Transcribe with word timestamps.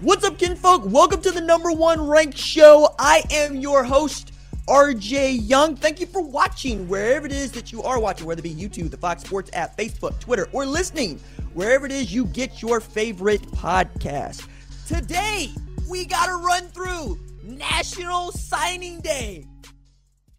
What's 0.00 0.24
up, 0.24 0.38
kinfolk? 0.38 0.82
Welcome 0.84 1.22
to 1.22 1.32
the 1.32 1.40
number 1.40 1.72
one 1.72 2.00
ranked 2.00 2.38
show. 2.38 2.94
I 3.00 3.24
am 3.32 3.56
your 3.56 3.82
host, 3.82 4.30
RJ 4.68 5.48
Young. 5.48 5.74
Thank 5.74 5.98
you 5.98 6.06
for 6.06 6.22
watching 6.22 6.86
wherever 6.86 7.26
it 7.26 7.32
is 7.32 7.50
that 7.50 7.72
you 7.72 7.82
are 7.82 7.98
watching, 7.98 8.24
whether 8.24 8.38
it 8.38 8.44
be 8.44 8.54
YouTube, 8.54 8.92
the 8.92 8.96
Fox 8.96 9.24
Sports 9.24 9.50
app, 9.54 9.76
Facebook, 9.76 10.20
Twitter, 10.20 10.48
or 10.52 10.64
listening 10.64 11.18
wherever 11.52 11.84
it 11.84 11.90
is 11.90 12.14
you 12.14 12.26
get 12.26 12.62
your 12.62 12.78
favorite 12.78 13.42
podcast. 13.50 14.46
Today, 14.86 15.48
we 15.90 16.04
got 16.04 16.26
to 16.26 16.34
run 16.34 16.68
through 16.68 17.18
National 17.42 18.30
Signing 18.30 19.00
Day, 19.00 19.46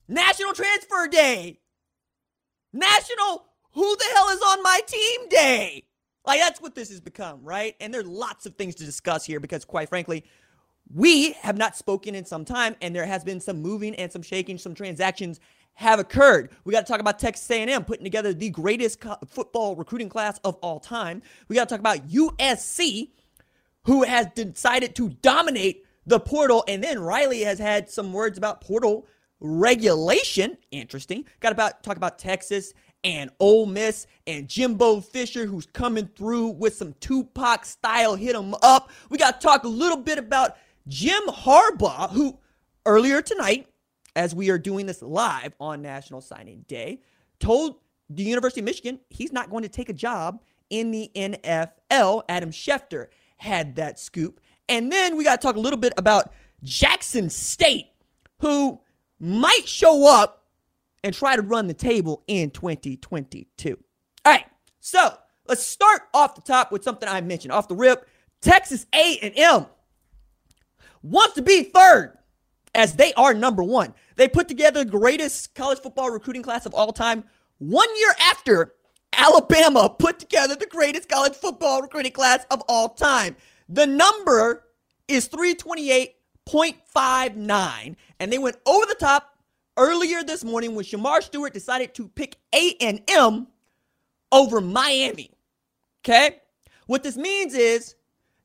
National 0.07 0.53
Transfer 0.53 1.09
Day, 1.09 1.59
National 2.71 3.43
Who 3.73 3.93
the 3.97 4.05
Hell 4.15 4.29
is 4.29 4.41
on 4.41 4.63
My 4.63 4.79
Team 4.87 5.27
Day. 5.27 5.83
Like 6.25 6.39
that's 6.39 6.61
what 6.61 6.75
this 6.75 6.89
has 6.89 6.99
become, 6.99 7.43
right? 7.43 7.75
And 7.79 7.93
there's 7.93 8.05
lots 8.05 8.45
of 8.45 8.55
things 8.55 8.75
to 8.75 8.85
discuss 8.85 9.25
here 9.25 9.39
because 9.39 9.65
quite 9.65 9.89
frankly, 9.89 10.25
we 10.93 11.33
have 11.33 11.57
not 11.57 11.77
spoken 11.77 12.15
in 12.15 12.25
some 12.25 12.45
time 12.45 12.75
and 12.81 12.95
there 12.95 13.05
has 13.05 13.23
been 13.23 13.39
some 13.39 13.61
moving 13.61 13.95
and 13.95 14.11
some 14.11 14.21
shaking, 14.21 14.57
some 14.57 14.73
transactions 14.73 15.39
have 15.73 15.99
occurred. 15.99 16.49
We 16.65 16.73
got 16.73 16.85
to 16.85 16.91
talk 16.91 16.99
about 16.99 17.19
Texas 17.19 17.49
A&M 17.49 17.85
putting 17.85 18.03
together 18.03 18.33
the 18.33 18.49
greatest 18.49 18.99
co- 18.99 19.17
football 19.27 19.75
recruiting 19.75 20.09
class 20.09 20.39
of 20.43 20.55
all 20.55 20.79
time. 20.79 21.21
We 21.47 21.55
got 21.55 21.69
to 21.69 21.73
talk 21.73 21.79
about 21.79 22.07
USC 22.09 23.11
who 23.83 24.03
has 24.03 24.27
decided 24.35 24.95
to 24.95 25.09
dominate 25.09 25.85
the 26.05 26.19
portal 26.19 26.63
and 26.67 26.83
then 26.83 26.99
Riley 26.99 27.41
has 27.41 27.59
had 27.59 27.89
some 27.89 28.11
words 28.11 28.37
about 28.37 28.61
portal 28.61 29.07
regulation. 29.39 30.57
Interesting. 30.71 31.25
Got 31.39 31.53
about 31.53 31.83
talk 31.83 31.97
about 31.97 32.19
Texas 32.19 32.73
and 33.03 33.29
Ole 33.39 33.65
Miss 33.65 34.07
and 34.27 34.47
Jimbo 34.47 35.01
Fisher, 35.01 35.45
who's 35.45 35.65
coming 35.67 36.09
through 36.15 36.49
with 36.49 36.75
some 36.75 36.93
Tupac 36.99 37.65
style 37.65 38.15
hit 38.15 38.35
'em 38.35 38.55
up. 38.61 38.89
We 39.09 39.17
got 39.17 39.39
to 39.39 39.47
talk 39.47 39.63
a 39.63 39.69
little 39.69 39.97
bit 39.97 40.17
about 40.17 40.57
Jim 40.87 41.21
Harbaugh, 41.27 42.11
who 42.11 42.39
earlier 42.85 43.21
tonight, 43.21 43.67
as 44.15 44.35
we 44.35 44.49
are 44.49 44.57
doing 44.57 44.85
this 44.85 45.01
live 45.01 45.53
on 45.59 45.81
National 45.81 46.21
Signing 46.21 46.65
Day, 46.67 47.01
told 47.39 47.75
the 48.09 48.23
University 48.23 48.61
of 48.61 48.65
Michigan 48.65 48.99
he's 49.09 49.31
not 49.31 49.49
going 49.49 49.63
to 49.63 49.69
take 49.69 49.89
a 49.89 49.93
job 49.93 50.41
in 50.69 50.91
the 50.91 51.11
NFL. 51.15 52.23
Adam 52.27 52.51
Schefter 52.51 53.07
had 53.37 53.75
that 53.75 53.99
scoop. 53.99 54.41
And 54.67 54.91
then 54.91 55.15
we 55.15 55.23
got 55.23 55.39
to 55.39 55.45
talk 55.47 55.55
a 55.55 55.59
little 55.59 55.79
bit 55.79 55.93
about 55.97 56.31
Jackson 56.63 57.29
State, 57.29 57.87
who 58.39 58.79
might 59.19 59.67
show 59.67 60.07
up 60.07 60.45
and 61.03 61.13
try 61.13 61.35
to 61.35 61.41
run 61.41 61.67
the 61.67 61.73
table 61.73 62.23
in 62.27 62.51
2022. 62.51 63.77
All 64.25 64.33
right, 64.33 64.45
so 64.79 65.13
let's 65.47 65.65
start 65.65 66.03
off 66.13 66.35
the 66.35 66.41
top 66.41 66.71
with 66.71 66.83
something 66.83 67.07
I 67.07 67.21
mentioned 67.21 67.51
off 67.51 67.67
the 67.67 67.75
rip. 67.75 68.07
Texas 68.41 68.85
A&M 68.93 69.65
wants 71.01 71.35
to 71.35 71.41
be 71.41 71.63
third 71.63 72.17
as 72.75 72.93
they 72.93 73.13
are 73.13 73.33
number 73.33 73.63
one. 73.63 73.93
They 74.15 74.27
put 74.27 74.47
together 74.47 74.83
the 74.83 74.91
greatest 74.91 75.55
college 75.55 75.79
football 75.79 76.11
recruiting 76.11 76.43
class 76.43 76.65
of 76.65 76.73
all 76.73 76.93
time 76.93 77.23
one 77.57 77.87
year 77.97 78.13
after 78.21 78.73
Alabama 79.13 79.93
put 79.97 80.19
together 80.19 80.55
the 80.55 80.67
greatest 80.67 81.09
college 81.09 81.33
football 81.33 81.81
recruiting 81.81 82.11
class 82.11 82.45
of 82.51 82.61
all 82.67 82.89
time. 82.89 83.35
The 83.67 83.87
number 83.87 84.65
is 85.07 85.27
328.59, 85.29 87.95
and 88.19 88.31
they 88.31 88.37
went 88.37 88.57
over 88.65 88.85
the 88.85 88.95
top 88.95 89.28
earlier 89.79 90.21
this 90.23 90.43
morning 90.43 90.75
when 90.75 90.83
Shemar 90.83 91.23
Stewart 91.23 91.53
decided 91.53 91.95
to 91.95 92.09
pick 92.09 92.37
A&M 92.53 93.47
over 94.31 94.61
Miami. 94.61 95.31
Okay? 96.03 96.41
What 96.85 97.01
this 97.01 97.15
means 97.17 97.53
is 97.53 97.95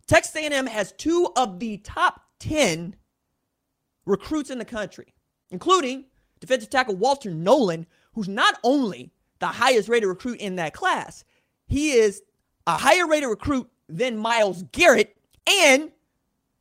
Texas 0.06 0.36
A&M 0.36 0.66
has 0.66 0.92
two 0.92 1.28
of 1.36 1.58
the 1.58 1.78
top 1.78 2.20
10 2.38 2.94
recruits 4.06 4.50
in 4.50 4.58
the 4.58 4.64
country, 4.64 5.14
including 5.50 6.04
defensive 6.40 6.70
tackle 6.70 6.94
Walter 6.94 7.30
Nolan, 7.30 7.86
who's 8.12 8.28
not 8.28 8.58
only 8.62 9.10
the 9.40 9.46
highest 9.46 9.88
rated 9.88 10.08
recruit 10.08 10.40
in 10.40 10.56
that 10.56 10.72
class, 10.72 11.24
he 11.66 11.92
is 11.92 12.22
a 12.66 12.76
higher 12.76 13.06
rated 13.06 13.28
recruit 13.28 13.68
than 13.88 14.16
Myles 14.16 14.62
Garrett 14.72 15.16
and 15.46 15.90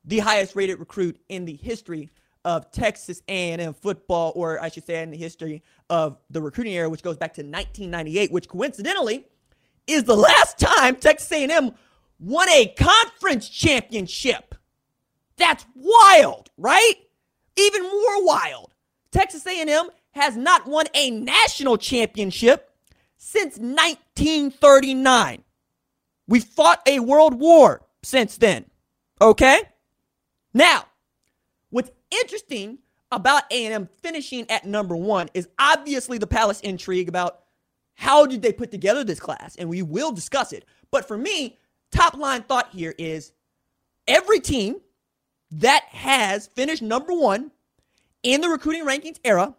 the 0.03 0.19
highest 0.19 0.55
rated 0.55 0.79
recruit 0.79 1.19
in 1.29 1.45
the 1.45 1.55
history 1.55 2.09
of 2.45 2.71
Texas 2.71 3.21
A&M 3.27 3.73
football, 3.73 4.33
or 4.35 4.61
I 4.61 4.69
should 4.69 4.85
say, 4.85 5.01
in 5.01 5.11
the 5.11 5.17
history 5.17 5.63
of 5.89 6.17
the 6.29 6.41
recruiting 6.41 6.73
era, 6.73 6.89
which 6.89 7.03
goes 7.03 7.17
back 7.17 7.33
to 7.35 7.41
1998, 7.41 8.31
which 8.31 8.47
coincidentally 8.47 9.25
is 9.87 10.03
the 10.03 10.15
last 10.15 10.57
time 10.59 10.95
Texas 10.95 11.31
A&M 11.31 11.71
won 12.19 12.49
a 12.49 12.73
conference 12.77 13.49
championship. 13.49 14.55
That's 15.37 15.65
wild, 15.75 16.49
right? 16.57 16.93
Even 17.55 17.83
more 17.83 18.25
wild. 18.25 18.73
Texas 19.11 19.45
A&M 19.45 19.89
has 20.11 20.35
not 20.37 20.67
won 20.67 20.85
a 20.93 21.11
national 21.11 21.77
championship 21.77 22.69
since 23.17 23.57
1939. 23.57 25.43
We 26.27 26.39
fought 26.39 26.81
a 26.87 26.99
world 26.99 27.33
war 27.39 27.85
since 28.03 28.37
then. 28.37 28.65
Okay? 29.21 29.61
Now, 30.53 30.85
interesting 32.21 32.79
about 33.11 33.43
A&M 33.51 33.87
finishing 34.01 34.49
at 34.49 34.65
number 34.65 34.95
one 34.95 35.29
is 35.33 35.47
obviously 35.59 36.17
the 36.17 36.27
Palace 36.27 36.59
intrigue 36.61 37.09
about 37.09 37.39
how 37.95 38.25
did 38.25 38.41
they 38.41 38.51
put 38.51 38.71
together 38.71 39.03
this 39.03 39.19
class, 39.19 39.55
and 39.55 39.69
we 39.69 39.81
will 39.81 40.11
discuss 40.11 40.51
it. 40.51 40.65
But 40.91 41.07
for 41.07 41.17
me, 41.17 41.59
top 41.91 42.17
line 42.17 42.41
thought 42.41 42.69
here 42.71 42.95
is 42.97 43.33
every 44.07 44.39
team 44.39 44.77
that 45.51 45.83
has 45.89 46.47
finished 46.47 46.81
number 46.81 47.13
one 47.13 47.51
in 48.23 48.41
the 48.41 48.49
recruiting 48.49 48.85
rankings 48.85 49.19
era, 49.23 49.53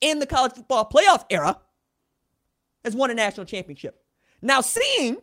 in 0.00 0.18
the 0.18 0.26
college 0.26 0.52
football 0.52 0.88
playoff 0.88 1.24
era, 1.30 1.58
has 2.84 2.94
won 2.94 3.10
a 3.10 3.14
national 3.14 3.46
championship. 3.46 4.02
Now, 4.42 4.60
seeing 4.60 5.18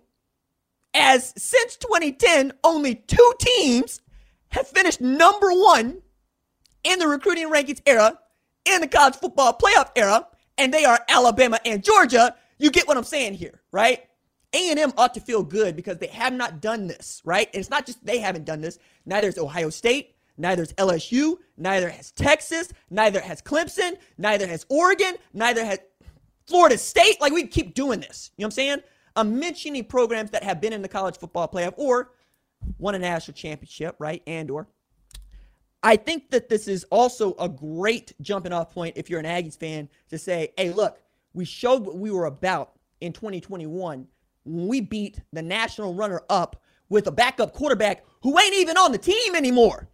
as 0.94 1.34
since 1.38 1.76
2010, 1.78 2.54
only 2.64 2.96
two 2.96 3.34
teams 3.40 4.02
have 4.50 4.68
finished 4.68 5.02
number 5.02 5.50
one 5.52 6.02
in 6.88 7.00
the 7.00 7.08
recruiting 7.08 7.52
rankings 7.52 7.82
era, 7.86 8.18
in 8.66 8.82
the 8.82 8.88
college 8.88 9.16
football 9.16 9.54
playoff 9.54 9.92
era, 9.96 10.28
and 10.58 10.74
they 10.74 10.86
are 10.86 11.00
Alabama 11.10 11.60
and 11.66 11.84
Georgia, 11.84 12.36
you 12.58 12.72
get 12.72 12.88
what 12.88 12.98
I'm 12.98 13.04
saying 13.04 13.36
here, 13.36 13.62
right? 13.72 14.04
A&M 14.54 14.94
ought 14.98 15.14
to 15.14 15.20
feel 15.20 15.44
good 15.44 15.76
because 15.76 15.98
they 15.98 16.08
have 16.08 16.34
not 16.34 16.62
done 16.62 16.88
this, 16.88 17.22
right? 17.26 17.48
And 17.54 17.60
it's 17.60 17.70
not 17.70 17.86
just 17.86 18.04
they 18.06 18.20
haven't 18.20 18.46
done 18.46 18.62
this. 18.62 18.80
Neither 19.06 19.28
is 19.28 19.38
Ohio 19.38 19.70
State, 19.70 20.16
neither 20.38 20.64
is 20.64 20.74
LSU, 20.74 21.38
neither 21.58 21.90
has 21.90 22.12
Texas, 22.12 22.72
neither 22.90 23.20
has 23.20 23.42
Clemson, 23.42 23.98
neither 24.18 24.48
has 24.48 24.66
Oregon, 24.70 25.16
neither 25.34 25.66
has 25.66 25.80
Florida 26.48 26.78
State. 26.78 27.20
Like 27.20 27.34
we 27.34 27.46
keep 27.46 27.74
doing 27.74 28.00
this. 28.00 28.32
You 28.38 28.44
know 28.44 28.46
what 28.46 28.54
I'm 28.54 28.56
saying? 28.56 28.78
I'm 29.18 29.38
mentioning 29.38 29.84
programs 29.84 30.32
that 30.32 30.44
have 30.44 30.62
been 30.62 30.74
in 30.74 30.82
the 30.82 30.88
college 30.88 31.18
football 31.18 31.48
playoff 31.48 31.74
or 31.76 32.12
won 32.78 32.96
a 32.96 33.00
national 33.00 33.36
championship, 33.36 33.96
right? 34.00 34.24
And 34.26 34.50
or 34.50 34.68
I 35.88 35.96
think 35.96 36.32
that 36.32 36.50
this 36.50 36.68
is 36.68 36.84
also 36.92 37.34
a 37.36 37.48
great 37.48 38.12
jumping 38.20 38.52
off 38.52 38.74
point 38.74 38.98
if 38.98 39.10
you're 39.10 39.22
an 39.22 39.26
Aggies 39.26 39.58
fan 39.58 39.88
to 40.10 40.18
say, 40.18 40.52
hey, 40.58 40.74
look, 40.74 41.00
we 41.34 41.46
showed 41.46 41.86
what 41.86 41.98
we 41.98 42.12
were 42.12 42.26
about 42.26 42.74
in 43.00 43.14
2021 43.14 44.06
when 44.44 44.68
we 44.68 44.82
beat 44.82 45.22
the 45.32 45.42
national 45.42 45.94
runner 45.94 46.24
up 46.30 46.62
with 46.90 47.08
a 47.08 47.12
backup 47.12 47.54
quarterback 47.54 48.04
who 48.22 48.38
ain't 48.38 48.56
even 48.56 48.76
on 48.76 48.92
the 48.92 48.98
team 48.98 49.34
anymore. 49.34 49.88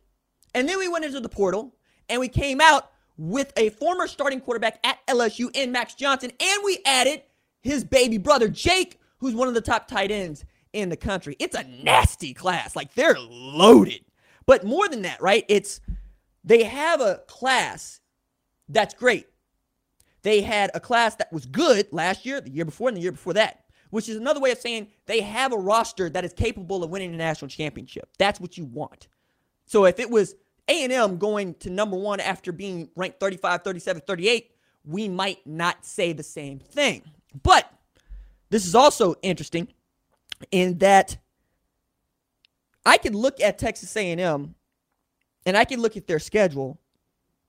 And 0.55 0.67
then 0.67 0.79
we 0.79 0.87
went 0.87 1.05
into 1.05 1.19
the 1.19 1.29
portal 1.29 1.75
and 2.09 2.19
we 2.19 2.27
came 2.27 2.59
out 2.59 2.89
with 3.15 3.53
a 3.55 3.69
former 3.69 4.07
starting 4.07 4.41
quarterback 4.41 4.79
at 4.83 4.97
LSU 5.05 5.55
in 5.55 5.71
Max 5.71 5.93
Johnson, 5.93 6.31
and 6.39 6.61
we 6.65 6.79
added 6.87 7.21
his 7.61 7.83
baby 7.83 8.17
brother 8.17 8.47
Jake, 8.47 8.99
who's 9.19 9.35
one 9.35 9.47
of 9.47 9.53
the 9.53 9.61
top 9.61 9.87
tight 9.87 10.09
ends 10.09 10.43
in 10.73 10.89
the 10.89 10.97
country. 10.97 11.35
It's 11.37 11.55
a 11.55 11.63
nasty 11.63 12.33
class. 12.33 12.75
Like 12.75 12.95
they're 12.95 13.19
loaded. 13.19 14.03
But 14.45 14.63
more 14.63 14.87
than 14.89 15.03
that, 15.03 15.21
right? 15.21 15.45
It's 15.47 15.81
they 16.43 16.63
have 16.63 17.01
a 17.01 17.21
class 17.27 18.01
that's 18.69 18.93
great. 18.93 19.27
They 20.23 20.41
had 20.41 20.71
a 20.73 20.79
class 20.79 21.15
that 21.15 21.31
was 21.31 21.45
good 21.45 21.87
last 21.91 22.25
year, 22.25 22.41
the 22.41 22.51
year 22.51 22.65
before, 22.65 22.87
and 22.87 22.97
the 22.97 23.01
year 23.01 23.11
before 23.11 23.33
that, 23.33 23.65
which 23.89 24.07
is 24.07 24.15
another 24.15 24.39
way 24.39 24.51
of 24.51 24.57
saying 24.57 24.87
they 25.05 25.21
have 25.21 25.51
a 25.51 25.57
roster 25.57 26.09
that 26.09 26.25
is 26.25 26.33
capable 26.33 26.83
of 26.83 26.89
winning 26.89 27.13
a 27.13 27.17
national 27.17 27.49
championship. 27.49 28.09
That's 28.17 28.39
what 28.39 28.57
you 28.57 28.65
want. 28.65 29.07
So 29.65 29.85
if 29.85 29.99
it 29.99 30.09
was 30.09 30.35
A&M 30.67 31.17
going 31.17 31.55
to 31.55 31.69
number 31.69 31.97
1 31.97 32.19
after 32.19 32.51
being 32.51 32.89
ranked 32.95 33.19
35, 33.19 33.63
37, 33.63 34.01
38, 34.07 34.51
we 34.85 35.09
might 35.09 35.45
not 35.45 35.85
say 35.85 36.13
the 36.13 36.23
same 36.23 36.59
thing. 36.59 37.03
But 37.41 37.69
this 38.49 38.65
is 38.65 38.75
also 38.75 39.15
interesting 39.21 39.67
in 40.51 40.77
that 40.79 41.17
I 42.85 42.97
can 42.97 43.13
look 43.13 43.39
at 43.41 43.57
Texas 43.57 43.95
A&M 43.95 44.56
and 45.45 45.57
I 45.57 45.65
can 45.65 45.81
look 45.81 45.97
at 45.97 46.07
their 46.07 46.19
schedule 46.19 46.80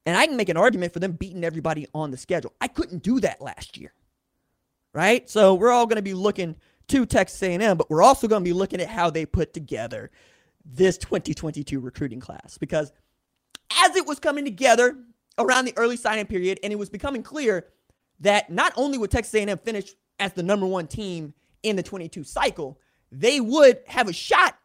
and 0.07 0.17
I 0.17 0.27
can 0.27 0.37
make 0.37 0.49
an 0.49 0.57
argument 0.57 0.93
for 0.93 1.01
them 1.01 1.13
beating 1.13 1.45
everybody 1.45 1.87
on 1.95 2.11
the 2.11 2.17
schedule. 2.17 2.53
I 2.61 2.69
couldn't 2.69 3.03
do 3.03 3.21
that 3.21 3.41
last 3.41 3.77
year. 3.77 3.93
Right? 4.93 5.29
So 5.29 5.55
we're 5.55 5.73
all 5.73 5.87
going 5.87 5.97
to 5.97 6.03
be 6.03 6.15
looking 6.15 6.57
to 6.89 7.07
Texas 7.07 7.43
A&M, 7.43 7.77
but 7.77 7.91
we're 7.91 8.03
also 8.03 8.29
going 8.29 8.43
to 8.43 8.49
be 8.49 8.53
looking 8.53 8.81
at 8.81 8.89
how 8.89 9.11
they 9.11 9.27
put 9.27 9.53
together 9.53 10.11
this 10.65 10.97
2022 10.99 11.81
recruiting 11.81 12.21
class 12.21 12.57
because 12.59 12.93
as 13.83 13.97
it 13.97 14.07
was 14.07 14.19
coming 14.19 14.45
together 14.45 14.97
around 15.39 15.65
the 15.65 15.75
early 15.77 15.97
signing 15.97 16.27
period 16.27 16.59
and 16.63 16.73
it 16.73 16.77
was 16.77 16.89
becoming 16.89 17.23
clear 17.23 17.67
that 18.21 18.51
not 18.51 18.73
only 18.77 18.97
would 18.97 19.11
Texas 19.11 19.35
A&M 19.35 19.59
finish 19.59 19.95
as 20.19 20.33
the 20.33 20.43
number 20.43 20.67
1 20.67 20.87
team 20.87 21.35
in 21.63 21.77
the 21.77 21.83
22 21.83 22.25
cycle, 22.25 22.79
they 23.11 23.41
would 23.41 23.81
have 23.87 24.09
a 24.09 24.13
shot 24.13 24.57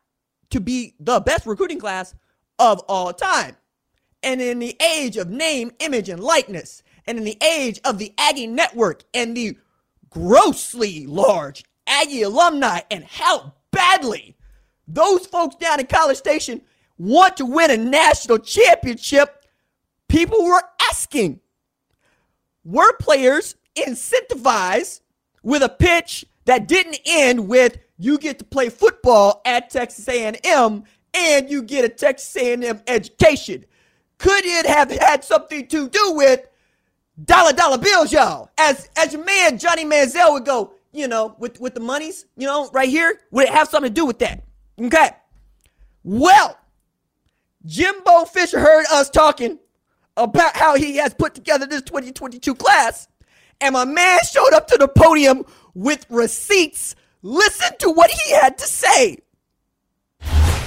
to 0.51 0.59
be 0.59 0.95
the 0.99 1.19
best 1.19 1.45
recruiting 1.45 1.79
class 1.79 2.15
of 2.57 2.79
all 2.87 3.13
time. 3.13 3.55
And 4.23 4.41
in 4.41 4.59
the 4.59 4.75
age 4.81 5.17
of 5.17 5.29
name, 5.29 5.71
image, 5.79 6.09
and 6.09 6.21
likeness, 6.21 6.83
and 7.07 7.17
in 7.17 7.23
the 7.23 7.37
age 7.41 7.79
of 7.85 7.97
the 7.97 8.13
Aggie 8.17 8.47
Network 8.47 9.03
and 9.13 9.35
the 9.35 9.57
grossly 10.09 11.05
large 11.05 11.63
Aggie 11.87 12.23
alumni, 12.23 12.81
and 12.91 13.03
how 13.03 13.53
badly 13.71 14.35
those 14.87 15.25
folks 15.25 15.55
down 15.55 15.79
in 15.79 15.85
College 15.87 16.17
Station 16.17 16.61
want 16.97 17.37
to 17.37 17.45
win 17.45 17.71
a 17.71 17.77
national 17.77 18.39
championship, 18.39 19.45
people 20.07 20.43
were 20.43 20.61
asking 20.89 21.39
were 22.65 22.93
players 22.97 23.55
incentivized 23.75 25.01
with 25.41 25.63
a 25.63 25.69
pitch 25.69 26.25
that 26.45 26.67
didn't 26.67 26.99
end 27.05 27.47
with 27.47 27.77
you 27.99 28.17
get 28.17 28.39
to 28.39 28.45
play 28.45 28.69
football 28.69 29.41
at 29.45 29.69
Texas 29.69 30.07
A&M 30.07 30.83
and 31.13 31.49
you 31.49 31.61
get 31.61 31.83
a 31.83 31.89
Texas 31.89 32.35
A&M 32.41 32.81
education. 32.87 33.65
Could 34.17 34.45
it 34.45 34.65
have 34.65 34.89
had 34.89 35.23
something 35.23 35.67
to 35.67 35.89
do 35.89 36.13
with 36.13 36.47
dollar 37.25 37.51
dollar 37.51 37.77
bills, 37.77 38.11
y'all? 38.11 38.49
As 38.57 38.89
as 38.97 39.13
your 39.13 39.23
man 39.23 39.57
Johnny 39.57 39.85
Manziel 39.85 40.31
would 40.33 40.45
go, 40.45 40.73
you 40.93 41.07
know, 41.07 41.35
with 41.39 41.59
with 41.59 41.73
the 41.73 41.81
monies, 41.81 42.25
you 42.37 42.47
know, 42.47 42.69
right 42.73 42.89
here, 42.89 43.19
would 43.31 43.47
it 43.47 43.53
have 43.53 43.67
something 43.67 43.91
to 43.91 43.93
do 43.93 44.05
with 44.05 44.19
that? 44.19 44.43
Okay. 44.79 45.11
Well, 46.03 46.57
Jimbo 47.65 48.25
Fisher 48.25 48.59
heard 48.59 48.85
us 48.91 49.09
talking 49.09 49.59
about 50.15 50.55
how 50.55 50.75
he 50.75 50.95
has 50.97 51.13
put 51.13 51.35
together 51.35 51.65
this 51.65 51.81
2022 51.81 52.55
class, 52.55 53.09
and 53.59 53.73
my 53.73 53.85
man 53.85 54.19
showed 54.29 54.53
up 54.53 54.67
to 54.67 54.77
the 54.77 54.87
podium 54.87 55.43
with 55.73 56.05
receipts 56.09 56.95
Listen 57.21 57.77
to 57.79 57.89
what 57.89 58.09
he 58.09 58.31
had 58.31 58.57
to 58.57 58.65
say. 58.65 59.17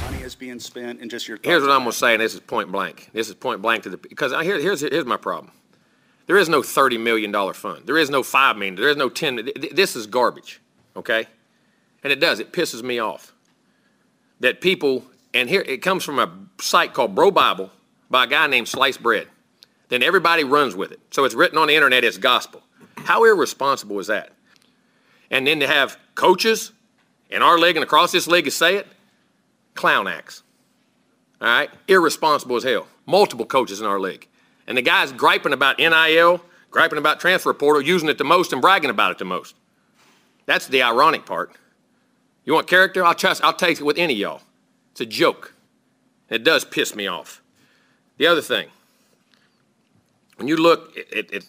Money 0.05 0.23
is 0.23 0.35
being 0.35 0.59
spent, 0.61 1.01
and 1.01 1.11
just 1.11 1.27
your. 1.27 1.39
Here's 1.43 1.63
what 1.63 1.71
I'm 1.71 1.81
going 1.81 1.93
to 1.93 1.97
say, 1.97 2.13
and 2.15 2.23
this 2.23 2.35
is 2.35 2.41
point 2.41 2.71
blank. 2.71 3.11
This 3.13 3.29
is 3.29 3.35
point 3.35 3.63
blank 3.63 3.85
to 3.85 3.91
the 3.91 3.97
because 3.97 4.33
I, 4.33 4.45
here, 4.45 4.61
here's 4.61 4.81
here's 4.81 5.07
my 5.07 5.17
problem. 5.17 5.53
There 6.27 6.37
is 6.37 6.49
no 6.49 6.63
thirty 6.63 6.99
million 6.99 7.33
dollar 7.33 7.55
fund. 7.55 7.87
There 7.87 7.99
is 7.99 8.11
no 8.11 8.23
five 8.23 8.57
million. 8.57 8.75
There 8.75 8.89
is 8.89 8.97
no 8.97 9.09
ten. 9.09 9.49
This 9.73 9.97
is 9.97 10.07
garbage. 10.07 10.61
Okay, 10.95 11.27
and 12.03 12.13
it 12.13 12.21
does. 12.21 12.39
It 12.39 12.53
pisses 12.53 12.83
me 12.83 12.99
off 12.99 13.33
that 14.41 14.61
people. 14.61 15.05
And 15.35 15.49
here 15.49 15.63
it 15.63 15.79
comes 15.79 16.05
from 16.05 16.19
a 16.19 16.31
site 16.61 16.93
called 16.93 17.15
Bro 17.15 17.31
Bible 17.31 17.71
by 18.11 18.25
a 18.25 18.27
guy 18.27 18.47
named 18.49 18.69
Slice 18.69 18.99
Bread. 18.99 19.29
Then 19.89 20.03
everybody 20.03 20.45
runs 20.45 20.77
with 20.77 20.93
it. 20.93 21.01
So 21.11 21.25
it's 21.25 21.35
written 21.35 21.57
on 21.57 21.69
the 21.69 21.75
internet 21.75 22.05
as 22.05 22.19
gospel. 22.19 22.63
How 22.99 23.25
irresponsible 23.25 23.99
is 23.99 24.09
that? 24.09 24.33
And 25.33 25.47
then 25.47 25.59
to 25.61 25.67
have 25.67 25.97
coaches 26.15 26.71
in 27.31 27.43
our 27.43 27.59
league 27.59 27.77
and 27.77 27.83
across 27.83 28.13
this 28.13 28.29
league 28.29 28.45
to 28.45 28.51
say 28.51 28.77
it, 28.77 28.87
clown 29.75 30.07
acts. 30.07 30.43
All 31.41 31.49
right? 31.49 31.71
Irresponsible 31.89 32.57
as 32.57 32.63
hell. 32.63 32.87
Multiple 33.07 33.47
coaches 33.47 33.81
in 33.81 33.87
our 33.87 33.99
league. 33.99 34.29
And 34.67 34.77
the 34.79 34.83
guy's 34.83 35.11
griping 35.11 35.55
about 35.55 35.79
NIL, 35.79 36.43
griping 36.71 36.99
about 36.99 37.19
transfer 37.19 37.53
portal, 37.55 37.83
using 37.83 38.11
it 38.11 38.19
the 38.19 38.25
most 38.25 38.53
and 38.53 38.61
bragging 38.61 38.91
about 38.91 39.11
it 39.11 39.19
the 39.19 39.25
most. 39.25 39.57
That's 40.45 40.69
the 40.69 40.83
ironic 40.83 41.25
part. 41.25 41.53
You 42.45 42.53
want 42.53 42.67
character? 42.69 43.05
I'll 43.05 43.15
trust 43.15 43.43
I'll 43.43 43.53
take 43.55 43.81
it 43.81 43.85
with 43.85 43.99
any 43.99 44.15
y'all. 44.15 44.43
It's 44.93 45.01
a 45.01 45.07
joke. 45.07 45.55
It 46.29 46.45
does 46.45 46.65
piss 46.65 46.95
me 46.95 47.07
off. 47.07 47.43
The 48.19 48.27
other 48.27 48.43
thing, 48.43 48.69
when 50.37 50.49
you 50.49 50.57
look 50.57 50.97
at, 51.17 51.33
at 51.33 51.45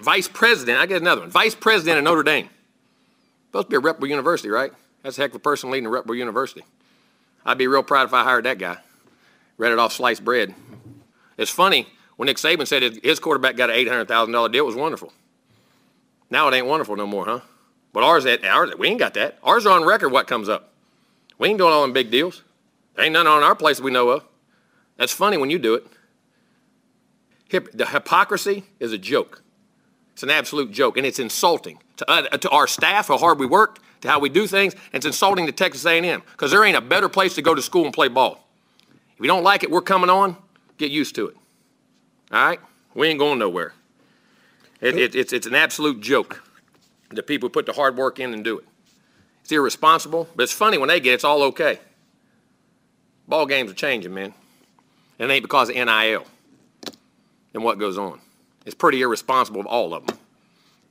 vice 0.00 0.28
president, 0.28 0.78
I 0.78 0.86
get 0.86 1.00
another 1.02 1.20
one. 1.20 1.30
Vice 1.30 1.54
president 1.54 1.98
of 1.98 2.04
Notre 2.04 2.22
Dame. 2.22 2.48
Supposed 3.50 3.66
to 3.66 3.70
be 3.70 3.76
a 3.76 3.80
reputable 3.80 4.06
university, 4.06 4.48
right? 4.48 4.72
That's 5.02 5.18
a 5.18 5.22
heck 5.22 5.30
of 5.30 5.36
a 5.36 5.40
person 5.40 5.72
leading 5.72 5.86
a 5.86 5.90
reputable 5.90 6.14
university. 6.14 6.64
I'd 7.44 7.58
be 7.58 7.66
real 7.66 7.82
proud 7.82 8.04
if 8.04 8.14
I 8.14 8.22
hired 8.22 8.44
that 8.44 8.58
guy. 8.58 8.78
Read 9.58 9.72
it 9.72 9.78
off 9.80 9.92
sliced 9.92 10.24
bread. 10.24 10.54
It's 11.36 11.50
funny 11.50 11.88
when 12.16 12.26
Nick 12.26 12.36
Saban 12.36 12.64
said 12.68 12.98
his 13.02 13.18
quarterback 13.18 13.56
got 13.56 13.68
an 13.68 13.76
$800,000 13.76 14.52
deal. 14.52 14.62
It 14.62 14.66
was 14.66 14.76
wonderful. 14.76 15.12
Now 16.30 16.46
it 16.46 16.54
ain't 16.54 16.68
wonderful 16.68 16.94
no 16.94 17.08
more, 17.08 17.24
huh? 17.24 17.40
But 17.92 18.04
ours, 18.04 18.24
at, 18.24 18.44
ours, 18.44 18.70
we 18.78 18.86
ain't 18.86 19.00
got 19.00 19.14
that. 19.14 19.38
Ours 19.42 19.66
are 19.66 19.72
on 19.76 19.84
record 19.84 20.10
what 20.10 20.28
comes 20.28 20.48
up. 20.48 20.72
We 21.38 21.48
ain't 21.48 21.58
doing 21.58 21.72
all 21.72 21.82
them 21.82 21.92
big 21.92 22.12
deals. 22.12 22.44
There 22.94 23.04
ain't 23.04 23.14
none 23.14 23.26
on 23.26 23.42
our 23.42 23.56
place 23.56 23.80
we 23.80 23.90
know 23.90 24.10
of. 24.10 24.24
That's 24.96 25.12
funny 25.12 25.38
when 25.38 25.50
you 25.50 25.58
do 25.58 25.74
it. 25.74 25.86
Hip, 27.48 27.70
the 27.72 27.86
hypocrisy 27.86 28.62
is 28.78 28.92
a 28.92 28.98
joke. 28.98 29.42
It's 30.20 30.24
an 30.24 30.28
absolute 30.28 30.70
joke, 30.70 30.98
and 30.98 31.06
it's 31.06 31.18
insulting 31.18 31.78
to, 31.96 32.10
uh, 32.10 32.36
to 32.36 32.50
our 32.50 32.66
staff, 32.66 33.08
how 33.08 33.16
hard 33.16 33.38
we 33.38 33.46
worked, 33.46 33.80
to 34.02 34.10
how 34.10 34.18
we 34.18 34.28
do 34.28 34.46
things, 34.46 34.74
and 34.74 34.96
it's 34.96 35.06
insulting 35.06 35.46
to 35.46 35.52
Texas 35.52 35.86
A&M 35.86 36.22
because 36.32 36.50
there 36.50 36.62
ain't 36.62 36.76
a 36.76 36.82
better 36.82 37.08
place 37.08 37.34
to 37.36 37.40
go 37.40 37.54
to 37.54 37.62
school 37.62 37.86
and 37.86 37.94
play 37.94 38.08
ball. 38.08 38.46
If 39.14 39.20
you 39.20 39.28
don't 39.28 39.42
like 39.42 39.62
it, 39.62 39.70
we're 39.70 39.80
coming 39.80 40.10
on. 40.10 40.36
Get 40.76 40.90
used 40.90 41.14
to 41.14 41.28
it. 41.28 41.36
All 42.30 42.44
right? 42.44 42.60
We 42.92 43.08
ain't 43.08 43.18
going 43.18 43.38
nowhere. 43.38 43.72
It, 44.82 44.98
it, 44.98 45.14
it's, 45.14 45.32
it's 45.32 45.46
an 45.46 45.54
absolute 45.54 46.02
joke. 46.02 46.42
The 47.08 47.22
people 47.22 47.48
put 47.48 47.64
the 47.64 47.72
hard 47.72 47.96
work 47.96 48.20
in 48.20 48.34
and 48.34 48.44
do 48.44 48.58
it. 48.58 48.66
It's 49.40 49.52
irresponsible, 49.52 50.28
but 50.36 50.42
it's 50.42 50.52
funny 50.52 50.76
when 50.76 50.90
they 50.90 51.00
get 51.00 51.12
it, 51.12 51.14
it's 51.14 51.24
all 51.24 51.42
okay. 51.44 51.80
Ball 53.26 53.46
games 53.46 53.70
are 53.70 53.74
changing, 53.74 54.12
man. 54.12 54.34
And 55.18 55.30
it 55.30 55.34
ain't 55.34 55.44
because 55.44 55.70
of 55.70 55.76
NIL 55.76 56.26
and 57.54 57.64
what 57.64 57.78
goes 57.78 57.96
on. 57.96 58.20
It's 58.66 58.74
pretty 58.74 59.00
irresponsible 59.02 59.60
of 59.60 59.66
all 59.66 59.94
of 59.94 60.06
them. 60.06 60.18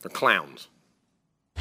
They're 0.02 0.10
clowns. 0.10 0.68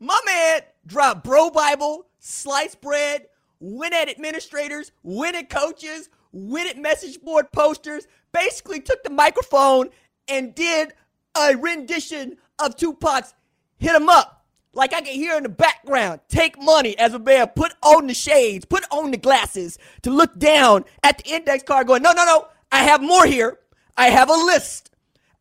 My 0.00 0.20
man 0.26 0.60
dropped 0.86 1.24
Bro 1.24 1.50
Bible, 1.50 2.06
Sliced 2.18 2.80
Bread, 2.80 3.26
win 3.60 3.92
at 3.94 4.08
administrators, 4.08 4.92
win 5.02 5.34
at 5.34 5.48
coaches, 5.48 6.08
win 6.32 6.66
at 6.66 6.76
message 6.78 7.20
board 7.20 7.50
posters, 7.52 8.06
basically 8.32 8.80
took 8.80 9.02
the 9.02 9.10
microphone 9.10 9.90
and 10.28 10.54
did 10.54 10.92
a 11.38 11.56
rendition 11.56 12.36
of 12.58 12.76
Tupac's 12.76 13.34
Hit 13.78 13.94
'em 13.94 14.08
Up. 14.08 14.44
Like 14.72 14.92
I 14.92 15.00
can 15.00 15.14
hear 15.14 15.36
in 15.36 15.42
the 15.44 15.48
background, 15.48 16.20
take 16.28 16.60
money 16.60 16.98
as 16.98 17.14
a 17.14 17.18
man, 17.18 17.48
put 17.48 17.72
on 17.82 18.08
the 18.08 18.14
shades, 18.14 18.66
put 18.66 18.84
on 18.90 19.10
the 19.10 19.16
glasses 19.16 19.78
to 20.02 20.10
look 20.10 20.38
down 20.38 20.84
at 21.02 21.18
the 21.18 21.30
index 21.30 21.62
card 21.62 21.86
going, 21.86 22.02
no, 22.02 22.12
no, 22.12 22.26
no, 22.26 22.48
I 22.72 22.82
have 22.82 23.02
more 23.02 23.26
here. 23.26 23.58
I 23.96 24.08
have 24.08 24.28
a 24.28 24.34
list. 24.34 24.90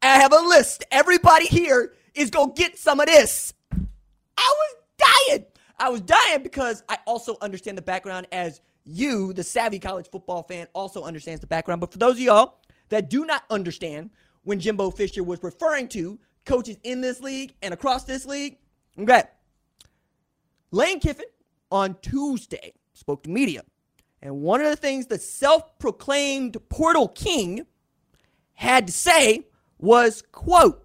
I 0.02 0.20
have 0.20 0.34
a 0.34 0.40
list. 0.40 0.86
Everybody 0.92 1.48
here 1.48 1.94
is 2.14 2.30
going 2.30 2.54
to 2.54 2.62
get 2.62 2.78
some 2.78 3.00
of 3.00 3.08
this. 3.08 3.54
I 4.38 4.54
was 4.58 4.76
dying. 4.98 5.46
I 5.78 5.90
was 5.90 6.02
dying 6.02 6.44
because 6.44 6.84
I 6.88 6.98
also 7.06 7.38
understand 7.42 7.78
the 7.78 7.82
background 7.82 8.28
as 8.32 8.62
you, 8.86 9.34
the 9.34 9.44
savvy 9.44 9.80
college 9.80 10.10
football 10.10 10.44
fan, 10.44 10.68
also 10.74 11.04
understands 11.04 11.42
the 11.42 11.48
background. 11.48 11.82
But 11.82 11.92
for 11.92 11.98
those 11.98 12.14
of 12.14 12.20
y'all 12.20 12.60
that 12.90 13.10
do 13.10 13.26
not 13.26 13.44
understand 13.50 14.12
when 14.44 14.60
Jimbo 14.60 14.92
Fisher 14.92 15.24
was 15.24 15.42
referring 15.44 15.88
to 15.90 16.20
coaches 16.46 16.78
in 16.84 17.02
this 17.02 17.20
league 17.20 17.56
and 17.62 17.74
across 17.74 18.04
this 18.04 18.26
league, 18.26 18.58
okay. 19.00 19.24
Lane 20.72 21.00
Kiffin 21.00 21.26
on 21.72 21.96
Tuesday 22.02 22.74
spoke 22.94 23.24
to 23.24 23.30
media 23.30 23.64
And 24.26 24.42
one 24.42 24.60
of 24.60 24.66
the 24.66 24.76
things 24.76 25.06
the 25.06 25.20
self 25.20 25.78
proclaimed 25.78 26.58
portal 26.70 27.10
king 27.10 27.68
had 28.56 28.88
to 28.88 28.94
say 28.94 29.46
was, 29.78 30.24
quote, 30.32 30.84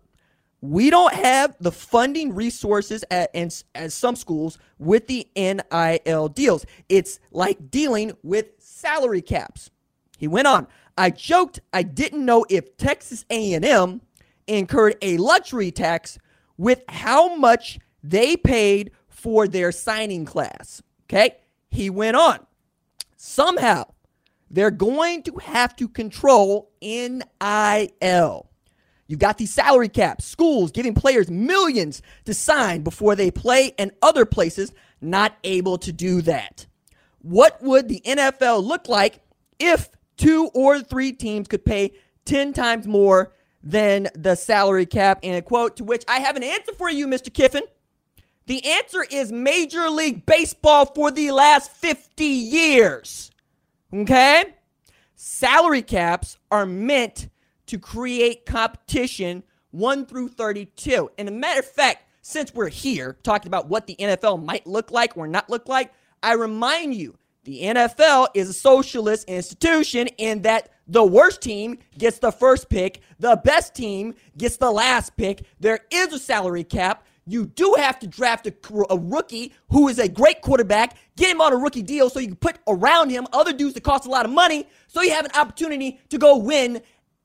we 0.60 0.90
don't 0.90 1.14
have 1.14 1.56
the 1.58 1.72
funding 1.72 2.34
resources 2.34 3.02
at, 3.10 3.30
and, 3.32 3.64
as 3.74 3.94
some 3.94 4.14
schools 4.14 4.58
with 4.78 5.06
the 5.06 5.26
NIL 5.34 6.28
deals. 6.28 6.66
It's 6.90 7.18
like 7.32 7.70
dealing 7.70 8.12
with 8.22 8.48
salary 8.58 9.22
caps. 9.22 9.70
He 10.18 10.28
went 10.28 10.46
on, 10.46 10.66
I 10.98 11.08
joked 11.08 11.60
I 11.72 11.82
didn't 11.82 12.26
know 12.26 12.44
if 12.50 12.76
Texas 12.76 13.24
A&M 13.30 14.02
incurred 14.48 14.96
a 15.00 15.16
luxury 15.16 15.70
tax 15.70 16.18
with 16.58 16.84
how 16.90 17.36
much 17.36 17.78
they 18.02 18.36
paid 18.36 18.90
for 19.08 19.48
their 19.48 19.72
signing 19.72 20.26
class. 20.26 20.82
Okay? 21.06 21.36
He 21.70 21.88
went 21.88 22.18
on. 22.18 22.40
Somehow, 23.22 23.84
they're 24.50 24.70
going 24.70 25.22
to 25.24 25.36
have 25.42 25.76
to 25.76 25.88
control 25.88 26.70
NIL. 26.80 28.50
You've 29.06 29.18
got 29.18 29.36
these 29.36 29.52
salary 29.52 29.90
caps, 29.90 30.24
schools 30.24 30.70
giving 30.70 30.94
players 30.94 31.30
millions 31.30 32.00
to 32.24 32.32
sign 32.32 32.80
before 32.80 33.14
they 33.14 33.30
play, 33.30 33.74
and 33.78 33.90
other 34.00 34.24
places 34.24 34.72
not 35.02 35.36
able 35.44 35.76
to 35.76 35.92
do 35.92 36.22
that. 36.22 36.64
What 37.20 37.62
would 37.62 37.90
the 37.90 38.00
NFL 38.06 38.64
look 38.64 38.88
like 38.88 39.20
if 39.58 39.90
two 40.16 40.46
or 40.54 40.80
three 40.80 41.12
teams 41.12 41.46
could 41.46 41.66
pay 41.66 41.92
10 42.24 42.54
times 42.54 42.86
more 42.86 43.34
than 43.62 44.08
the 44.14 44.34
salary 44.34 44.86
cap? 44.86 45.18
And 45.22 45.36
a 45.36 45.42
quote 45.42 45.76
to 45.76 45.84
which 45.84 46.04
I 46.08 46.20
have 46.20 46.36
an 46.36 46.42
answer 46.42 46.72
for 46.72 46.88
you, 46.88 47.06
Mr. 47.06 47.30
Kiffin. 47.30 47.64
The 48.46 48.64
answer 48.66 49.04
is 49.10 49.30
Major 49.30 49.88
League 49.88 50.26
Baseball 50.26 50.86
for 50.86 51.10
the 51.10 51.30
last 51.30 51.70
50 51.72 52.24
years. 52.24 53.30
Okay? 53.92 54.44
Salary 55.14 55.82
caps 55.82 56.38
are 56.50 56.66
meant 56.66 57.28
to 57.66 57.78
create 57.78 58.46
competition 58.46 59.42
1 59.70 60.06
through 60.06 60.28
32. 60.28 61.10
And 61.18 61.28
a 61.28 61.32
matter 61.32 61.60
of 61.60 61.66
fact, 61.66 62.04
since 62.22 62.54
we're 62.54 62.68
here 62.68 63.16
talking 63.22 63.48
about 63.48 63.68
what 63.68 63.86
the 63.86 63.96
NFL 63.96 64.44
might 64.44 64.66
look 64.66 64.90
like 64.90 65.16
or 65.16 65.26
not 65.26 65.48
look 65.48 65.68
like, 65.68 65.92
I 66.22 66.34
remind 66.34 66.94
you 66.94 67.16
the 67.44 67.62
NFL 67.62 68.28
is 68.34 68.48
a 68.48 68.52
socialist 68.52 69.28
institution 69.28 70.08
in 70.18 70.42
that 70.42 70.70
the 70.86 71.04
worst 71.04 71.40
team 71.40 71.78
gets 71.96 72.18
the 72.18 72.32
first 72.32 72.68
pick, 72.68 73.00
the 73.18 73.40
best 73.44 73.74
team 73.74 74.14
gets 74.36 74.56
the 74.56 74.70
last 74.70 75.16
pick. 75.16 75.44
There 75.60 75.80
is 75.90 76.12
a 76.12 76.18
salary 76.18 76.64
cap. 76.64 77.06
You 77.26 77.46
do 77.46 77.74
have 77.78 77.98
to 78.00 78.06
draft 78.06 78.46
a, 78.46 78.54
a, 78.90 78.98
rookie 78.98 79.52
who 79.70 79.88
is 79.88 79.98
a 79.98 80.08
great 80.08 80.40
quarterback, 80.40 80.96
get 81.16 81.30
him 81.30 81.40
on 81.40 81.52
a 81.52 81.56
rookie 81.56 81.82
deal 81.82 82.10
so 82.10 82.18
you 82.18 82.28
can 82.28 82.36
put 82.36 82.58
around 82.66 83.10
him 83.10 83.26
other 83.32 83.52
dudes 83.52 83.74
that 83.74 83.84
cost 83.84 84.06
a 84.06 84.10
lot 84.10 84.24
of 84.24 84.32
money 84.32 84.66
so 84.88 85.02
you 85.02 85.12
have 85.12 85.26
an 85.26 85.32
opportunity 85.34 86.00
to 86.08 86.18
go 86.18 86.36
win 86.36 86.80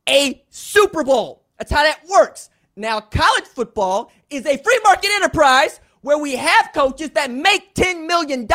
a 0.07 0.43
Super 0.49 1.03
Bowl. 1.03 1.43
That's 1.57 1.71
how 1.71 1.83
that 1.83 2.01
works. 2.09 2.49
Now, 2.75 2.99
college 2.99 3.45
football 3.45 4.11
is 4.29 4.45
a 4.45 4.57
free 4.57 4.79
market 4.83 5.09
enterprise 5.11 5.79
where 6.01 6.17
we 6.17 6.35
have 6.35 6.69
coaches 6.73 7.09
that 7.11 7.31
make 7.31 7.73
$10 7.73 8.05
million 8.05 8.47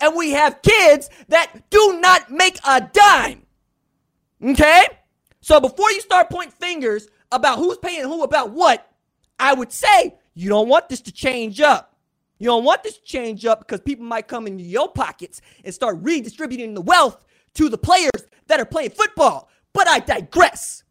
and 0.00 0.16
we 0.16 0.30
have 0.30 0.62
kids 0.62 1.10
that 1.28 1.52
do 1.68 1.98
not 2.00 2.30
make 2.30 2.58
a 2.66 2.80
dime. 2.80 3.42
Okay? 4.42 4.86
So 5.40 5.60
before 5.60 5.90
you 5.90 6.00
start 6.00 6.30
pointing 6.30 6.52
fingers 6.52 7.08
about 7.30 7.58
who's 7.58 7.78
paying 7.78 8.04
who 8.04 8.22
about 8.22 8.52
what, 8.52 8.90
I 9.38 9.52
would 9.54 9.72
say 9.72 10.14
you 10.38 10.48
don't 10.48 10.68
want 10.68 10.88
this 10.88 11.00
to 11.00 11.10
change 11.10 11.60
up. 11.60 11.96
You 12.38 12.46
don't 12.46 12.62
want 12.62 12.84
this 12.84 12.96
to 12.96 13.04
change 13.04 13.44
up 13.44 13.58
because 13.58 13.80
people 13.80 14.04
might 14.04 14.28
come 14.28 14.46
into 14.46 14.62
your 14.62 14.88
pockets 14.88 15.40
and 15.64 15.74
start 15.74 15.98
redistributing 16.00 16.74
the 16.74 16.80
wealth 16.80 17.24
to 17.54 17.68
the 17.68 17.76
players 17.76 18.22
that 18.46 18.60
are 18.60 18.64
playing 18.64 18.90
football. 18.90 19.48
But 19.72 19.88
I 19.88 19.98
digress 19.98 20.84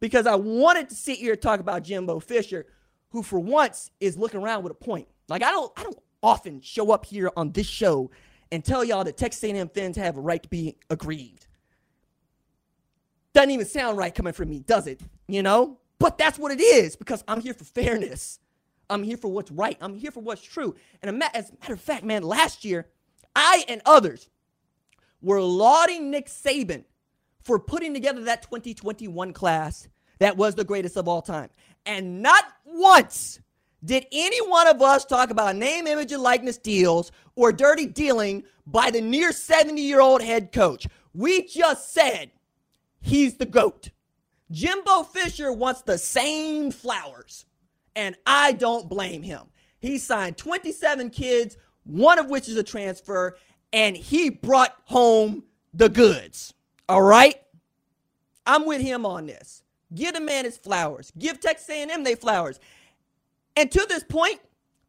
because 0.00 0.26
I 0.26 0.36
wanted 0.36 0.88
to 0.88 0.94
sit 0.94 1.18
here 1.18 1.34
and 1.34 1.42
talk 1.42 1.60
about 1.60 1.84
Jimbo 1.84 2.18
Fisher, 2.20 2.64
who 3.10 3.22
for 3.22 3.38
once 3.38 3.90
is 4.00 4.16
looking 4.16 4.40
around 4.40 4.62
with 4.62 4.72
a 4.72 4.74
point. 4.74 5.06
Like 5.28 5.42
I 5.42 5.50
don't 5.50 5.70
I 5.76 5.82
don't 5.82 5.98
often 6.22 6.62
show 6.62 6.90
up 6.90 7.04
here 7.04 7.30
on 7.36 7.52
this 7.52 7.66
show 7.66 8.10
and 8.50 8.64
tell 8.64 8.82
y'all 8.82 9.04
that 9.04 9.18
Texas 9.18 9.44
A&M 9.44 9.68
fans 9.68 9.98
have 9.98 10.16
a 10.16 10.20
right 10.22 10.42
to 10.42 10.48
be 10.48 10.78
aggrieved. 10.88 11.46
Doesn't 13.34 13.50
even 13.50 13.66
sound 13.66 13.98
right 13.98 14.14
coming 14.14 14.32
from 14.32 14.48
me, 14.48 14.60
does 14.60 14.86
it? 14.86 15.02
You 15.26 15.42
know? 15.42 15.76
But 15.98 16.16
that's 16.16 16.38
what 16.38 16.52
it 16.52 16.60
is 16.62 16.96
because 16.96 17.22
I'm 17.28 17.42
here 17.42 17.52
for 17.52 17.64
fairness. 17.64 18.38
I'm 18.90 19.02
here 19.02 19.16
for 19.16 19.28
what's 19.28 19.50
right. 19.50 19.76
I'm 19.80 19.96
here 19.96 20.10
for 20.10 20.20
what's 20.20 20.42
true. 20.42 20.74
And 21.02 21.22
as 21.34 21.50
a 21.50 21.54
matter 21.60 21.74
of 21.74 21.80
fact, 21.80 22.04
man, 22.04 22.22
last 22.22 22.64
year, 22.64 22.86
I 23.36 23.64
and 23.68 23.82
others 23.84 24.28
were 25.20 25.42
lauding 25.42 26.10
Nick 26.10 26.26
Saban 26.26 26.84
for 27.42 27.58
putting 27.58 27.94
together 27.94 28.24
that 28.24 28.42
2021 28.42 29.32
class 29.32 29.88
that 30.18 30.36
was 30.36 30.54
the 30.54 30.64
greatest 30.64 30.96
of 30.96 31.08
all 31.08 31.22
time. 31.22 31.50
And 31.86 32.22
not 32.22 32.44
once 32.64 33.40
did 33.84 34.06
any 34.10 34.38
one 34.48 34.66
of 34.66 34.82
us 34.82 35.04
talk 35.04 35.30
about 35.30 35.56
name, 35.56 35.86
image, 35.86 36.12
and 36.12 36.22
likeness 36.22 36.58
deals 36.58 37.12
or 37.36 37.52
dirty 37.52 37.86
dealing 37.86 38.42
by 38.66 38.90
the 38.90 39.00
near 39.00 39.32
70 39.32 39.80
year 39.80 40.00
old 40.00 40.22
head 40.22 40.52
coach. 40.52 40.86
We 41.14 41.46
just 41.46 41.92
said 41.92 42.30
he's 43.00 43.36
the 43.36 43.46
GOAT. 43.46 43.90
Jimbo 44.50 45.04
Fisher 45.04 45.52
wants 45.52 45.82
the 45.82 45.98
same 45.98 46.70
flowers 46.70 47.44
and 47.98 48.14
I 48.24 48.52
don't 48.52 48.88
blame 48.88 49.22
him. 49.22 49.40
He 49.80 49.98
signed 49.98 50.36
27 50.36 51.10
kids, 51.10 51.56
one 51.82 52.20
of 52.20 52.30
which 52.30 52.48
is 52.48 52.56
a 52.56 52.62
transfer, 52.62 53.36
and 53.72 53.96
he 53.96 54.30
brought 54.30 54.76
home 54.84 55.42
the 55.74 55.88
goods. 55.88 56.54
All 56.88 57.02
right? 57.02 57.34
I'm 58.46 58.66
with 58.66 58.80
him 58.80 59.04
on 59.04 59.26
this. 59.26 59.64
Give 59.92 60.14
the 60.14 60.20
man 60.20 60.44
his 60.44 60.56
flowers. 60.56 61.12
Give 61.18 61.40
Texas 61.40 61.68
A&M 61.70 62.04
their 62.04 62.14
flowers. 62.14 62.60
And 63.56 63.68
to 63.72 63.84
this 63.88 64.04
point, 64.04 64.38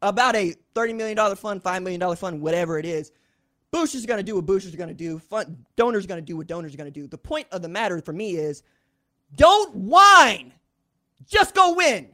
about 0.02 0.36
a 0.36 0.54
$30 0.76 0.94
million 0.94 1.36
fund, 1.36 1.64
$5 1.64 1.82
million 1.82 2.16
fund, 2.16 2.40
whatever 2.40 2.78
it 2.78 2.86
is, 2.86 3.10
Boosters 3.72 4.06
going 4.06 4.18
to 4.18 4.24
do 4.24 4.36
what 4.36 4.46
Boosters 4.46 4.76
going 4.76 4.88
to 4.88 4.94
do. 4.94 5.18
Fund, 5.18 5.64
donors 5.74 6.06
going 6.06 6.20
to 6.20 6.24
do 6.24 6.36
what 6.36 6.46
donors 6.46 6.74
are 6.74 6.76
going 6.76 6.92
to 6.92 7.00
do. 7.00 7.08
The 7.08 7.18
point 7.18 7.48
of 7.50 7.60
the 7.60 7.68
matter 7.68 8.00
for 8.00 8.12
me 8.12 8.36
is 8.36 8.62
don't 9.34 9.74
whine. 9.74 10.52
Just 11.26 11.56
go 11.56 11.74
win. 11.74 12.08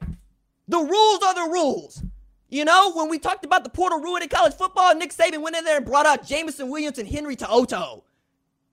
The 0.68 0.78
rules 0.78 1.23
are 1.23 1.35
the 1.35 1.52
rules. 1.52 2.02
You 2.49 2.64
know, 2.64 2.92
when 2.92 3.08
we 3.08 3.18
talked 3.18 3.44
about 3.44 3.64
the 3.64 3.70
portal 3.70 4.00
ruining 4.00 4.28
college 4.28 4.54
football, 4.54 4.94
Nick 4.94 5.12
Saban 5.12 5.42
went 5.42 5.56
in 5.56 5.64
there 5.64 5.78
and 5.78 5.87
brought 5.87 6.06
out 6.06 6.26
Jameson 6.26 6.70
Williams 6.70 6.99
and 6.99 7.08
Henry 7.08 7.37
To'oTo'o. 7.37 8.02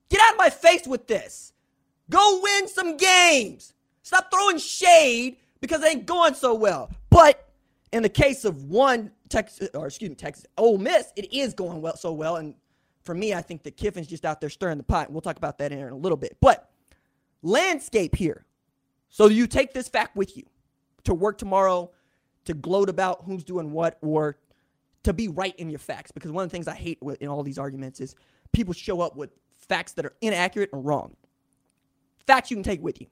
Get 0.10 0.22
out 0.22 0.34
of 0.34 0.38
my 0.38 0.50
face 0.50 0.86
with 0.86 1.08
this. 1.08 1.54
Go 2.10 2.40
win 2.42 2.68
some 2.68 2.98
games. 2.98 3.74
Stop 4.04 4.30
throwing 4.32 4.58
shade 4.58 5.38
because 5.60 5.82
it 5.82 5.88
ain't 5.88 6.06
going 6.06 6.36
so 6.36 6.54
well. 6.54 6.92
But 7.10 7.50
in 7.92 8.04
the 8.04 8.10
case 8.10 8.46
of 8.46 8.66
one 8.66 9.12
Texas, 9.30 9.70
or 9.74 9.88
excuse 9.88 10.10
me, 10.10 10.16
Texas, 10.16 10.46
Ole 10.58 10.78
Miss, 10.78 11.12
it 11.16 11.34
is 11.34 11.54
going 11.54 11.82
well 11.82 11.96
so 11.96 12.12
well. 12.14 12.36
And 12.36 12.54
for 13.02 13.16
me, 13.16 13.34
I 13.34 13.42
think 13.42 13.64
that 13.64 13.78
Kiffin's 13.78 14.08
just 14.08 14.26
out 14.26 14.40
there 14.40 14.50
stirring 14.50 14.78
the 14.78 14.84
pot. 14.84 15.12
We'll 15.12 15.22
talk 15.22 15.38
about 15.38 15.58
that 15.58 15.72
in 15.72 15.80
a 15.80 15.96
little 15.96 16.18
bit. 16.18 16.38
But 16.42 16.70
landscape 17.42 18.16
here. 18.16 18.46
So 19.10 19.28
you 19.28 19.48
take 19.48 19.74
this 19.74 19.88
fact 19.88 20.16
with 20.16 20.38
you 20.38 20.44
to 21.06 21.14
work 21.14 21.38
tomorrow 21.38 21.92
to 22.46 22.54
gloat 22.54 22.90
about 22.90 23.24
who's 23.26 23.44
doing 23.44 23.72
what 23.72 23.98
or 24.02 24.38
to 25.04 25.14
be 25.14 25.28
right 25.28 25.56
in 25.58 25.70
your 25.70 25.80
facts. 25.80 26.12
Because 26.12 26.32
one 26.32 26.44
of 26.44 26.50
the 26.50 26.54
things 26.54 26.68
I 26.68 26.76
hate 26.76 27.00
in 27.20 27.28
all 27.28 27.44
these 27.44 27.58
arguments 27.58 28.00
is 28.00 28.16
people 28.52 28.74
show 28.74 29.02
up 29.02 29.16
with 29.16 29.32
facts 29.58 29.94
that 29.94 30.06
are 30.06 30.14
inaccurate 30.22 30.70
or 30.74 30.80
wrong. 30.80 31.16
Facts 32.26 32.52
you 32.52 32.58
can 32.58 32.64
take 32.64 32.82
with 32.82 33.02
you. 33.02 33.08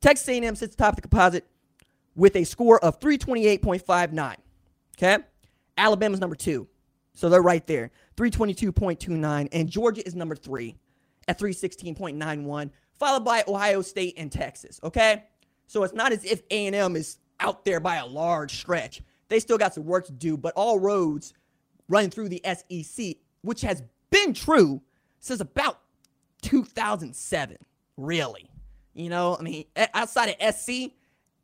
Texas 0.00 0.28
A&M 0.28 0.56
sits 0.56 0.74
atop 0.74 0.96
the 0.96 1.02
composite 1.02 1.46
with 2.16 2.34
a 2.36 2.44
score 2.44 2.82
of 2.84 2.98
328.59. 3.00 4.36
Okay? 4.98 5.18
Alabama's 5.78 6.20
number 6.20 6.36
two. 6.36 6.68
So 7.14 7.28
they're 7.28 7.42
right 7.42 7.66
there. 7.66 7.90
322.29. 8.16 9.48
And 9.52 9.68
Georgia 9.68 10.06
is 10.06 10.14
number 10.14 10.34
three 10.34 10.76
at 11.28 11.38
316.91, 11.38 12.70
followed 12.98 13.24
by 13.24 13.44
Ohio 13.46 13.82
State 13.82 14.14
and 14.16 14.30
Texas. 14.30 14.80
Okay? 14.82 15.24
So 15.72 15.84
it's 15.84 15.94
not 15.94 16.12
as 16.12 16.22
if 16.22 16.42
A&M 16.50 16.96
is 16.96 17.16
out 17.40 17.64
there 17.64 17.80
by 17.80 17.96
a 17.96 18.04
large 18.04 18.58
stretch. 18.58 19.00
They 19.28 19.40
still 19.40 19.56
got 19.56 19.72
some 19.72 19.86
work 19.86 20.04
to 20.04 20.12
do, 20.12 20.36
but 20.36 20.52
all 20.54 20.78
roads 20.78 21.32
run 21.88 22.10
through 22.10 22.28
the 22.28 22.42
SEC, 22.44 23.16
which 23.40 23.62
has 23.62 23.82
been 24.10 24.34
true 24.34 24.82
since 25.20 25.40
about 25.40 25.80
2007, 26.42 27.56
really. 27.96 28.50
You 28.92 29.08
know, 29.08 29.34
I 29.40 29.42
mean, 29.42 29.64
outside 29.94 30.36
of 30.38 30.54
SC, 30.54 30.92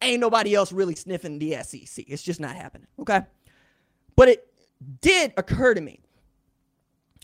ain't 0.03 0.21
nobody 0.21 0.55
else 0.55 0.73
really 0.73 0.95
sniffing 0.95 1.39
the 1.39 1.57
SEC. 1.63 2.05
It's 2.07 2.23
just 2.23 2.39
not 2.39 2.55
happening, 2.55 2.89
okay? 2.99 3.23
But 4.15 4.29
it 4.29 4.53
did 5.01 5.33
occur 5.39 5.73
to 5.73 5.81
me 5.81 6.01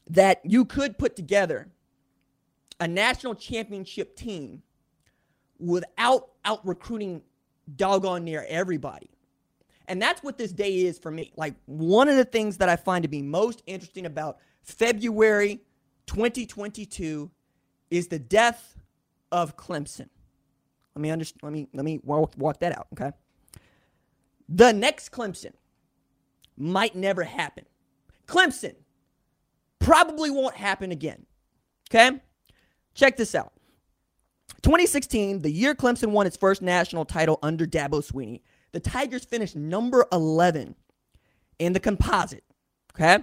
that 0.09 0.41
you 0.43 0.65
could 0.65 0.97
put 0.97 1.17
together 1.17 1.69
a 2.81 2.89
national 2.89 3.35
championship 3.35 4.17
team 4.17 4.63
without 5.65 6.31
out 6.45 6.67
recruiting 6.67 7.23
doggone 7.77 8.25
near 8.25 8.45
everybody. 8.49 9.11
And 9.87 10.01
that's 10.01 10.23
what 10.23 10.39
this 10.39 10.53
day 10.53 10.85
is 10.87 10.99
for 10.99 11.11
me. 11.11 11.33
Like 11.37 11.55
one 11.67 12.09
of 12.09 12.17
the 12.17 12.25
things 12.25 12.59
that 12.59 12.69
I 12.69 12.77
find 12.77 13.03
to 13.03 13.09
be 13.09 13.23
most 13.23 13.63
interesting 13.67 14.07
about 14.07 14.39
February 14.63 15.61
2022 16.07 17.31
is 17.91 18.09
the 18.09 18.19
death 18.19 18.77
of 19.31 19.57
Clemson. 19.57 20.09
Let 20.95 21.03
me 21.03 21.11
understand. 21.11 21.41
Let 21.43 21.53
me 21.53 21.69
let 21.75 21.85
me 21.85 22.01
walk, 22.03 22.33
walk 22.37 22.61
that 22.61 22.77
out. 22.77 22.87
Okay. 22.93 23.11
The 24.49 24.73
next 24.73 25.11
Clemson 25.11 25.53
might 26.57 26.95
never 26.95 27.25
happen. 27.25 27.65
Clemson 28.27 28.75
probably 29.81 30.31
won't 30.31 30.55
happen 30.55 30.93
again. 30.93 31.27
Okay. 31.91 32.21
Check 32.95 33.17
this 33.17 33.35
out. 33.35 33.53
2016, 34.65 35.43
the 35.43 35.51
year 35.51 35.75
Clemson 35.75 36.09
won 36.09 36.27
its 36.27 36.39
first 36.39 36.63
national 36.63 37.05
title 37.05 37.39
under 37.43 37.67
Dabo 37.67 38.03
Swinney, 38.03 38.41
the 38.73 38.81
Tigers 38.81 39.23
finished 39.23 39.55
number 39.55 40.07
11 40.11 40.75
in 41.59 41.75
the 41.75 41.81
composite. 41.81 42.43
Okay. 42.95 43.23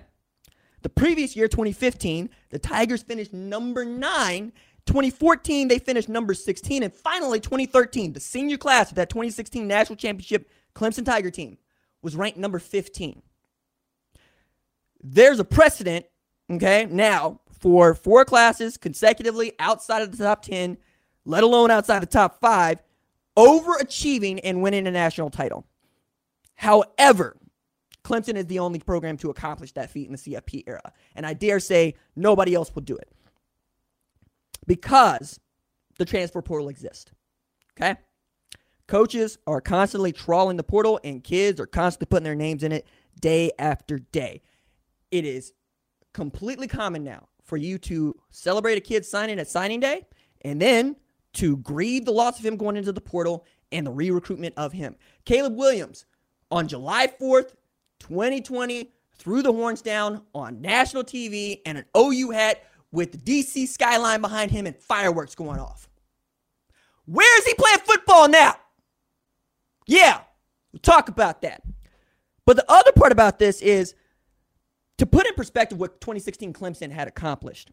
The 0.83 0.89
previous 0.89 1.35
year, 1.35 1.47
2015, 1.47 2.29
the 2.51 2.59
Tigers 2.59 3.01
finished 3.01 3.33
number 3.33 3.83
nine. 3.83 4.53
2014, 4.85 5.67
they 5.67 5.79
finished 5.79 6.09
number 6.09 6.35
16. 6.35 6.83
And 6.83 6.93
finally, 6.93 7.39
2013, 7.39 8.13
the 8.13 8.19
senior 8.19 8.57
class 8.57 8.91
of 8.91 8.95
that 8.95 9.09
2016 9.09 9.67
national 9.67 9.95
championship 9.95 10.47
Clemson 10.75 11.05
Tiger 11.05 11.31
team 11.31 11.57
was 12.03 12.15
ranked 12.15 12.37
number 12.37 12.59
15. 12.59 13.19
There's 15.03 15.39
a 15.39 15.43
precedent, 15.43 16.05
okay, 16.51 16.85
now 16.85 17.41
for 17.59 17.95
four 17.95 18.25
classes 18.25 18.77
consecutively 18.77 19.53
outside 19.57 20.03
of 20.03 20.15
the 20.15 20.23
top 20.23 20.43
10, 20.43 20.77
let 21.25 21.43
alone 21.43 21.71
outside 21.71 22.01
the 22.01 22.07
top 22.07 22.39
five, 22.39 22.81
overachieving 23.37 24.39
and 24.43 24.61
winning 24.61 24.87
a 24.87 24.91
national 24.91 25.29
title. 25.29 25.65
However, 26.55 27.37
Clemson 28.03 28.35
is 28.35 28.45
the 28.47 28.59
only 28.59 28.79
program 28.79 29.17
to 29.17 29.29
accomplish 29.29 29.71
that 29.73 29.91
feat 29.91 30.07
in 30.07 30.13
the 30.13 30.17
CFP 30.17 30.63
era. 30.67 30.91
And 31.15 31.25
I 31.25 31.33
dare 31.33 31.59
say 31.59 31.95
nobody 32.15 32.53
else 32.53 32.73
will 32.73 32.81
do 32.81 32.97
it 32.97 33.11
because 34.67 35.39
the 35.97 36.05
transfer 36.05 36.41
portal 36.41 36.69
exists. 36.69 37.11
Okay? 37.77 37.95
Coaches 38.87 39.37
are 39.47 39.61
constantly 39.61 40.11
trawling 40.11 40.57
the 40.57 40.63
portal, 40.63 40.99
and 41.03 41.23
kids 41.23 41.61
are 41.61 41.65
constantly 41.65 42.07
putting 42.07 42.25
their 42.25 42.35
names 42.35 42.63
in 42.63 42.71
it 42.71 42.85
day 43.21 43.51
after 43.57 43.99
day. 43.99 44.41
It 45.11 45.25
is 45.25 45.53
completely 46.13 46.67
common 46.67 47.03
now 47.03 47.29
for 47.43 47.57
you 47.57 47.77
to 47.77 48.15
celebrate 48.29 48.77
a 48.77 48.81
kid 48.81 49.05
signing 49.05 49.39
at 49.39 49.47
signing 49.47 49.79
day 49.79 50.05
and 50.41 50.61
then 50.61 50.95
to 51.33 51.57
grieve 51.57 52.05
the 52.05 52.11
loss 52.11 52.39
of 52.39 52.45
him 52.45 52.57
going 52.57 52.75
into 52.75 52.91
the 52.91 53.01
portal 53.01 53.45
and 53.71 53.87
the 53.87 53.91
re 53.91 54.11
recruitment 54.11 54.53
of 54.57 54.73
him. 54.73 54.95
Caleb 55.25 55.55
Williams 55.55 56.05
on 56.49 56.67
July 56.67 57.07
4th, 57.07 57.53
2020 57.99 58.91
threw 59.15 59.41
the 59.41 59.53
horns 59.53 59.81
down 59.81 60.23
on 60.33 60.61
national 60.61 61.03
TV 61.03 61.61
and 61.65 61.77
an 61.77 61.85
OU 61.95 62.31
hat 62.31 62.63
with 62.91 63.11
the 63.11 63.17
DC 63.17 63.67
skyline 63.67 64.21
behind 64.21 64.51
him 64.51 64.65
and 64.65 64.75
fireworks 64.75 65.35
going 65.35 65.59
off. 65.59 65.87
Where 67.05 67.39
is 67.39 67.45
he 67.45 67.53
playing 67.53 67.79
football 67.79 68.27
now? 68.27 68.55
Yeah, 69.87 70.21
we'll 70.71 70.79
talk 70.79 71.09
about 71.09 71.41
that. 71.41 71.61
But 72.45 72.57
the 72.57 72.65
other 72.69 72.91
part 72.91 73.11
about 73.11 73.39
this 73.39 73.61
is 73.61 73.95
to 74.97 75.05
put 75.05 75.27
in 75.27 75.33
perspective 75.35 75.79
what 75.79 76.01
2016 76.01 76.53
Clemson 76.53 76.91
had 76.91 77.07
accomplished. 77.07 77.71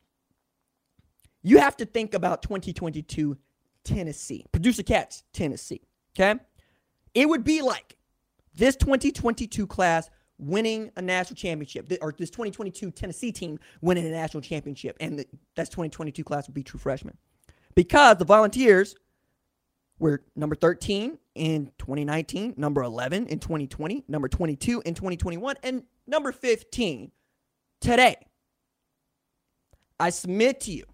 You 1.43 1.59
have 1.59 1.77
to 1.79 1.87
think 1.87 2.15
about 2.15 2.43
2022 2.43 3.37
Tennessee, 3.89 4.45
Producer 4.53 4.83
Cats, 4.83 5.25
Tennessee. 5.33 5.81
Okay? 6.15 6.39
It 7.15 7.29
would 7.29 7.43
be 7.43 7.63
like 7.63 7.97
this 8.55 8.77
2022 8.77 9.67
class 9.67 10.11
winning 10.39 10.91
a 10.97 11.03
national 11.03 11.37
championship, 11.37 11.91
or 12.03 12.15
this 12.17 12.31
2022 12.31 12.91
Tennessee 12.91 13.33
team 13.33 13.59
winning 13.81 14.07
a 14.07 14.11
national 14.11 14.43
championship, 14.43 14.97
and 15.01 15.19
the, 15.19 15.27
that's 15.57 15.71
2022 15.71 16.23
class 16.23 16.47
would 16.47 16.55
be 16.55 16.63
true 16.63 16.79
freshmen. 16.79 17.17
Because 17.75 18.19
the 18.19 18.25
Volunteers 18.25 18.95
were 19.99 20.23
number 20.37 20.55
13 20.55 21.19
in 21.35 21.73
2019, 21.79 22.55
number 22.57 22.83
11 22.83 23.27
in 23.29 23.39
2020, 23.39 24.05
number 24.07 24.29
22 24.29 24.83
in 24.85 24.95
2021, 24.95 25.57
and 25.63 25.83
number 26.07 26.31
15 26.31 27.11
today. 27.81 28.17
I 29.99 30.11
submit 30.11 30.61
to 30.61 30.73
you, 30.73 30.85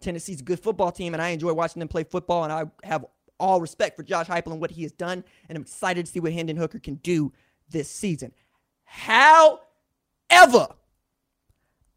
Tennessee's 0.00 0.40
a 0.40 0.44
good 0.44 0.60
football 0.60 0.90
team, 0.92 1.14
and 1.14 1.22
I 1.22 1.28
enjoy 1.28 1.52
watching 1.52 1.80
them 1.80 1.88
play 1.88 2.04
football, 2.04 2.44
and 2.44 2.52
I 2.52 2.64
have 2.84 3.04
all 3.38 3.60
respect 3.60 3.96
for 3.96 4.02
Josh 4.02 4.26
Heupel 4.26 4.52
and 4.52 4.60
what 4.60 4.70
he 4.70 4.82
has 4.82 4.92
done, 4.92 5.24
and 5.48 5.56
I'm 5.56 5.62
excited 5.62 6.06
to 6.06 6.12
see 6.12 6.20
what 6.20 6.32
Hendon 6.32 6.56
Hooker 6.56 6.78
can 6.78 6.96
do 6.96 7.32
this 7.70 7.90
season. 7.90 8.32
However, 8.84 9.58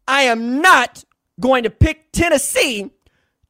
I 0.06 0.22
am 0.22 0.60
not 0.60 1.04
going 1.40 1.64
to 1.64 1.70
pick 1.70 2.12
Tennessee 2.12 2.90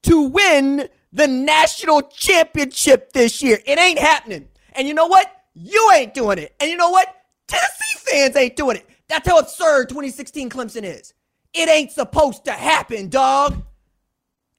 to 0.05 0.23
win 0.23 0.89
the 1.13 1.27
national 1.27 2.03
championship 2.03 3.13
this 3.13 3.43
year. 3.43 3.59
It 3.67 3.79
ain't 3.79 3.99
happening. 3.99 4.49
And 4.73 4.89
you 4.89 4.95
know 4.95 5.07
what? 5.07 5.31
You 5.55 5.91
ain't 5.95 6.15
doing 6.15 6.39
it. 6.39 6.55
And 6.61 6.71
you 6.71 6.77
know 6.77 6.91
what? 6.91 7.15
Tennessee 7.47 8.11
fans 8.11 8.37
ain't 8.37 8.57
doing 8.57 8.77
it. 8.77 8.89
That's 9.09 9.29
how 9.29 9.39
absurd 9.39 9.89
2016 9.89 10.51
Clemson 10.51 10.83
is. 10.83 11.15
It 11.53 11.69
ain't 11.69 11.93
supposed 11.93 12.45
to 12.47 12.53
happen, 12.53 13.09
dog. 13.09 13.63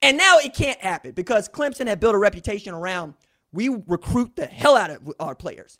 And 0.02 0.16
now 0.16 0.38
it 0.38 0.54
can't 0.54 0.80
happen 0.80 1.12
because 1.12 1.48
Clemson 1.48 1.86
had 1.86 2.00
built 2.00 2.14
a 2.14 2.18
reputation 2.18 2.74
around 2.74 3.14
we 3.52 3.70
recruit 3.86 4.36
the 4.36 4.46
hell 4.46 4.76
out 4.76 4.90
of 4.90 5.12
our 5.18 5.34
players. 5.34 5.78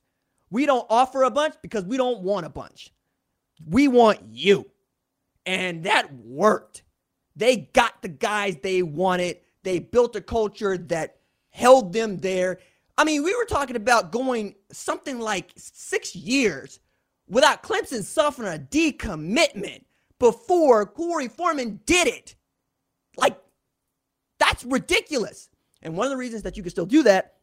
We 0.51 0.65
don't 0.65 0.87
offer 0.89 1.25
a 1.25 1.31
bunch 1.31 1.55
because 1.63 1.85
we 1.85 1.97
don't 1.97 2.23
want 2.23 2.47
a 2.47 2.51
bunch. 2.51 2.93
We 3.69 3.89
want 3.89 4.21
you. 4.31 4.71
And 5.45 5.85
that 5.85 6.13
worked. 6.15 6.83
They 7.35 7.69
got 7.75 8.01
the 8.03 8.09
guys 8.09 8.57
they 8.63 8.83
wanted. 8.83 9.41
They 9.63 9.79
built 9.79 10.17
a 10.17 10.21
culture 10.21 10.79
that 10.79 11.17
held 11.51 11.93
them 11.93 12.19
there. 12.19 12.61
I 12.97 13.05
mean, 13.05 13.23
we 13.23 13.35
were 13.35 13.45
talking 13.45 13.77
about 13.77 14.11
going 14.13 14.55
something 14.73 15.21
like 15.21 15.53
six 15.57 16.17
years 16.17 16.81
without 17.29 17.63
Clemson 17.63 18.03
suffering 18.03 18.55
a 18.55 18.59
decommitment 18.59 19.83
before 20.19 20.91
Korey 20.91 21.31
Foreman 21.31 21.81
did 21.85 22.09
it. 22.09 22.37
Like, 23.17 23.39
that's 24.47 24.65
ridiculous. 24.65 25.49
And 25.83 25.97
one 25.97 26.07
of 26.07 26.11
the 26.11 26.17
reasons 26.17 26.43
that 26.43 26.57
you 26.57 26.63
can 26.63 26.71
still 26.71 26.87
do 26.87 27.03
that, 27.03 27.35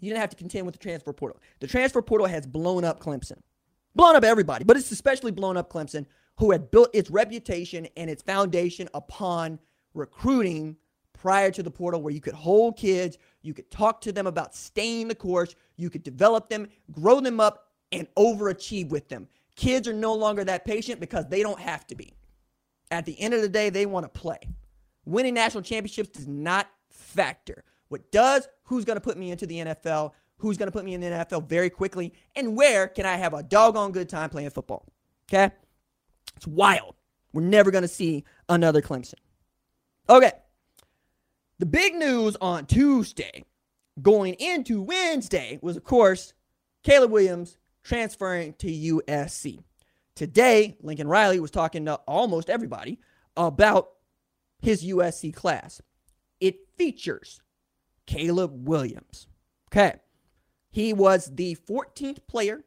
you 0.00 0.08
didn't 0.08 0.20
have 0.20 0.30
to 0.30 0.36
contend 0.36 0.64
with 0.64 0.74
the 0.74 0.78
transfer 0.78 1.12
portal. 1.12 1.40
The 1.60 1.66
transfer 1.66 2.00
portal 2.00 2.26
has 2.26 2.46
blown 2.46 2.84
up 2.84 3.00
Clemson 3.00 3.40
blown 3.94 4.16
up 4.16 4.24
everybody, 4.24 4.64
but 4.64 4.76
it's 4.76 4.90
especially 4.90 5.32
blown 5.32 5.56
up 5.56 5.70
Clemson, 5.70 6.06
who 6.38 6.52
had 6.52 6.70
built 6.70 6.90
its 6.92 7.10
reputation 7.10 7.88
and 7.96 8.08
its 8.08 8.22
foundation 8.22 8.88
upon 8.94 9.58
recruiting 9.94 10.76
prior 11.12 11.50
to 11.50 11.62
the 11.62 11.70
portal, 11.70 12.00
where 12.00 12.14
you 12.14 12.20
could 12.20 12.34
hold 12.34 12.78
kids, 12.78 13.18
you 13.42 13.52
could 13.52 13.70
talk 13.70 14.00
to 14.00 14.12
them 14.12 14.26
about 14.26 14.54
staying 14.54 15.08
the 15.08 15.14
course, 15.14 15.54
you 15.76 15.90
could 15.90 16.02
develop 16.02 16.48
them, 16.48 16.66
grow 16.92 17.20
them 17.20 17.40
up, 17.40 17.68
and 17.92 18.06
overachieve 18.16 18.88
with 18.88 19.08
them. 19.08 19.28
Kids 19.56 19.86
are 19.86 19.92
no 19.92 20.14
longer 20.14 20.44
that 20.44 20.64
patient 20.64 21.00
because 21.00 21.26
they 21.28 21.42
don't 21.42 21.60
have 21.60 21.86
to 21.88 21.94
be. 21.94 22.14
At 22.90 23.04
the 23.04 23.20
end 23.20 23.34
of 23.34 23.42
the 23.42 23.48
day, 23.48 23.68
they 23.68 23.84
want 23.84 24.04
to 24.04 24.20
play. 24.20 24.38
Winning 25.10 25.34
national 25.34 25.62
championships 25.62 26.10
does 26.10 26.28
not 26.28 26.68
factor. 26.88 27.64
What 27.88 28.10
does, 28.12 28.48
who's 28.64 28.84
going 28.84 28.96
to 28.96 29.00
put 29.00 29.16
me 29.16 29.30
into 29.30 29.46
the 29.46 29.56
NFL? 29.56 30.12
who's 30.40 30.56
going 30.56 30.66
to 30.66 30.72
put 30.72 30.84
me 30.84 30.94
in 30.94 31.00
the 31.00 31.06
NFL 31.06 31.48
very 31.48 31.70
quickly, 31.70 32.14
and 32.34 32.56
where 32.56 32.88
can 32.88 33.06
I 33.06 33.16
have 33.16 33.34
a 33.34 33.42
doggone 33.42 33.92
good 33.92 34.08
time 34.08 34.30
playing 34.30 34.50
football. 34.50 34.86
Okay? 35.28 35.54
It's 36.36 36.46
wild. 36.46 36.94
We're 37.32 37.42
never 37.42 37.70
going 37.70 37.82
to 37.82 37.88
see 37.88 38.24
another 38.48 38.82
Clemson. 38.82 39.14
Okay. 40.08 40.32
The 41.58 41.66
big 41.66 41.94
news 41.94 42.36
on 42.40 42.66
Tuesday 42.66 43.44
going 44.00 44.34
into 44.34 44.82
Wednesday 44.82 45.58
was, 45.62 45.76
of 45.76 45.84
course, 45.84 46.32
Caleb 46.82 47.10
Williams 47.10 47.58
transferring 47.84 48.54
to 48.54 48.66
USC. 48.66 49.62
Today, 50.14 50.76
Lincoln 50.82 51.06
Riley 51.06 51.38
was 51.38 51.50
talking 51.50 51.84
to 51.84 51.94
almost 52.06 52.50
everybody 52.50 52.98
about 53.36 53.90
his 54.60 54.84
USC 54.84 55.34
class. 55.34 55.80
It 56.40 56.68
features 56.76 57.40
Caleb 58.06 58.68
Williams. 58.68 59.26
Okay. 59.72 59.96
He 60.70 60.92
was 60.92 61.30
the 61.34 61.56
14th 61.68 62.26
player 62.28 62.64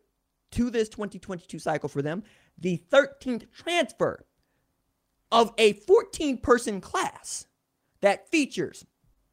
to 0.51 0.69
this 0.69 0.89
2022 0.89 1.57
cycle 1.59 1.89
for 1.89 2.01
them, 2.01 2.23
the 2.57 2.81
13th 2.91 3.51
transfer 3.51 4.25
of 5.31 5.53
a 5.57 5.73
14 5.73 6.37
person 6.37 6.79
class 6.79 7.47
that 8.01 8.29
features 8.29 8.85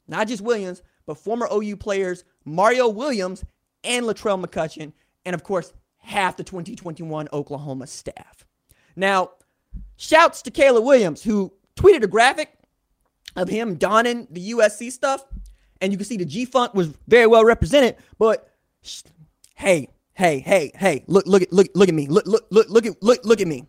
not 0.08 0.28
just 0.28 0.42
Williams, 0.42 0.82
but 1.06 1.18
former 1.18 1.48
OU 1.52 1.76
players 1.76 2.24
Mario 2.44 2.88
Williams 2.88 3.44
and 3.84 4.06
LaTrell 4.06 4.44
McCutchin, 4.44 4.92
and 5.24 5.34
of 5.34 5.42
course, 5.42 5.72
half 5.98 6.36
the 6.36 6.44
2021 6.44 7.28
Oklahoma 7.32 7.86
staff. 7.86 8.44
Now, 8.96 9.30
shouts 9.96 10.42
to 10.42 10.50
Caleb 10.50 10.84
Williams, 10.84 11.22
who 11.22 11.52
tweeted 11.76 12.02
a 12.02 12.08
graphic 12.08 12.52
of 13.36 13.48
him 13.48 13.76
donning 13.76 14.26
the 14.30 14.52
USC 14.52 14.90
stuff, 14.92 15.24
and 15.80 15.92
you 15.92 15.98
can 15.98 16.06
see 16.06 16.16
the 16.16 16.24
G 16.24 16.44
Funk 16.44 16.74
was 16.74 16.88
very 17.06 17.26
well 17.26 17.44
represented, 17.44 17.96
but 18.18 18.50
Hey, 19.60 19.88
hey, 20.14 20.38
hey, 20.40 20.72
hey, 20.74 21.04
look, 21.06 21.26
look 21.26 21.42
at 21.42 21.52
look 21.52 21.68
look 21.74 21.90
at 21.90 21.94
me. 21.94 22.06
Look, 22.06 22.26
look, 22.26 22.46
look, 22.50 22.70
look 22.70 22.86
at 22.86 23.02
look 23.02 23.24
look 23.24 23.40
at 23.42 23.46
me. 23.46 23.66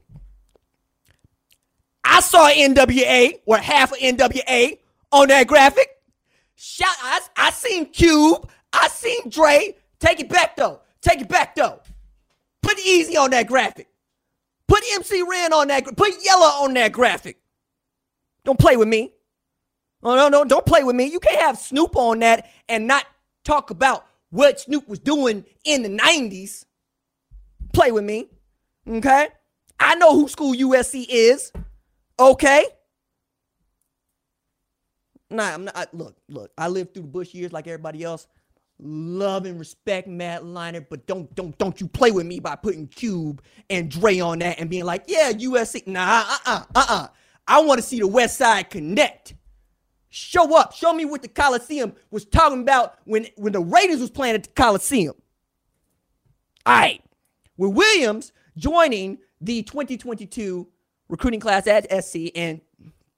I 2.03 2.21
saw 2.21 2.49
NWA 2.49 3.41
or 3.45 3.57
half 3.57 3.91
of 3.91 3.97
NWA 3.97 4.77
on 5.11 5.27
that 5.27 5.47
graphic. 5.47 5.89
Shout, 6.55 6.95
I, 7.01 7.19
I 7.35 7.51
seen 7.51 7.87
Cube. 7.87 8.49
I 8.71 8.87
seen 8.87 9.29
Dre. 9.29 9.75
Take 9.99 10.21
it 10.21 10.29
back 10.29 10.55
though. 10.55 10.79
Take 11.01 11.19
it 11.19 11.27
back 11.27 11.55
though. 11.55 11.81
Put 12.61 12.77
Eazy 12.77 13.17
on 13.17 13.31
that 13.31 13.47
graphic. 13.47 13.89
Put 14.67 14.81
MC 14.93 15.23
Ren 15.29 15.51
on 15.51 15.67
that. 15.67 15.83
Put 15.97 16.13
Yella 16.23 16.59
on 16.61 16.73
that 16.75 16.93
graphic. 16.93 17.37
Don't 18.43 18.59
play 18.59 18.77
with 18.77 18.87
me. 18.87 19.13
Oh 20.03 20.15
no, 20.15 20.29
no, 20.29 20.43
don't 20.43 20.65
play 20.65 20.83
with 20.83 20.95
me. 20.95 21.05
You 21.05 21.19
can't 21.19 21.41
have 21.41 21.57
Snoop 21.57 21.95
on 21.95 22.19
that 22.19 22.49
and 22.67 22.87
not 22.87 23.05
talk 23.43 23.69
about 23.69 24.05
what 24.29 24.59
Snoop 24.59 24.87
was 24.87 24.99
doing 24.99 25.45
in 25.63 25.83
the 25.83 25.89
90s. 25.89 26.65
Play 27.73 27.91
with 27.91 28.03
me. 28.03 28.29
Okay? 28.87 29.27
I 29.79 29.95
know 29.95 30.15
who 30.15 30.27
school 30.27 30.53
USC 30.53 31.05
is. 31.07 31.51
Okay? 32.19 32.65
Nah, 35.29 35.53
I'm 35.53 35.65
not. 35.65 35.77
I, 35.77 35.85
look, 35.93 36.15
look. 36.27 36.51
I 36.57 36.67
lived 36.67 36.93
through 36.93 37.03
the 37.03 37.09
Bush 37.09 37.33
years 37.33 37.53
like 37.53 37.67
everybody 37.67 38.03
else. 38.03 38.27
Love 38.79 39.45
and 39.45 39.59
respect 39.59 40.07
Matt 40.07 40.41
Leinart, 40.41 40.87
but 40.89 41.05
don't 41.05 41.33
don't 41.35 41.55
don't 41.57 41.79
you 41.79 41.87
play 41.87 42.11
with 42.11 42.25
me 42.25 42.39
by 42.39 42.55
putting 42.55 42.87
Cube 42.87 43.41
and 43.69 43.89
Dre 43.89 44.19
on 44.19 44.39
that 44.39 44.59
and 44.59 44.69
being 44.69 44.85
like, 44.85 45.03
yeah, 45.07 45.31
USC. 45.31 45.85
Nah, 45.87 46.25
uh 46.27 46.37
uh 46.45 46.63
uh 46.75 46.85
uh. 46.89 47.07
I 47.47 47.61
want 47.61 47.79
to 47.79 47.85
see 47.85 47.99
the 47.99 48.07
West 48.07 48.37
Side 48.37 48.69
connect. 48.69 49.35
Show 50.09 50.55
up. 50.57 50.73
Show 50.73 50.93
me 50.93 51.05
what 51.05 51.21
the 51.21 51.27
Coliseum 51.27 51.93
was 52.09 52.25
talking 52.25 52.61
about 52.61 52.95
when 53.05 53.27
when 53.37 53.53
the 53.53 53.61
Raiders 53.61 53.99
was 53.99 54.09
playing 54.09 54.35
at 54.35 54.43
the 54.43 54.49
Coliseum. 54.49 55.15
All 56.65 56.77
right. 56.77 57.03
With 57.57 57.73
Williams 57.73 58.31
joining 58.57 59.19
the 59.39 59.63
2022 59.63 60.67
recruiting 61.07 61.39
class 61.39 61.67
at 61.67 62.03
SC 62.03 62.31
and 62.35 62.61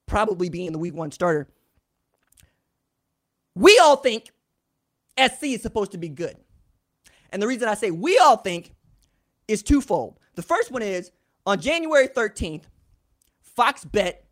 probably 0.06 0.48
being 0.48 0.72
the 0.72 0.78
week 0.78 0.94
one 0.94 1.10
starter, 1.10 1.48
we 3.54 3.78
all 3.82 3.96
think 3.96 4.30
SC 5.18 5.44
is 5.44 5.62
supposed 5.62 5.92
to 5.92 5.98
be 5.98 6.08
good. 6.08 6.36
And 7.30 7.42
the 7.42 7.46
reason 7.46 7.68
I 7.68 7.74
say 7.74 7.90
we 7.90 8.18
all 8.18 8.36
think 8.36 8.72
is 9.48 9.62
twofold. 9.62 10.18
The 10.34 10.42
first 10.42 10.70
one 10.70 10.82
is 10.82 11.10
on 11.46 11.60
January 11.60 12.08
13th, 12.08 12.64
Fox 13.54 13.84
Bet 13.84 14.26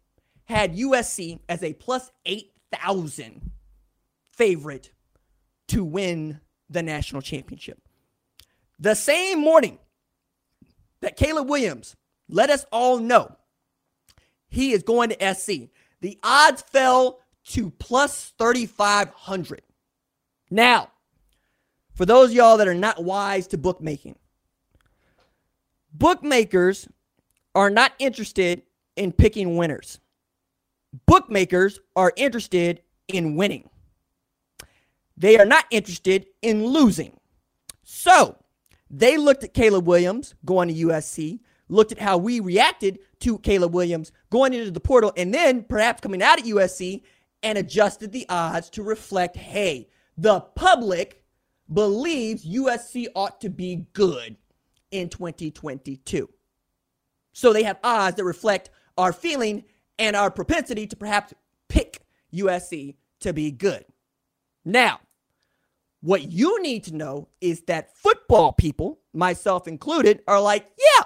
had 0.45 0.77
USC 0.77 1.39
as 1.49 1.63
a 1.63 1.73
plus 1.75 2.11
8,000 2.27 3.51
favorite 4.33 4.91
to 5.69 5.85
win 5.85 6.41
the 6.69 6.83
national 6.83 7.23
championship. 7.23 7.81
The 8.79 8.95
same 8.95 9.41
morning 9.41 9.79
that 11.01 11.17
Caleb 11.17 11.49
Williams 11.49 11.97
let 12.29 12.51
us 12.51 12.65
all 12.73 12.99
know 12.99 13.37
he 14.49 14.73
is 14.73 14.83
going 14.83 15.11
to 15.11 15.35
SC, 15.35 15.71
the 16.01 16.19
odds 16.23 16.63
fell 16.63 17.21
to 17.45 17.71
plus 17.71 18.33
3,500. 18.39 19.63
Now, 20.51 20.91
for 21.95 22.05
those 22.05 22.35
y'all 22.35 22.59
that 22.59 22.69
are 22.69 22.75
not 22.75 23.03
wise 23.03 23.47
to 23.49 23.59
bookmaking, 23.59 24.17
bookmakers 25.93 26.89
are 27.55 27.71
not 27.71 27.93
interested 27.99 28.63
in 28.97 29.13
picking 29.13 29.57
winners. 29.57 30.01
Bookmakers 31.07 31.81
are 31.97 32.13
interested 32.17 32.83
in 33.09 33.37
winning. 33.37 33.69
They 35.17 35.39
are 35.39 35.47
not 35.47 35.67
interested 35.71 36.27
in 36.43 36.67
losing. 36.67 37.19
So, 37.85 38.37
they 38.91 39.17
looked 39.17 39.43
at 39.45 39.55
Caleb 39.55 39.87
Williams 39.87 40.35
going 40.45 40.69
to 40.69 40.87
USC, 40.87 41.41
looked 41.69 41.93
at 41.93 41.99
how 41.99 42.19
we 42.19 42.41
reacted 42.41 42.99
to 43.21 43.39
Caleb 43.39 43.75
Williams 43.75 44.13
going 44.31 44.53
into 44.53 44.71
the 44.71 44.81
portal, 44.81 45.13
and 45.17 45.33
then 45.33 45.65
perhaps 45.65 46.01
coming 46.01 46.23
out 46.23 46.39
of 46.39 46.47
USC 46.47 47.03
and 47.43 47.57
adjusted 47.57 48.13
the 48.13 48.27
odds 48.29 48.69
to 48.71 48.83
reflect 48.83 49.37
hey, 49.37 49.89
the 50.17 50.41
public 50.41 51.25
believes 51.73 52.45
USC 52.45 53.07
ought 53.15 53.41
to 53.41 53.49
be 53.49 53.87
good 53.95 54.37
in 54.91 55.09
2022. 55.09 56.29
So 57.33 57.53
they 57.53 57.63
have 57.63 57.79
odds 57.83 58.17
that 58.17 58.25
reflect 58.25 58.71
our 58.99 59.13
feeling 59.13 59.65
and 59.99 60.17
our 60.17 60.31
propensity 60.31 60.87
to 60.87 60.97
perhaps 60.97 61.35
pick 61.69 62.03
USC 62.33 62.97
to 63.21 63.33
be 63.33 63.51
good. 63.51 63.85
Now, 64.65 65.01
what 66.01 66.33
you 66.33 66.61
need 66.63 66.85
to 66.85 66.95
know 66.95 67.29
is 67.41 67.63
that 67.63 67.97
football 67.97 68.53
people, 68.53 68.99
myself 69.13 69.69
included, 69.69 70.21
are 70.27 70.41
like, 70.41 70.67
yeah, 70.79 71.05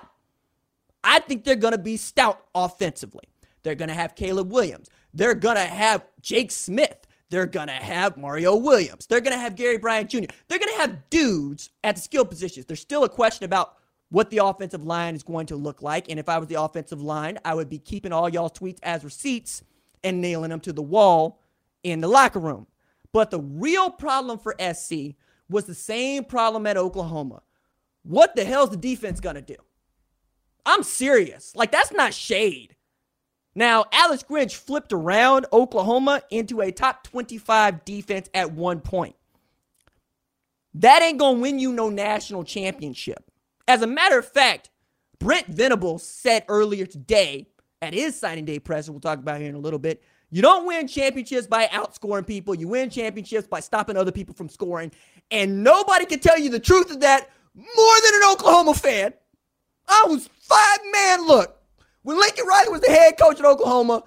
I 1.05 1.21
think 1.21 1.45
they're 1.45 1.55
going 1.57 1.73
to 1.73 1.79
be 1.79 1.97
stout 1.97 2.43
offensively. 2.55 3.25
They're 3.63 3.75
going 3.75 3.89
to 3.89 3.95
have 3.95 4.15
Caleb 4.15 4.51
Williams. 4.51 4.89
They're 5.13 5.35
going 5.35 5.57
to 5.57 5.63
have 5.63 6.05
Jake 6.21 6.51
Smith. 6.51 7.07
They're 7.29 7.47
going 7.47 7.67
to 7.67 7.75
have 7.75 8.17
Mario 8.17 8.57
Williams. 8.57 9.07
They're 9.07 9.21
going 9.21 9.35
to 9.35 9.39
have 9.39 9.57
Gary 9.57 9.79
Bryant 9.79 10.11
Jr. 10.11 10.27
They're 10.49 10.59
going 10.59 10.73
to 10.73 10.81
have 10.81 11.11
dudes 11.11 11.71
at 11.83 11.97
the 11.97 12.03
skill 12.03 12.25
positions. 12.25 12.67
There's 12.67 12.81
still 12.81 13.05
a 13.05 13.09
question 13.09 13.45
about 13.45 13.76
what 14.11 14.31
the 14.31 14.39
offensive 14.39 14.85
line 14.85 15.15
is 15.15 15.23
going 15.23 15.47
to 15.47 15.57
look 15.57 15.83
like. 15.83 16.09
And 16.09 16.19
if 16.19 16.29
I 16.29 16.39
was 16.39 16.49
the 16.49 16.61
offensive 16.61 17.03
line, 17.03 17.39
I 17.45 17.55
would 17.55 17.69
be 17.69 17.79
keeping 17.79 18.13
all 18.13 18.29
y'all's 18.29 18.53
tweets 18.53 18.79
as 18.83 19.05
receipts 19.05 19.63
and 20.05 20.21
nailing 20.21 20.51
them 20.51 20.61
to 20.61 20.73
the 20.73 20.83
wall 20.83 21.41
in 21.83 22.01
the 22.01 22.09
locker 22.09 22.39
room. 22.39 22.67
But 23.13 23.31
the 23.31 23.41
real 23.41 23.91
problem 23.91 24.39
for 24.39 24.55
SC 24.61 25.15
was 25.49 25.65
the 25.65 25.75
same 25.75 26.25
problem 26.25 26.67
at 26.67 26.77
Oklahoma. 26.77 27.43
What 28.03 28.37
the 28.37 28.45
hell's 28.45 28.71
the 28.71 28.77
defense 28.77 29.21
going 29.21 29.37
to 29.37 29.43
do? 29.43 29.57
I'm 30.65 30.83
serious. 30.83 31.55
Like, 31.57 31.73
that's 31.73 31.93
not 31.93 32.15
shade. 32.15 32.77
Now, 33.55 33.87
Alex 33.91 34.23
Grinch 34.29 34.55
flipped 34.55 34.93
around 34.93 35.47
Oklahoma 35.53 36.23
into 36.31 36.61
a 36.61 36.71
top 36.71 37.05
25 37.05 37.85
defense 37.85 38.29
at 38.35 38.53
one 38.53 38.81
point. 38.81 39.17
That 40.75 41.03
ain't 41.03 41.19
going 41.19 41.37
to 41.37 41.41
win 41.41 41.59
you 41.59 41.73
no 41.73 41.89
national 41.89 42.45
championship. 42.45 43.26
As 43.69 43.83
a 43.83 43.87
matter 43.87 44.19
of 44.19 44.27
fact, 44.27 44.71
Brent 45.19 45.47
Venables 45.47 46.07
said 46.07 46.45
earlier 46.49 46.87
today 46.87 47.49
at 47.83 47.95
his 47.95 48.19
signing 48.19 48.45
day 48.45 48.59
presser, 48.59 48.93
we'll 48.93 49.01
talk 49.01 49.19
about 49.19 49.41
here 49.41 49.49
in 49.49 49.55
a 49.55 49.61
little 49.61 49.79
bit, 49.79 50.03
you 50.31 50.43
don't 50.43 50.67
win 50.67 50.89
championships 50.89 51.47
by 51.47 51.67
outscoring 51.67 52.27
people. 52.27 52.55
You 52.55 52.69
win 52.69 52.91
championships 52.91 53.47
by 53.47 53.61
stopping 53.61 53.97
other 53.97 54.13
people 54.13 54.35
from 54.35 54.49
scoring. 54.49 54.93
And 55.31 55.63
nobody 55.63 56.05
can 56.05 56.19
tell 56.19 56.39
you 56.39 56.51
the 56.51 56.61
truth 56.61 56.91
of 56.91 57.01
that 57.01 57.31
more 57.55 57.95
than 58.05 58.15
an 58.15 58.33
Oklahoma 58.33 58.75
fan. 58.75 59.15
I 59.89 60.05
was 60.09 60.29
five 60.41 60.79
man. 60.93 61.27
Look, 61.27 61.57
when 62.03 62.19
Lincoln 62.19 62.47
Riley 62.47 62.71
was 62.71 62.81
the 62.81 62.91
head 62.91 63.19
coach 63.19 63.39
at 63.39 63.47
Oklahoma, 63.47 64.03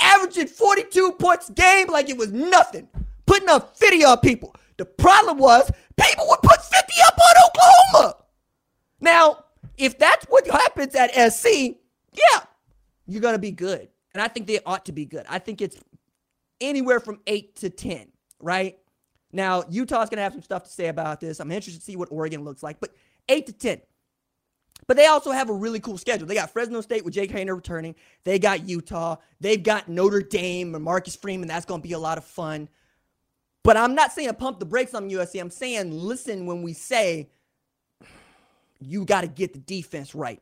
averaging 0.00 0.46
42 0.46 1.12
points 1.12 1.48
a 1.48 1.52
game 1.52 1.88
like 1.88 2.08
it 2.08 2.16
was 2.16 2.32
nothing, 2.32 2.88
putting 3.26 3.48
up 3.48 3.76
50 3.76 4.04
on 4.04 4.18
people. 4.18 4.54
The 4.76 4.84
problem 4.84 5.38
was 5.38 5.70
people 5.96 6.26
would 6.28 6.40
put 6.42 6.62
50 6.62 6.92
up 7.06 7.18
on 7.18 7.34
Oklahoma. 7.46 8.23
Now, 9.04 9.44
if 9.76 9.98
that's 9.98 10.24
what 10.26 10.46
happens 10.46 10.94
at 10.94 11.10
SC, 11.32 11.76
yeah, 12.14 12.40
you're 13.06 13.20
going 13.20 13.34
to 13.34 13.38
be 13.38 13.50
good. 13.50 13.88
And 14.14 14.22
I 14.22 14.28
think 14.28 14.46
they 14.46 14.60
ought 14.64 14.86
to 14.86 14.92
be 14.92 15.04
good. 15.04 15.26
I 15.28 15.38
think 15.38 15.60
it's 15.60 15.76
anywhere 16.60 17.00
from 17.00 17.20
8 17.26 17.54
to 17.56 17.68
10, 17.68 18.08
right? 18.40 18.78
Now, 19.30 19.64
Utah's 19.68 20.08
going 20.08 20.16
to 20.16 20.22
have 20.22 20.32
some 20.32 20.42
stuff 20.42 20.64
to 20.64 20.70
say 20.70 20.86
about 20.86 21.20
this. 21.20 21.38
I'm 21.38 21.50
interested 21.50 21.80
to 21.80 21.84
see 21.84 21.96
what 21.96 22.08
Oregon 22.10 22.44
looks 22.44 22.62
like, 22.62 22.80
but 22.80 22.94
8 23.28 23.44
to 23.46 23.52
10. 23.52 23.80
But 24.86 24.96
they 24.96 25.06
also 25.06 25.32
have 25.32 25.50
a 25.50 25.54
really 25.54 25.80
cool 25.80 25.98
schedule. 25.98 26.26
They 26.26 26.34
got 26.34 26.50
Fresno 26.50 26.80
State 26.80 27.04
with 27.04 27.12
Jake 27.12 27.30
Haener 27.30 27.54
returning. 27.54 27.94
They 28.24 28.38
got 28.38 28.66
Utah. 28.66 29.16
They've 29.38 29.62
got 29.62 29.88
Notre 29.88 30.22
Dame 30.22 30.74
and 30.74 30.84
Marcus 30.84 31.14
Freeman. 31.14 31.48
That's 31.48 31.66
going 31.66 31.82
to 31.82 31.86
be 31.86 31.94
a 31.94 31.98
lot 31.98 32.16
of 32.16 32.24
fun. 32.24 32.70
But 33.64 33.76
I'm 33.76 33.94
not 33.94 34.12
saying 34.12 34.32
pump 34.34 34.60
the 34.60 34.66
brakes 34.66 34.94
on 34.94 35.10
USC. 35.10 35.40
I'm 35.40 35.50
saying 35.50 35.90
listen 35.90 36.46
when 36.46 36.62
we 36.62 36.72
say 36.72 37.30
you 38.84 39.04
got 39.04 39.22
to 39.22 39.28
get 39.28 39.52
the 39.52 39.58
defense 39.58 40.14
right. 40.14 40.40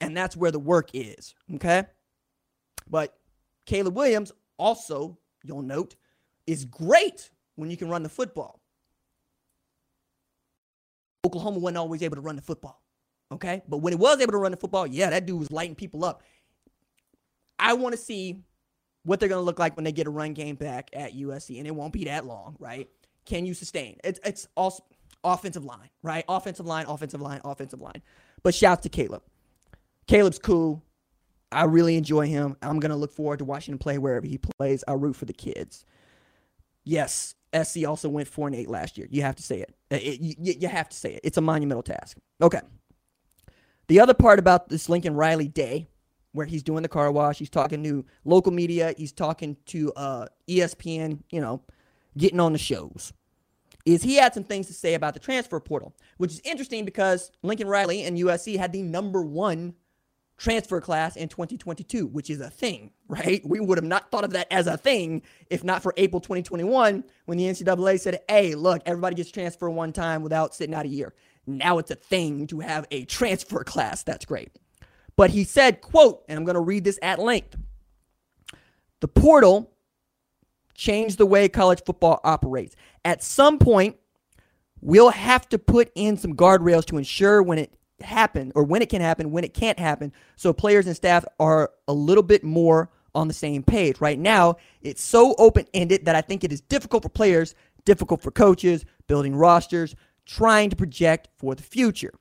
And 0.00 0.16
that's 0.16 0.36
where 0.36 0.50
the 0.50 0.58
work 0.58 0.90
is. 0.94 1.34
Okay. 1.54 1.84
But 2.88 3.16
Caleb 3.66 3.96
Williams 3.96 4.32
also, 4.56 5.18
you'll 5.44 5.62
note, 5.62 5.96
is 6.46 6.64
great 6.64 7.30
when 7.56 7.70
you 7.70 7.76
can 7.76 7.88
run 7.88 8.02
the 8.02 8.08
football. 8.08 8.60
Oklahoma 11.26 11.58
wasn't 11.58 11.78
always 11.78 12.02
able 12.02 12.16
to 12.16 12.22
run 12.22 12.36
the 12.36 12.42
football. 12.42 12.82
Okay. 13.32 13.62
But 13.68 13.78
when 13.78 13.92
it 13.92 13.98
was 13.98 14.20
able 14.20 14.32
to 14.32 14.38
run 14.38 14.52
the 14.52 14.56
football, 14.56 14.86
yeah, 14.86 15.10
that 15.10 15.26
dude 15.26 15.38
was 15.38 15.50
lighting 15.50 15.74
people 15.74 16.04
up. 16.04 16.22
I 17.58 17.74
want 17.74 17.92
to 17.94 18.00
see 18.00 18.42
what 19.04 19.20
they're 19.20 19.28
going 19.28 19.40
to 19.40 19.44
look 19.44 19.58
like 19.58 19.76
when 19.76 19.84
they 19.84 19.92
get 19.92 20.06
a 20.06 20.10
run 20.10 20.32
game 20.32 20.54
back 20.54 20.90
at 20.92 21.14
USC, 21.14 21.58
and 21.58 21.66
it 21.66 21.74
won't 21.74 21.92
be 21.92 22.04
that 22.04 22.24
long, 22.24 22.56
right? 22.58 22.88
Can 23.24 23.44
you 23.44 23.54
sustain? 23.54 23.96
It's 24.04 24.20
it's 24.24 24.48
also 24.56 24.82
offensive 25.24 25.64
line, 25.64 25.90
right? 26.02 26.24
Offensive 26.28 26.66
line, 26.66 26.86
offensive 26.86 27.20
line, 27.20 27.40
offensive 27.44 27.80
line. 27.80 28.02
But 28.42 28.54
shouts 28.54 28.82
to 28.82 28.88
Caleb. 28.88 29.22
Caleb's 30.06 30.38
cool. 30.38 30.82
I 31.50 31.64
really 31.64 31.96
enjoy 31.96 32.26
him. 32.26 32.56
I'm 32.62 32.78
going 32.78 32.90
to 32.90 32.96
look 32.96 33.12
forward 33.12 33.38
to 33.38 33.44
watching 33.44 33.72
him 33.72 33.78
play 33.78 33.98
wherever 33.98 34.26
he 34.26 34.38
plays. 34.38 34.84
I 34.86 34.92
root 34.92 35.16
for 35.16 35.24
the 35.24 35.32
kids. 35.32 35.84
Yes, 36.84 37.34
SC 37.54 37.86
also 37.86 38.08
went 38.08 38.28
4 38.28 38.48
and 38.48 38.56
8 38.56 38.68
last 38.68 38.98
year. 38.98 39.06
You 39.10 39.22
have 39.22 39.36
to 39.36 39.42
say 39.42 39.60
it. 39.60 39.74
it 39.90 40.20
you, 40.20 40.34
you 40.38 40.68
have 40.68 40.88
to 40.88 40.96
say 40.96 41.14
it. 41.14 41.20
It's 41.24 41.36
a 41.36 41.42
monumental 41.42 41.82
task. 41.82 42.18
Okay. 42.42 42.60
The 43.88 44.00
other 44.00 44.14
part 44.14 44.38
about 44.38 44.68
this 44.68 44.88
Lincoln 44.88 45.14
Riley 45.14 45.48
day 45.48 45.88
where 46.32 46.46
he's 46.46 46.62
doing 46.62 46.82
the 46.82 46.88
car 46.88 47.10
wash. 47.10 47.38
He's 47.38 47.50
talking 47.50 47.82
to 47.84 48.04
local 48.24 48.52
media. 48.52 48.94
He's 48.96 49.12
talking 49.12 49.56
to 49.66 49.92
uh, 49.94 50.26
ESPN, 50.48 51.20
you 51.30 51.40
know, 51.40 51.62
getting 52.16 52.40
on 52.40 52.52
the 52.52 52.58
shows. 52.58 53.12
Is 53.88 54.02
he 54.02 54.16
had 54.16 54.34
some 54.34 54.44
things 54.44 54.66
to 54.66 54.74
say 54.74 54.92
about 54.92 55.14
the 55.14 55.20
transfer 55.20 55.58
portal, 55.60 55.94
which 56.18 56.32
is 56.32 56.42
interesting 56.44 56.84
because 56.84 57.32
Lincoln 57.42 57.68
Riley 57.68 58.02
and 58.02 58.18
USC 58.18 58.58
had 58.58 58.70
the 58.70 58.82
number 58.82 59.22
one 59.22 59.72
transfer 60.36 60.78
class 60.78 61.16
in 61.16 61.26
2022, 61.26 62.06
which 62.06 62.28
is 62.28 62.42
a 62.42 62.50
thing, 62.50 62.90
right? 63.08 63.40
We 63.46 63.60
would 63.60 63.78
have 63.78 63.86
not 63.86 64.10
thought 64.10 64.24
of 64.24 64.32
that 64.32 64.46
as 64.50 64.66
a 64.66 64.76
thing 64.76 65.22
if 65.48 65.64
not 65.64 65.82
for 65.82 65.94
April 65.96 66.20
2021 66.20 67.02
when 67.24 67.38
the 67.38 67.44
NCAA 67.44 67.98
said, 67.98 68.20
hey, 68.28 68.54
look, 68.54 68.82
everybody 68.84 69.16
gets 69.16 69.30
transferred 69.30 69.70
one 69.70 69.94
time 69.94 70.22
without 70.22 70.54
sitting 70.54 70.74
out 70.74 70.84
a 70.84 70.88
year. 70.88 71.14
Now 71.46 71.78
it's 71.78 71.90
a 71.90 71.96
thing 71.96 72.46
to 72.48 72.60
have 72.60 72.86
a 72.90 73.06
transfer 73.06 73.64
class. 73.64 74.02
That's 74.02 74.26
great. 74.26 74.50
But 75.16 75.30
he 75.30 75.44
said, 75.44 75.80
quote, 75.80 76.24
and 76.28 76.38
I'm 76.38 76.44
going 76.44 76.56
to 76.56 76.60
read 76.60 76.84
this 76.84 76.98
at 77.00 77.18
length. 77.18 77.56
The 79.00 79.08
portal 79.08 79.72
changed 80.78 81.18
the 81.18 81.26
way 81.26 81.48
college 81.48 81.82
football 81.84 82.20
operates. 82.24 82.76
At 83.04 83.22
some 83.22 83.58
point, 83.58 83.96
we'll 84.80 85.10
have 85.10 85.48
to 85.50 85.58
put 85.58 85.90
in 85.94 86.16
some 86.16 86.34
guardrails 86.34 86.86
to 86.86 86.96
ensure 86.96 87.42
when 87.42 87.58
it 87.58 87.74
happen 88.00 88.52
or 88.54 88.62
when 88.62 88.80
it 88.80 88.88
can 88.88 89.02
happen, 89.02 89.32
when 89.32 89.42
it 89.42 89.52
can't 89.52 89.78
happen, 89.78 90.12
so 90.36 90.52
players 90.52 90.86
and 90.86 90.94
staff 90.94 91.24
are 91.40 91.72
a 91.88 91.92
little 91.92 92.22
bit 92.22 92.44
more 92.44 92.90
on 93.14 93.26
the 93.26 93.34
same 93.34 93.64
page. 93.64 94.00
Right 94.00 94.18
now, 94.18 94.56
it's 94.80 95.02
so 95.02 95.34
open 95.36 95.66
ended 95.74 96.04
that 96.04 96.14
I 96.14 96.20
think 96.20 96.44
it 96.44 96.52
is 96.52 96.60
difficult 96.60 97.02
for 97.02 97.08
players, 97.08 97.56
difficult 97.84 98.22
for 98.22 98.30
coaches, 98.30 98.84
building 99.08 99.34
rosters, 99.34 99.96
trying 100.26 100.70
to 100.70 100.76
project 100.76 101.28
for 101.36 101.56
the 101.56 101.62
future. 101.62 102.14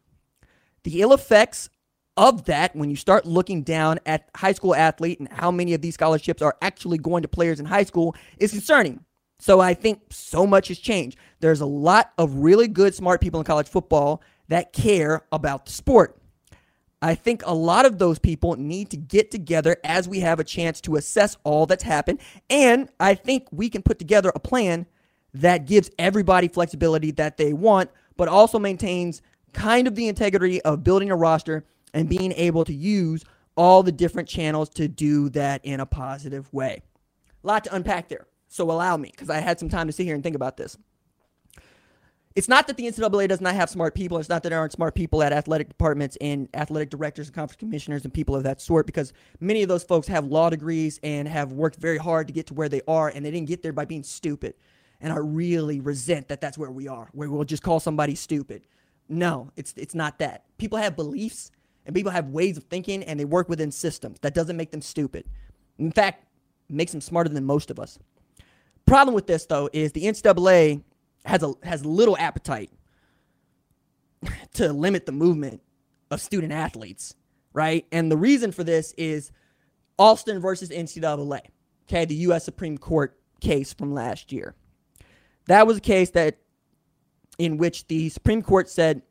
The 0.84 1.02
ill 1.02 1.14
effects 1.14 1.70
of 2.18 2.46
that, 2.46 2.76
when 2.76 2.90
you 2.90 2.96
start 2.96 3.26
looking 3.26 3.62
down 3.62 4.00
at 4.06 4.30
high 4.36 4.52
school 4.52 4.76
athlete 4.76 5.20
and 5.20 5.32
how 5.32 5.52
many 5.52 5.74
of 5.74 5.82
these 5.82 5.94
scholarships 5.94 6.42
are 6.42 6.58
actually 6.62 6.98
going 6.98 7.22
to 7.22 7.28
players 7.28 7.60
in 7.60 7.66
high 7.66 7.84
school, 7.84 8.16
is 8.38 8.52
concerning. 8.52 9.00
So 9.40 9.60
I 9.60 9.76
think 9.76 10.02
so 10.10 10.48
much 10.48 10.70
has 10.70 10.80
changed. 10.80 11.18
There's 11.40 11.62
a 11.62 11.66
lot 11.66 12.12
of 12.18 12.34
really 12.36 12.68
good, 12.68 12.96
smart 12.96 13.22
people 13.22 13.40
in 13.40 13.46
college 13.46 13.68
football 13.68 14.22
that 14.48 14.74
care 14.74 15.22
about 15.32 15.68
the 15.68 15.72
sport. 15.72 16.20
I 17.00 17.14
think 17.14 17.44
a 17.46 17.54
lot 17.54 17.86
of 17.86 18.00
those 18.00 18.18
people 18.18 18.56
need 18.56 18.90
to 18.90 18.98
get 18.98 19.30
together 19.30 19.78
as 19.84 20.08
we 20.08 20.22
have 20.22 20.40
a 20.40 20.44
chance 20.44 20.82
to 20.82 20.96
assess 20.96 21.38
all 21.44 21.68
that's 21.68 21.84
happened. 21.84 22.20
And 22.50 22.90
I 23.00 23.14
think 23.14 23.48
we 23.52 23.70
can 23.70 23.84
put 23.84 24.00
together 24.00 24.32
a 24.34 24.40
plan 24.40 24.88
that 25.36 25.68
gives 25.68 25.92
everybody 26.00 26.48
flexibility 26.48 27.12
that 27.12 27.38
they 27.38 27.54
want, 27.54 27.92
but 28.16 28.28
also 28.28 28.58
maintains 28.58 29.22
kind 29.54 29.88
of 29.88 29.94
the 29.94 30.08
integrity 30.08 30.60
of 30.64 30.84
building 30.84 31.12
a 31.12 31.16
roster 31.16 31.66
and 31.94 32.10
being 32.10 32.32
able 32.34 32.66
to 32.66 32.74
use 32.74 33.24
all 33.56 33.84
the 33.84 33.92
different 33.92 34.30
channels 34.30 34.70
to 34.70 34.88
do 34.88 35.30
that 35.30 35.66
in 35.66 35.80
a 35.80 35.86
positive 35.86 36.52
way. 36.54 36.82
A 37.44 37.48
lot 37.48 37.64
to 37.64 37.76
unpack 37.76 38.10
there. 38.10 38.28
So 38.48 38.70
allow 38.70 38.98
me, 38.98 39.12
because 39.12 39.30
I 39.30 39.40
had 39.40 39.60
some 39.60 39.70
time 39.70 39.88
to 39.88 39.94
sit 39.94 40.06
here 40.06 40.16
and 40.16 40.24
think 40.24 40.36
about 40.36 40.58
this. 40.58 40.78
It's 42.36 42.48
not 42.48 42.68
that 42.68 42.78
the 42.78 42.86
NCAA 42.86 43.28
does 43.28 43.42
not 43.42 43.56
have 43.56 43.68
smart 43.68 43.96
people. 43.96 44.20
It's 44.20 44.30
not 44.30 44.44
that 44.44 44.50
there 44.50 44.60
aren't 44.60 44.72
smart 44.72 44.94
people 44.94 45.24
at 45.24 45.34
athletic 45.34 45.70
departments 45.70 46.20
and 46.22 46.48
athletic 46.54 46.92
directors 46.92 47.28
and 47.28 47.36
conference 47.36 47.60
commissioners 47.60 48.04
and 48.04 48.14
people 48.14 48.36
of 48.36 48.44
that 48.44 48.62
sort, 48.62 48.86
because 48.86 49.12
many 49.40 49.64
of 49.64 49.70
those 49.70 49.84
folks 49.84 50.08
have 50.08 50.26
law 50.26 50.52
degrees 50.52 51.00
and 51.02 51.28
have 51.28 51.52
worked 51.52 51.78
very 51.78 51.98
hard 51.98 52.28
to 52.28 52.34
get 52.34 52.46
to 52.48 52.54
where 52.54 52.70
they 52.70 52.82
are, 52.88 53.10
and 53.10 53.26
they 53.26 53.32
didn't 53.32 53.48
get 53.48 53.64
there 53.64 53.74
by 53.74 53.86
being 53.86 54.04
stupid. 54.04 54.54
And 55.02 55.12
I 55.12 55.18
really 55.18 55.80
resent 55.80 56.28
that 56.28 56.40
that's 56.40 56.60
where 56.60 56.70
we 56.70 56.88
are, 56.88 57.10
where 57.12 57.28
we'll 57.30 57.44
just 57.44 57.64
call 57.64 57.80
somebody 57.80 58.14
stupid. 58.14 58.68
No, 59.10 59.52
it's 59.56 59.74
it's 59.76 59.96
not 59.96 60.20
that. 60.20 60.44
People 60.60 60.78
have 60.78 60.96
beliefs 60.96 61.52
and 61.88 61.96
people 61.96 62.12
have 62.12 62.28
ways 62.28 62.58
of 62.58 62.66
thinking, 62.66 63.02
and 63.04 63.20
they 63.20 63.26
work 63.26 63.50
within 63.50 63.72
systems. 63.72 64.20
That 64.20 64.36
doesn't 64.36 64.58
make 64.58 64.72
them 64.72 64.82
stupid. 64.82 65.24
In 65.80 65.92
fact, 65.92 66.26
makes 66.70 66.92
them 66.92 67.02
smarter 67.02 67.30
than 67.30 67.46
most 67.46 67.72
of 67.72 67.80
us. 67.80 67.98
Problem 68.86 69.16
with 69.16 69.26
this 69.28 69.46
though 69.46 69.70
is 69.74 69.92
the 69.94 70.04
NCAA 70.04 70.84
has 71.26 71.44
a 71.44 71.54
has 71.64 71.86
little 71.86 72.18
appetite 72.18 72.72
to 74.54 74.72
limit 74.72 75.06
the 75.06 75.12
movement 75.12 75.62
of 76.12 76.22
student 76.22 76.54
athletes, 76.54 77.16
right? 77.54 77.86
And 77.92 78.12
the 78.12 78.18
reason 78.18 78.52
for 78.52 78.64
this 78.64 78.94
is 78.98 79.32
Alston 79.98 80.40
versus 80.40 80.70
NCAA. 80.70 81.40
Okay, 81.88 82.06
the 82.06 82.16
U.S. 82.16 82.44
Supreme 82.44 82.78
Court 82.78 83.18
case 83.40 83.74
from 83.74 83.94
last 83.94 84.32
year. 84.32 84.56
That 85.48 85.68
was 85.68 85.78
a 85.78 85.82
case 85.82 86.10
that 86.12 86.40
in 87.38 87.58
which 87.58 87.88
the 87.88 88.10
Supreme 88.10 88.42
Court 88.42 88.70
said 88.70 89.02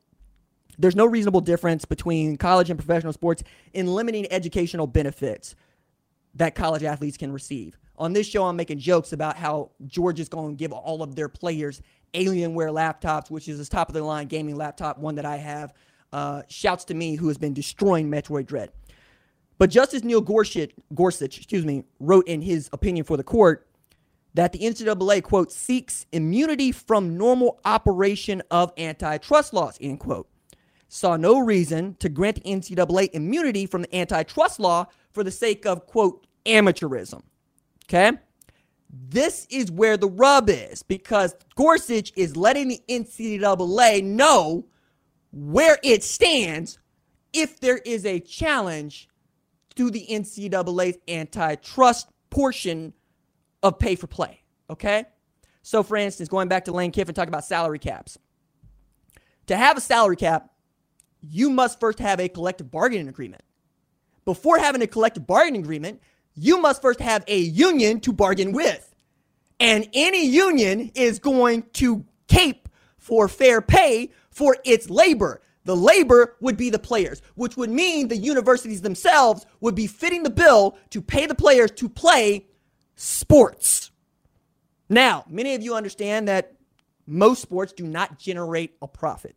there's 0.78 0.96
no 0.96 1.06
reasonable 1.06 1.40
difference 1.40 1.84
between 1.84 2.36
college 2.36 2.70
and 2.70 2.78
professional 2.78 3.12
sports 3.12 3.42
in 3.72 3.86
limiting 3.86 4.26
educational 4.30 4.86
benefits 4.86 5.54
that 6.34 6.54
college 6.54 6.82
athletes 6.82 7.16
can 7.16 7.32
receive. 7.32 7.78
On 7.98 8.12
this 8.12 8.26
show, 8.26 8.44
I'm 8.44 8.56
making 8.56 8.78
jokes 8.78 9.12
about 9.12 9.36
how 9.36 9.70
Georgia's 9.86 10.28
going 10.28 10.54
to 10.54 10.58
give 10.58 10.72
all 10.72 11.02
of 11.02 11.14
their 11.14 11.28
players 11.28 11.80
Alienware 12.14 12.72
laptops, 12.72 13.30
which 13.30 13.48
is 13.48 13.58
this 13.58 13.68
top 13.68 13.88
of 13.88 13.94
the 13.94 14.02
line 14.02 14.26
gaming 14.26 14.56
laptop, 14.56 14.98
one 14.98 15.14
that 15.16 15.24
I 15.24 15.36
have. 15.36 15.72
Uh, 16.12 16.42
shouts 16.48 16.84
to 16.86 16.94
me, 16.94 17.16
who 17.16 17.28
has 17.28 17.36
been 17.36 17.52
destroying 17.52 18.10
Metroid 18.10 18.46
Dread. 18.46 18.70
But 19.58 19.70
Justice 19.70 20.04
Neil 20.04 20.20
Gorsuch, 20.20 20.70
Gorsuch, 20.94 21.38
excuse 21.38 21.64
me, 21.64 21.84
wrote 21.98 22.28
in 22.28 22.42
his 22.42 22.68
opinion 22.72 23.04
for 23.04 23.16
the 23.16 23.24
court 23.24 23.66
that 24.34 24.52
the 24.52 24.58
NCAA 24.58 25.22
quote 25.22 25.50
seeks 25.50 26.06
immunity 26.12 26.70
from 26.70 27.16
normal 27.16 27.58
operation 27.64 28.42
of 28.50 28.72
antitrust 28.76 29.54
laws 29.54 29.78
end 29.80 29.98
quote. 29.98 30.28
Saw 30.88 31.16
no 31.16 31.38
reason 31.38 31.94
to 31.96 32.08
grant 32.08 32.42
the 32.42 32.50
NCAA 32.50 33.10
immunity 33.12 33.66
from 33.66 33.82
the 33.82 33.96
antitrust 33.96 34.60
law 34.60 34.86
for 35.12 35.24
the 35.24 35.30
sake 35.30 35.66
of 35.66 35.86
quote 35.86 36.26
amateurism. 36.44 37.22
Okay. 37.84 38.12
This 38.88 39.46
is 39.50 39.70
where 39.70 39.96
the 39.96 40.08
rub 40.08 40.48
is 40.48 40.82
because 40.82 41.34
Gorsuch 41.56 42.12
is 42.16 42.36
letting 42.36 42.68
the 42.68 42.80
NCAA 42.88 44.04
know 44.04 44.66
where 45.32 45.78
it 45.82 46.04
stands 46.04 46.78
if 47.32 47.60
there 47.60 47.78
is 47.78 48.06
a 48.06 48.20
challenge 48.20 49.08
to 49.74 49.90
the 49.90 50.06
NCAA's 50.08 50.98
antitrust 51.08 52.08
portion 52.30 52.92
of 53.62 53.78
pay 53.78 53.94
for 53.96 54.06
play. 54.06 54.40
Okay? 54.70 55.04
So, 55.62 55.82
for 55.82 55.96
instance, 55.96 56.28
going 56.28 56.48
back 56.48 56.64
to 56.66 56.72
Lane 56.72 56.92
Kiffin, 56.92 57.14
talking 57.14 57.28
about 57.28 57.44
salary 57.44 57.78
caps. 57.78 58.18
To 59.48 59.56
have 59.56 59.76
a 59.76 59.80
salary 59.80 60.16
cap, 60.16 60.50
you 61.20 61.50
must 61.50 61.80
first 61.80 61.98
have 61.98 62.20
a 62.20 62.28
collective 62.28 62.70
bargaining 62.70 63.08
agreement. 63.08 63.42
Before 64.24 64.58
having 64.58 64.82
a 64.82 64.86
collective 64.86 65.26
bargaining 65.26 65.62
agreement, 65.62 66.00
you 66.34 66.60
must 66.60 66.82
first 66.82 67.00
have 67.00 67.24
a 67.26 67.38
union 67.38 68.00
to 68.00 68.12
bargain 68.12 68.52
with. 68.52 68.94
And 69.58 69.88
any 69.94 70.26
union 70.26 70.90
is 70.94 71.18
going 71.18 71.62
to 71.74 72.04
cape 72.28 72.68
for 72.98 73.28
fair 73.28 73.60
pay 73.60 74.10
for 74.30 74.56
its 74.64 74.90
labor. 74.90 75.40
The 75.64 75.76
labor 75.76 76.36
would 76.40 76.56
be 76.56 76.70
the 76.70 76.78
players, 76.78 77.22
which 77.34 77.56
would 77.56 77.70
mean 77.70 78.08
the 78.08 78.16
universities 78.16 78.82
themselves 78.82 79.46
would 79.60 79.74
be 79.74 79.86
fitting 79.86 80.22
the 80.22 80.30
bill 80.30 80.76
to 80.90 81.00
pay 81.00 81.26
the 81.26 81.34
players 81.34 81.70
to 81.72 81.88
play 81.88 82.46
sports. 82.94 83.90
Now, 84.88 85.24
many 85.28 85.54
of 85.54 85.62
you 85.62 85.74
understand 85.74 86.28
that 86.28 86.52
most 87.06 87.42
sports 87.42 87.72
do 87.72 87.86
not 87.86 88.18
generate 88.18 88.76
a 88.82 88.86
profit. 88.86 89.36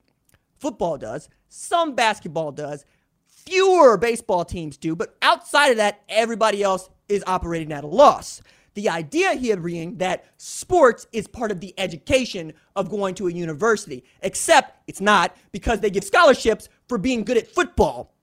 Football 0.60 0.98
does, 0.98 1.30
some 1.50 1.96
basketball 1.96 2.52
does, 2.52 2.86
fewer 3.26 3.98
baseball 3.98 4.46
teams 4.46 4.78
do, 4.78 4.96
but 4.96 5.16
outside 5.22 5.70
of 5.70 5.78
that, 5.78 6.02
everybody 6.08 6.64
else 6.64 6.90
is 7.10 7.24
operating 7.28 7.74
at 7.74 7.84
a 7.84 7.88
loss. 7.88 8.42
The 8.76 8.90
idea 8.90 9.34
here 9.34 9.58
being 9.58 9.98
that 9.98 10.26
sports 10.38 11.08
is 11.12 11.28
part 11.28 11.52
of 11.52 11.60
the 11.60 11.74
education 11.78 12.54
of 12.76 12.90
going 12.90 13.16
to 13.16 13.28
a 13.28 13.32
university, 13.32 14.04
except 14.22 14.84
it's 14.88 15.02
not 15.02 15.36
because 15.52 15.80
they 15.80 15.90
give 15.90 16.04
scholarships 16.04 16.70
for 16.88 16.98
being 16.98 17.24
good 17.24 17.38
at 17.38 17.48
football. 17.48 18.14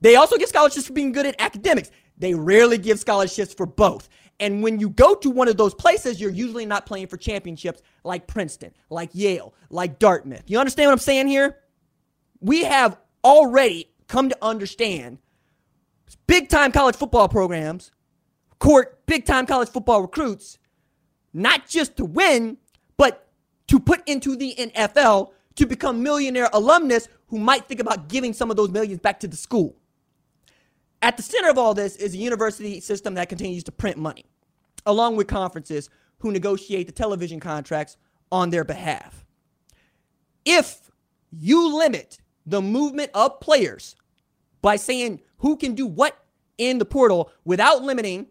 They 0.00 0.16
also 0.16 0.36
give 0.36 0.48
scholarships 0.48 0.86
for 0.86 0.92
being 0.92 1.12
good 1.12 1.26
at 1.26 1.34
academics. 1.40 1.90
They 2.16 2.34
rarely 2.34 2.78
give 2.78 3.00
scholarships 3.00 3.52
for 3.52 3.66
both. 3.66 4.08
And 4.40 4.62
when 4.62 4.80
you 4.80 4.90
go 4.90 5.14
to 5.16 5.30
one 5.30 5.48
of 5.48 5.56
those 5.56 5.74
places, 5.74 6.20
you're 6.20 6.30
usually 6.30 6.66
not 6.66 6.86
playing 6.86 7.06
for 7.08 7.16
championships 7.16 7.82
like 8.02 8.26
Princeton, 8.26 8.72
like 8.90 9.10
Yale, 9.12 9.54
like 9.70 9.98
Dartmouth. 9.98 10.44
You 10.46 10.58
understand 10.58 10.88
what 10.88 10.92
I'm 10.92 10.98
saying 10.98 11.28
here? 11.28 11.58
We 12.40 12.64
have 12.64 12.98
already 13.22 13.90
come 14.08 14.28
to 14.28 14.38
understand 14.42 15.18
big 16.26 16.48
time 16.48 16.72
college 16.72 16.96
football 16.96 17.28
programs 17.28 17.90
court 18.58 19.04
big 19.06 19.26
time 19.26 19.46
college 19.46 19.68
football 19.68 20.00
recruits, 20.00 20.58
not 21.32 21.68
just 21.68 21.96
to 21.96 22.04
win, 22.04 22.56
but 22.96 23.28
to 23.68 23.78
put 23.78 24.06
into 24.08 24.36
the 24.36 24.54
NFL 24.56 25.32
to 25.56 25.66
become 25.66 26.02
millionaire 26.02 26.48
alumnus 26.52 27.08
who 27.28 27.38
might 27.38 27.66
think 27.66 27.80
about 27.80 28.08
giving 28.08 28.32
some 28.32 28.50
of 28.50 28.56
those 28.56 28.70
millions 28.70 29.00
back 29.00 29.20
to 29.20 29.28
the 29.28 29.36
school. 29.36 29.76
At 31.02 31.16
the 31.16 31.22
center 31.22 31.50
of 31.50 31.58
all 31.58 31.74
this 31.74 31.96
is 31.96 32.14
a 32.14 32.16
university 32.16 32.80
system 32.80 33.14
that 33.14 33.28
continues 33.28 33.64
to 33.64 33.72
print 33.72 33.98
money, 33.98 34.24
along 34.86 35.16
with 35.16 35.26
conferences 35.26 35.90
who 36.18 36.32
negotiate 36.32 36.86
the 36.86 36.92
television 36.92 37.40
contracts 37.40 37.98
on 38.32 38.48
their 38.48 38.64
behalf. 38.64 39.26
If 40.44 40.90
you 41.30 41.76
limit 41.76 42.18
the 42.46 42.62
movement 42.62 43.10
of 43.14 43.40
players 43.40 43.96
by 44.62 44.76
saying 44.76 45.20
who 45.38 45.56
can 45.56 45.74
do 45.74 45.86
what 45.86 46.18
in 46.58 46.78
the 46.78 46.84
portal 46.84 47.30
without 47.44 47.82
limiting 47.82 48.26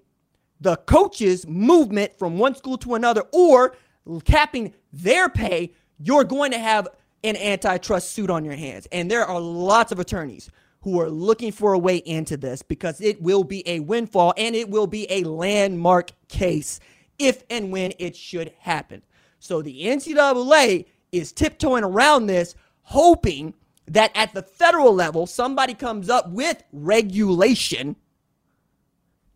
the 0.61 0.77
coaches' 0.77 1.45
movement 1.47 2.17
from 2.17 2.37
one 2.37 2.55
school 2.55 2.77
to 2.77 2.95
another 2.95 3.23
or 3.33 3.75
capping 4.23 4.73
their 4.91 5.29
pay, 5.29 5.73
you're 5.99 6.23
going 6.23 6.51
to 6.51 6.59
have 6.59 6.87
an 7.23 7.35
antitrust 7.37 8.11
suit 8.11 8.29
on 8.29 8.45
your 8.45 8.55
hands. 8.55 8.87
And 8.91 9.09
there 9.09 9.25
are 9.25 9.39
lots 9.39 9.91
of 9.91 9.99
attorneys 9.99 10.49
who 10.81 10.99
are 10.99 11.09
looking 11.09 11.51
for 11.51 11.73
a 11.73 11.79
way 11.79 11.97
into 11.97 12.35
this 12.35 12.61
because 12.61 12.99
it 12.99 13.21
will 13.21 13.43
be 13.43 13.67
a 13.67 13.79
windfall 13.79 14.33
and 14.37 14.55
it 14.55 14.69
will 14.69 14.87
be 14.87 15.09
a 15.09 15.23
landmark 15.23 16.11
case 16.27 16.79
if 17.17 17.43
and 17.49 17.71
when 17.71 17.93
it 17.99 18.15
should 18.15 18.53
happen. 18.59 19.01
So 19.39 19.61
the 19.61 19.83
NCAA 19.83 20.85
is 21.11 21.31
tiptoeing 21.31 21.83
around 21.83 22.27
this, 22.27 22.55
hoping 22.81 23.53
that 23.87 24.11
at 24.15 24.33
the 24.33 24.43
federal 24.43 24.93
level, 24.93 25.25
somebody 25.25 25.73
comes 25.73 26.09
up 26.09 26.29
with 26.29 26.63
regulation 26.71 27.95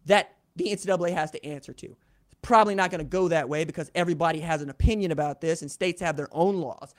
that 0.06 0.36
the 0.56 0.66
NCAA 0.66 1.14
has 1.14 1.32
to 1.32 1.46
answer 1.46 1.74
to. 1.74 1.86
It's 1.88 2.36
probably 2.42 2.76
not 2.76 2.92
going 2.92 3.00
to 3.00 3.06
go 3.06 3.28
that 3.28 3.50
way 3.50 3.66
because 3.66 3.92
everybody 3.94 4.40
has 4.40 4.62
an 4.62 4.70
opinion 4.70 5.12
about 5.12 5.42
this 5.42 5.62
and 5.62 5.70
states 5.70 6.02
have 6.02 6.16
their 6.16 6.30
own 6.32 6.58
laws. 6.58 6.94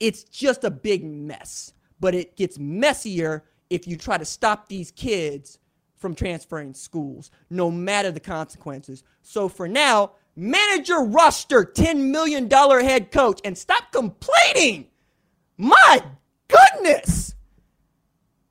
It's 0.00 0.24
just 0.24 0.64
a 0.64 0.70
big 0.70 1.04
mess, 1.04 1.72
but 2.00 2.14
it 2.14 2.36
gets 2.36 2.58
messier 2.58 3.44
if 3.70 3.86
you 3.86 3.96
try 3.96 4.16
to 4.16 4.24
stop 4.24 4.68
these 4.68 4.90
kids 4.90 5.58
from 5.96 6.14
transferring 6.14 6.72
schools, 6.74 7.30
no 7.50 7.70
matter 7.70 8.10
the 8.10 8.20
consequences. 8.20 9.02
So 9.22 9.48
for 9.48 9.68
now, 9.68 10.12
manage 10.36 10.88
your 10.88 11.04
roster, 11.04 11.64
$10 11.64 12.10
million 12.10 12.48
head 12.48 13.10
coach, 13.10 13.40
and 13.44 13.58
stop 13.58 13.92
complaining. 13.92 14.86
My 15.56 16.02
goodness. 16.48 17.34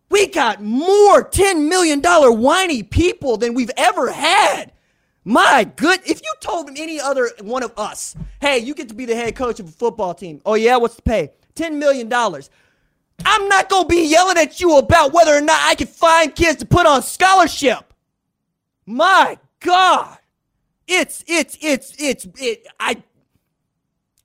We 0.09 0.27
got 0.27 0.61
more 0.61 1.23
$10 1.23 1.67
million 1.67 2.01
whiny 2.01 2.83
people 2.83 3.37
than 3.37 3.53
we've 3.53 3.71
ever 3.77 4.11
had. 4.11 4.71
My 5.23 5.69
good, 5.75 5.99
if 6.05 6.21
you 6.21 6.33
told 6.39 6.69
any 6.77 7.01
other 7.01 7.29
one 7.41 7.61
of 7.61 7.73
us, 7.77 8.15
hey, 8.39 8.59
you 8.59 8.73
get 8.73 8.87
to 8.87 8.95
be 8.95 9.05
the 9.05 9.15
head 9.15 9.35
coach 9.35 9.59
of 9.59 9.67
a 9.67 9.71
football 9.71 10.13
team. 10.13 10.41
Oh, 10.45 10.53
yeah, 10.53 10.77
what's 10.77 10.95
the 10.95 11.01
pay? 11.01 11.33
$10 11.55 11.77
million. 11.77 12.11
I'm 12.13 13.47
not 13.49 13.67
going 13.67 13.83
to 13.83 13.89
be 13.89 14.07
yelling 14.07 14.37
at 14.37 14.61
you 14.61 14.77
about 14.77 15.11
whether 15.11 15.35
or 15.35 15.41
not 15.41 15.59
I 15.63 15.75
can 15.75 15.87
find 15.87 16.33
kids 16.33 16.59
to 16.59 16.65
put 16.65 16.85
on 16.85 17.01
scholarship. 17.01 17.93
My 18.85 19.37
God. 19.59 20.17
It's, 20.87 21.25
it's, 21.27 21.57
it's, 21.59 21.93
it's, 21.99 22.27
it, 22.37 22.65
I, 22.79 23.03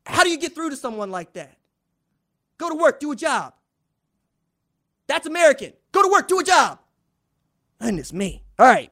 how 0.06 0.22
do 0.22 0.30
you 0.30 0.38
get 0.38 0.54
through 0.54 0.70
to 0.70 0.76
someone 0.76 1.10
like 1.10 1.32
that? 1.32 1.56
Go 2.58 2.68
to 2.68 2.76
work, 2.76 3.00
do 3.00 3.10
a 3.10 3.16
job. 3.16 3.54
That's 5.06 5.26
American. 5.26 5.72
Go 5.92 6.02
to 6.02 6.08
work, 6.08 6.28
do 6.28 6.38
a 6.38 6.44
job. 6.44 6.78
Goodness 7.80 8.12
me. 8.12 8.42
All 8.58 8.66
right. 8.66 8.90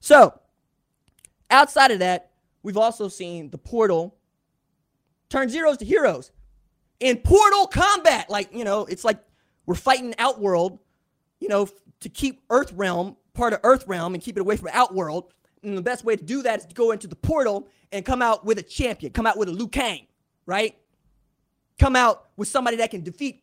So, 0.00 0.38
outside 1.50 1.90
of 1.90 2.00
that, 2.00 2.30
we've 2.62 2.76
also 2.76 3.08
seen 3.08 3.50
the 3.50 3.58
portal 3.58 4.16
turn 5.28 5.48
zeros 5.48 5.76
to 5.78 5.84
heroes 5.84 6.32
in 7.00 7.18
portal 7.18 7.66
combat. 7.66 8.28
Like, 8.28 8.52
you 8.52 8.64
know, 8.64 8.86
it's 8.86 9.04
like 9.04 9.18
we're 9.66 9.74
fighting 9.74 10.14
Outworld, 10.18 10.78
you 11.40 11.48
know, 11.48 11.68
to 12.00 12.08
keep 12.08 12.42
Earth 12.50 12.72
Realm 12.72 13.16
part 13.34 13.52
of 13.52 13.60
Earth 13.62 13.86
Realm 13.86 14.14
and 14.14 14.22
keep 14.22 14.36
it 14.36 14.40
away 14.40 14.56
from 14.56 14.70
Outworld. 14.72 15.32
And 15.62 15.76
the 15.76 15.82
best 15.82 16.04
way 16.04 16.16
to 16.16 16.24
do 16.24 16.42
that 16.42 16.60
is 16.60 16.66
to 16.66 16.74
go 16.74 16.92
into 16.92 17.06
the 17.06 17.16
portal 17.16 17.68
and 17.92 18.04
come 18.04 18.22
out 18.22 18.44
with 18.44 18.58
a 18.58 18.62
champion, 18.62 19.12
come 19.12 19.26
out 19.26 19.36
with 19.36 19.48
a 19.48 19.52
Liu 19.52 19.68
Kang, 19.68 20.06
right? 20.46 20.76
Come 21.78 21.96
out 21.96 22.26
with 22.36 22.48
somebody 22.48 22.76
that 22.78 22.90
can 22.90 23.02
defeat 23.02 23.42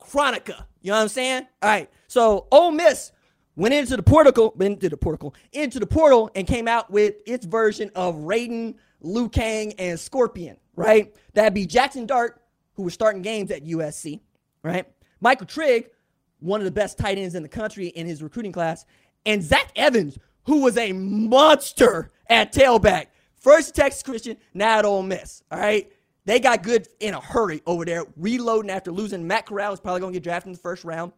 Kronika. 0.00 0.64
You 0.82 0.90
know 0.90 0.96
what 0.96 1.02
I'm 1.02 1.08
saying? 1.08 1.46
All 1.62 1.68
right. 1.68 1.90
So 2.08 2.46
Ole 2.50 2.70
Miss 2.70 3.12
went 3.56 3.74
into 3.74 3.96
the 3.96 4.02
portal, 4.02 4.54
into 4.60 4.88
the 4.88 4.96
portal, 4.96 5.34
into 5.52 5.78
the 5.78 5.86
portal, 5.86 6.30
and 6.34 6.46
came 6.46 6.66
out 6.66 6.90
with 6.90 7.16
its 7.26 7.44
version 7.44 7.90
of 7.94 8.14
Raiden, 8.16 8.76
Liu 9.00 9.28
Kang, 9.28 9.72
and 9.74 9.98
Scorpion. 9.98 10.56
Right? 10.76 11.14
That'd 11.34 11.54
be 11.54 11.66
Jaxson 11.66 12.06
Dart, 12.06 12.42
who 12.74 12.84
was 12.84 12.94
starting 12.94 13.22
games 13.22 13.50
at 13.50 13.64
USC. 13.64 14.20
Right? 14.62 14.86
Michael 15.20 15.46
Trigg, 15.46 15.90
one 16.38 16.60
of 16.60 16.64
the 16.64 16.70
best 16.70 16.96
tight 16.96 17.18
ends 17.18 17.34
in 17.34 17.42
the 17.42 17.48
country 17.48 17.88
in 17.88 18.06
his 18.06 18.22
recruiting 18.22 18.52
class, 18.52 18.86
and 19.26 19.42
Zach 19.42 19.70
Evans, 19.76 20.18
who 20.44 20.62
was 20.62 20.78
a 20.78 20.92
monster 20.92 22.10
at 22.28 22.52
tailback. 22.52 23.06
First 23.36 23.74
Texas 23.74 24.02
Christian, 24.02 24.36
now 24.54 24.78
at 24.78 24.84
Ole 24.84 25.02
Miss. 25.02 25.42
All 25.50 25.58
right. 25.58 25.90
They 26.24 26.38
got 26.38 26.62
good 26.62 26.86
in 27.00 27.14
a 27.14 27.20
hurry 27.20 27.62
over 27.66 27.84
there, 27.84 28.04
reloading 28.16 28.70
after 28.70 28.92
losing. 28.92 29.26
Matt 29.26 29.46
Corral 29.46 29.72
is 29.72 29.80
probably 29.80 30.00
going 30.00 30.12
to 30.12 30.16
get 30.18 30.24
drafted 30.24 30.48
in 30.48 30.52
the 30.52 30.58
first 30.58 30.84
round. 30.84 31.12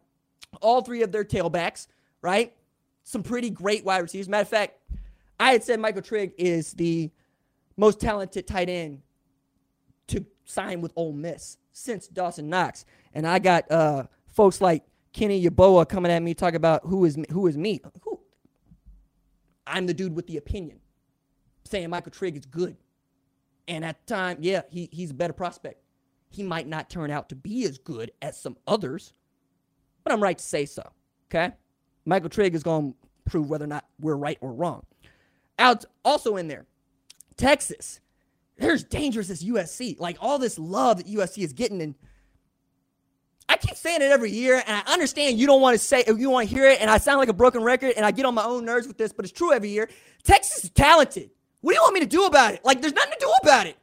All 0.61 0.81
three 0.81 1.01
of 1.01 1.11
their 1.11 1.25
tailbacks, 1.25 1.87
right? 2.21 2.53
Some 3.03 3.23
pretty 3.23 3.49
great 3.49 3.83
wide 3.83 3.99
receivers. 3.99 4.29
Matter 4.29 4.43
of 4.43 4.49
fact, 4.49 4.79
I 5.39 5.51
had 5.51 5.63
said 5.63 5.79
Michael 5.79 6.01
Trigg 6.01 6.33
is 6.37 6.73
the 6.73 7.11
most 7.75 7.99
talented 7.99 8.47
tight 8.47 8.69
end 8.69 9.01
to 10.07 10.25
sign 10.45 10.81
with 10.81 10.93
Ole 10.95 11.13
Miss 11.13 11.57
since 11.73 12.07
Dawson 12.07 12.49
Knox. 12.49 12.85
And 13.13 13.27
I 13.27 13.39
got 13.39 13.69
uh, 13.69 14.03
folks 14.27 14.61
like 14.61 14.83
Kenny 15.11 15.43
Yeboah 15.43 15.87
coming 15.87 16.11
at 16.11 16.21
me 16.21 16.33
talking 16.33 16.55
about 16.55 16.81
who 16.85 17.05
is 17.05 17.17
who 17.31 17.47
is 17.47 17.57
me. 17.57 17.81
Who? 18.01 18.19
I'm 19.65 19.85
the 19.85 19.93
dude 19.93 20.15
with 20.15 20.27
the 20.27 20.37
opinion, 20.37 20.79
saying 21.65 21.89
Michael 21.89 22.11
Trigg 22.11 22.35
is 22.35 22.45
good. 22.45 22.77
And 23.67 23.85
at 23.85 24.05
the 24.05 24.13
time, 24.13 24.37
yeah, 24.41 24.63
he, 24.69 24.89
he's 24.91 25.11
a 25.11 25.13
better 25.13 25.33
prospect. 25.33 25.81
He 26.29 26.43
might 26.43 26.67
not 26.67 26.89
turn 26.89 27.11
out 27.11 27.29
to 27.29 27.35
be 27.35 27.63
as 27.65 27.77
good 27.77 28.11
as 28.21 28.39
some 28.39 28.57
others, 28.67 29.13
but 30.03 30.11
I'm 30.11 30.21
right 30.21 30.37
to 30.37 30.43
say 30.43 30.65
so. 30.65 30.83
Okay? 31.29 31.53
Michael 32.05 32.29
Trigg 32.29 32.55
is 32.55 32.63
going 32.63 32.91
to 32.91 32.97
prove 33.29 33.49
whether 33.49 33.65
or 33.65 33.67
not 33.67 33.85
we're 33.99 34.15
right 34.15 34.37
or 34.41 34.51
wrong. 34.51 34.85
Out 35.59 35.85
also 36.03 36.37
in 36.37 36.47
there, 36.47 36.65
Texas. 37.37 37.99
There's 38.57 38.83
dangerous 38.83 39.29
as 39.29 39.43
USC. 39.43 39.99
Like 39.99 40.17
all 40.19 40.37
this 40.39 40.59
love 40.59 40.97
that 40.97 41.07
USC 41.07 41.43
is 41.43 41.53
getting, 41.53 41.81
and 41.81 41.95
I 43.49 43.57
keep 43.57 43.75
saying 43.75 44.01
it 44.01 44.11
every 44.11 44.31
year, 44.31 44.61
and 44.65 44.83
I 44.85 44.93
understand 44.93 45.39
you 45.39 45.47
don't 45.47 45.61
want 45.61 45.77
to 45.77 45.83
say 45.83 46.03
you 46.07 46.29
want 46.29 46.49
to 46.49 46.55
hear 46.55 46.67
it, 46.67 46.79
and 46.81 46.89
I 46.89 46.97
sound 46.97 47.19
like 47.19 47.29
a 47.29 47.33
broken 47.33 47.61
record, 47.63 47.93
and 47.95 48.05
I 48.05 48.11
get 48.11 48.25
on 48.25 48.33
my 48.33 48.43
own 48.43 48.65
nerves 48.65 48.87
with 48.87 48.97
this, 48.97 49.11
but 49.11 49.25
it's 49.25 49.31
true 49.31 49.53
every 49.53 49.69
year. 49.69 49.89
Texas 50.23 50.65
is 50.65 50.69
talented. 50.71 51.31
What 51.63 51.71
do 51.71 51.75
you 51.75 51.81
want 51.81 51.93
me 51.93 52.01
to 52.01 52.05
do 52.05 52.25
about 52.25 52.53
it? 52.53 52.65
Like, 52.65 52.81
there's 52.81 52.93
nothing 52.93 53.13
to 53.13 53.19
do 53.21 53.31
about 53.41 53.67
it. 53.67 53.77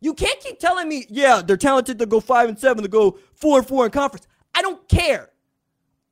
You 0.00 0.14
can't 0.14 0.40
keep 0.40 0.58
telling 0.58 0.88
me, 0.88 1.04
yeah, 1.10 1.42
they're 1.44 1.58
talented 1.58 1.98
to 1.98 2.06
go 2.06 2.20
five 2.20 2.48
and 2.48 2.58
seven, 2.58 2.82
to 2.82 2.88
go 2.88 3.18
four 3.34 3.58
and 3.58 3.68
four 3.68 3.84
in 3.84 3.90
conference. 3.90 4.26
I 4.54 4.62
don't 4.62 4.88
care. 4.88 5.28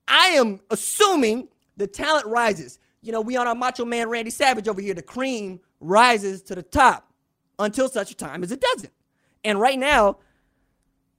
I 0.07 0.27
am 0.29 0.61
assuming 0.71 1.49
the 1.79 1.87
talent 1.87 2.27
rises. 2.27 2.79
You 3.01 3.13
know, 3.13 3.23
we 3.23 3.35
on 3.39 3.47
our 3.47 3.55
macho 3.55 3.87
man 3.87 4.11
Randy 4.11 4.29
Savage 4.29 4.69
over 4.69 4.79
here. 4.79 4.93
The 4.93 5.01
cream 5.01 5.59
rises 5.81 6.43
to 6.43 6.55
the 6.55 6.63
top 6.63 7.11
until 7.59 7.89
such 7.89 8.11
a 8.11 8.15
time 8.15 8.43
as 8.43 8.53
it 8.53 8.61
doesn't. 8.61 8.93
And 9.43 9.59
right 9.59 9.79
now, 9.79 10.19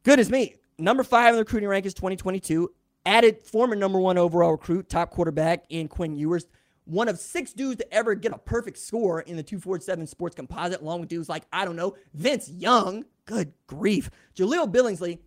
goodness 0.03 0.29
me, 0.29 0.57
number 0.77 1.01
five 1.01 1.29
in 1.29 1.37
the 1.37 1.41
recruiting 1.41 1.69
rankings 1.69 1.95
2022, 1.95 2.71
added 3.03 3.39
former 3.41 3.75
number 3.75 3.99
one 3.99 4.19
overall 4.19 4.51
recruit, 4.51 4.89
top 4.89 5.09
quarterback 5.09 5.65
in 5.69 5.87
Quinn 5.87 6.15
Ewers 6.15 6.45
one 6.87 7.09
of 7.09 7.19
six 7.19 7.51
dudes 7.53 7.79
to 7.79 7.93
ever 7.93 8.15
get 8.15 8.31
a 8.31 8.37
perfect 8.37 8.77
score 8.77 9.21
in 9.21 9.35
the 9.35 9.43
247 9.43 10.07
sports 10.07 10.35
composite, 10.35 10.81
along 10.81 11.01
with 11.01 11.09
dudes 11.09 11.27
like, 11.27 11.43
I 11.51 11.65
don't 11.65 11.75
know, 11.75 11.95
Vince 12.13 12.49
Young. 12.49 13.05
Good 13.25 13.51
grief. 13.67 14.09
Jahleel 14.35 14.71
Billingsley, 14.71 15.19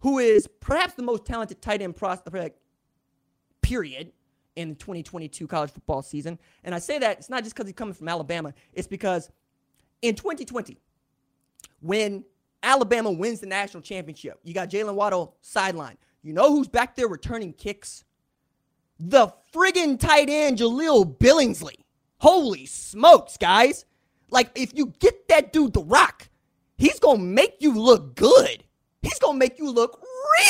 who 0.00 0.18
is 0.18 0.48
perhaps 0.60 0.94
the 0.94 1.02
most 1.02 1.26
talented 1.26 1.60
tight 1.60 1.82
end 1.82 1.94
prospect, 1.94 2.58
period, 3.60 4.12
in 4.56 4.70
the 4.70 4.74
2022 4.74 5.46
college 5.46 5.70
football 5.70 6.02
season. 6.02 6.38
And 6.64 6.74
I 6.74 6.78
say 6.78 6.98
that 6.98 7.18
it's 7.18 7.30
not 7.30 7.44
just 7.44 7.54
because 7.54 7.68
he's 7.68 7.76
coming 7.76 7.94
from 7.94 8.08
Alabama, 8.08 8.54
it's 8.72 8.88
because 8.88 9.30
in 10.00 10.14
2020, 10.14 10.78
when 11.80 12.24
Alabama 12.62 13.10
wins 13.10 13.40
the 13.40 13.46
national 13.46 13.82
championship, 13.82 14.40
you 14.42 14.54
got 14.54 14.70
Jaylen 14.70 14.94
Waddle 14.94 15.36
sideline. 15.42 15.98
You 16.22 16.32
know 16.32 16.50
who's 16.50 16.66
back 16.66 16.96
there 16.96 17.08
returning 17.08 17.52
kicks? 17.52 18.04
The 18.98 19.32
friggin' 19.54 19.98
tight 20.00 20.28
end 20.28 20.58
Jahleel 20.58 21.16
Billingsley. 21.18 21.76
Holy 22.18 22.66
smokes, 22.66 23.36
guys. 23.36 23.84
Like, 24.30 24.50
if 24.54 24.76
you 24.76 24.92
get 24.98 25.28
that 25.28 25.52
dude 25.52 25.72
the 25.72 25.82
rock, 25.82 26.28
he's 26.76 26.98
gonna 26.98 27.20
make 27.20 27.56
you 27.60 27.72
look 27.78 28.16
good. 28.16 28.64
He's 29.02 29.18
gonna 29.20 29.38
make 29.38 29.58
you 29.58 29.70
look 29.70 30.02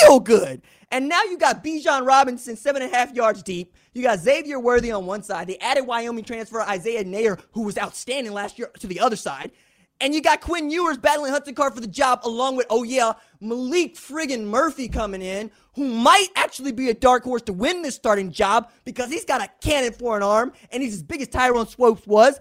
real 0.02 0.18
good. 0.20 0.62
And 0.90 1.08
now 1.08 1.22
you 1.24 1.36
got 1.36 1.62
Bijan 1.62 2.06
Robinson, 2.06 2.56
seven 2.56 2.80
and 2.80 2.92
a 2.92 2.96
half 2.96 3.14
yards 3.14 3.42
deep. 3.42 3.74
You 3.92 4.02
got 4.02 4.20
Xavier 4.20 4.58
Worthy 4.58 4.90
on 4.90 5.04
one 5.04 5.22
side. 5.22 5.46
They 5.46 5.58
added 5.58 5.86
Wyoming 5.86 6.24
transfer 6.24 6.62
Isaiah 6.62 7.04
Neyor, 7.04 7.40
who 7.52 7.62
was 7.62 7.76
outstanding 7.76 8.32
last 8.32 8.58
year, 8.58 8.70
to 8.78 8.86
the 8.86 9.00
other 9.00 9.16
side. 9.16 9.52
And 10.00 10.14
you 10.14 10.20
got 10.20 10.40
Quinn 10.40 10.70
Ewers 10.70 10.96
battling 10.96 11.32
Hudson 11.32 11.54
Card 11.54 11.74
for 11.74 11.80
the 11.80 11.88
job, 11.88 12.20
along 12.22 12.56
with, 12.56 12.66
oh 12.70 12.84
yeah, 12.84 13.14
Maalik 13.42 13.96
friggin' 13.96 14.44
Murphy 14.44 14.88
coming 14.88 15.22
in, 15.22 15.50
who 15.74 15.84
might 15.86 16.28
actually 16.36 16.70
be 16.70 16.88
a 16.88 16.94
dark 16.94 17.24
horse 17.24 17.42
to 17.42 17.52
win 17.52 17.82
this 17.82 17.96
starting 17.96 18.30
job 18.30 18.70
because 18.84 19.10
he's 19.10 19.24
got 19.24 19.42
a 19.42 19.50
cannon 19.60 19.92
for 19.92 20.16
an 20.16 20.22
arm 20.22 20.52
and 20.70 20.82
he's 20.82 20.94
as 20.94 21.02
big 21.02 21.20
as 21.20 21.28
Tyrone 21.28 21.66
Swoopes 21.66 22.06
was. 22.06 22.38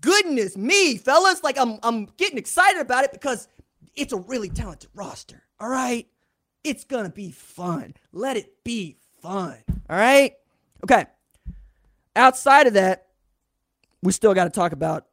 Goodness 0.00 0.56
me, 0.56 0.96
fellas. 0.96 1.42
Like 1.42 1.58
I'm 1.58 1.78
I'm 1.82 2.06
getting 2.16 2.38
excited 2.38 2.80
about 2.80 3.04
it 3.04 3.12
because 3.12 3.48
it's 3.94 4.12
a 4.12 4.18
really 4.18 4.48
talented 4.48 4.90
roster. 4.94 5.42
All 5.58 5.68
right. 5.68 6.06
It's 6.64 6.84
gonna 6.84 7.10
be 7.10 7.30
fun. 7.30 7.94
Let 8.12 8.36
it 8.36 8.64
be 8.64 8.96
fun. 9.20 9.58
All 9.88 9.96
right. 9.96 10.34
Okay. 10.84 11.06
Outside 12.16 12.66
of 12.66 12.74
that, 12.74 13.08
we 14.02 14.12
still 14.12 14.34
got 14.34 14.44
to 14.44 14.50
talk 14.50 14.72
about 14.72 15.06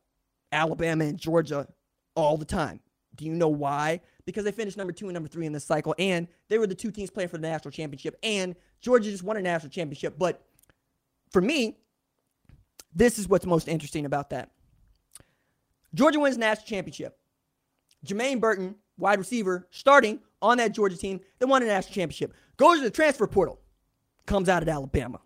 Alabama 0.58 1.06
and 1.06 1.18
Georgia 1.18 1.68
all 2.16 2.38
the 2.38 2.46
time. 2.46 2.80
Do 3.16 3.26
you 3.26 3.34
know 3.34 3.48
why? 3.48 4.02
Because 4.26 4.44
they 4.44 4.52
finished 4.52 4.78
number 4.78 4.92
two 4.94 5.06
and 5.06 5.14
number 5.14 5.30
three 5.30 5.46
in 5.46 5.54
this 5.54 5.64
cycle, 5.64 5.96
and 5.98 6.28
they 6.50 6.58
were 6.58 6.68
the 6.68 6.76
two 6.76 6.92
teams 6.92 7.10
playing 7.10 7.30
for 7.30 7.38
the 7.38 7.48
national 7.48 7.72
championship, 7.72 8.18
and 8.24 8.56
Georgia 8.82 9.10
just 9.10 9.24
won 9.24 9.38
a 9.38 9.42
national 9.42 9.72
championship. 9.72 10.18
But 10.18 10.44
for 11.32 11.42
me, 11.42 11.78
this 12.94 13.20
is 13.20 13.28
what's 13.28 13.46
most 13.46 13.68
interesting 13.68 14.06
about 14.06 14.32
that. 14.32 14.52
Georgia 15.94 16.20
wins 16.20 16.38
national 16.38 16.68
championship. 16.68 17.18
Jermaine 18.06 18.40
Burton, 18.40 18.76
wide 18.98 19.20
receiver, 19.20 19.68
starting 19.72 20.20
on 20.42 20.58
that 20.58 20.74
Georgia 20.74 20.98
team 20.98 21.20
that 21.40 21.48
won 21.48 21.64
a 21.64 21.66
national 21.66 21.94
championship, 21.94 22.34
goes 22.58 22.78
to 22.78 22.84
the 22.84 22.92
transfer 22.92 23.28
portal, 23.28 23.60
comes 24.26 24.50
out 24.50 24.62
at 24.62 24.70
Alabama. 24.70 25.20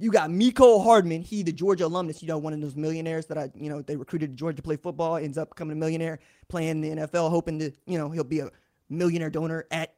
You 0.00 0.10
got 0.10 0.30
Mecole 0.30 0.82
Hardman, 0.82 1.20
he 1.20 1.42
the 1.42 1.52
Georgia 1.52 1.84
alumnus, 1.84 2.22
you 2.22 2.28
know, 2.28 2.38
one 2.38 2.54
of 2.54 2.60
those 2.62 2.74
millionaires 2.74 3.26
that 3.26 3.36
I, 3.36 3.50
you 3.54 3.68
know, 3.68 3.82
they 3.82 3.96
recruited 3.96 4.30
to 4.30 4.34
Georgia 4.36 4.56
to 4.56 4.62
play 4.62 4.76
football, 4.76 5.16
ends 5.16 5.36
up 5.36 5.50
becoming 5.50 5.76
a 5.76 5.78
millionaire, 5.78 6.20
playing 6.48 6.70
in 6.70 6.80
the 6.80 7.02
NFL, 7.02 7.28
hoping 7.28 7.58
to, 7.58 7.70
you 7.86 7.98
know, 7.98 8.08
he'll 8.08 8.24
be 8.24 8.40
a 8.40 8.50
millionaire 8.88 9.28
donor 9.28 9.66
at 9.70 9.94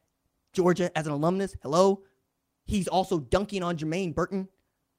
Georgia 0.51 0.95
as 0.97 1.07
an 1.07 1.13
alumnus. 1.13 1.55
Hello. 1.63 2.01
He's 2.65 2.89
also 2.89 3.19
dunking 3.19 3.63
on 3.63 3.77
Jermaine 3.77 4.13
Burton, 4.13 4.49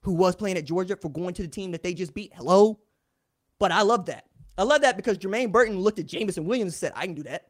who 0.01 0.15
was 0.15 0.37
playing 0.37 0.57
at 0.57 0.65
Georgia 0.65 0.97
for 0.97 1.11
going 1.11 1.35
to 1.35 1.43
the 1.43 1.49
team 1.49 1.71
that 1.73 1.83
they 1.83 1.93
just 1.93 2.15
beat. 2.15 2.33
Hello. 2.35 2.81
But 3.59 3.73
I 3.73 3.83
love 3.83 4.07
that. 4.07 4.25
I 4.57 4.63
love 4.63 4.81
that 4.83 4.97
because 4.97 5.19
Jermaine 5.19 5.53
Burton 5.53 5.79
looked 5.79 5.99
at 5.99 6.07
Jameson 6.07 6.47
Williams 6.47 6.73
and 6.73 6.79
said, 6.79 6.93
I 6.95 7.05
can 7.05 7.15
do 7.15 7.25
that. 7.25 7.49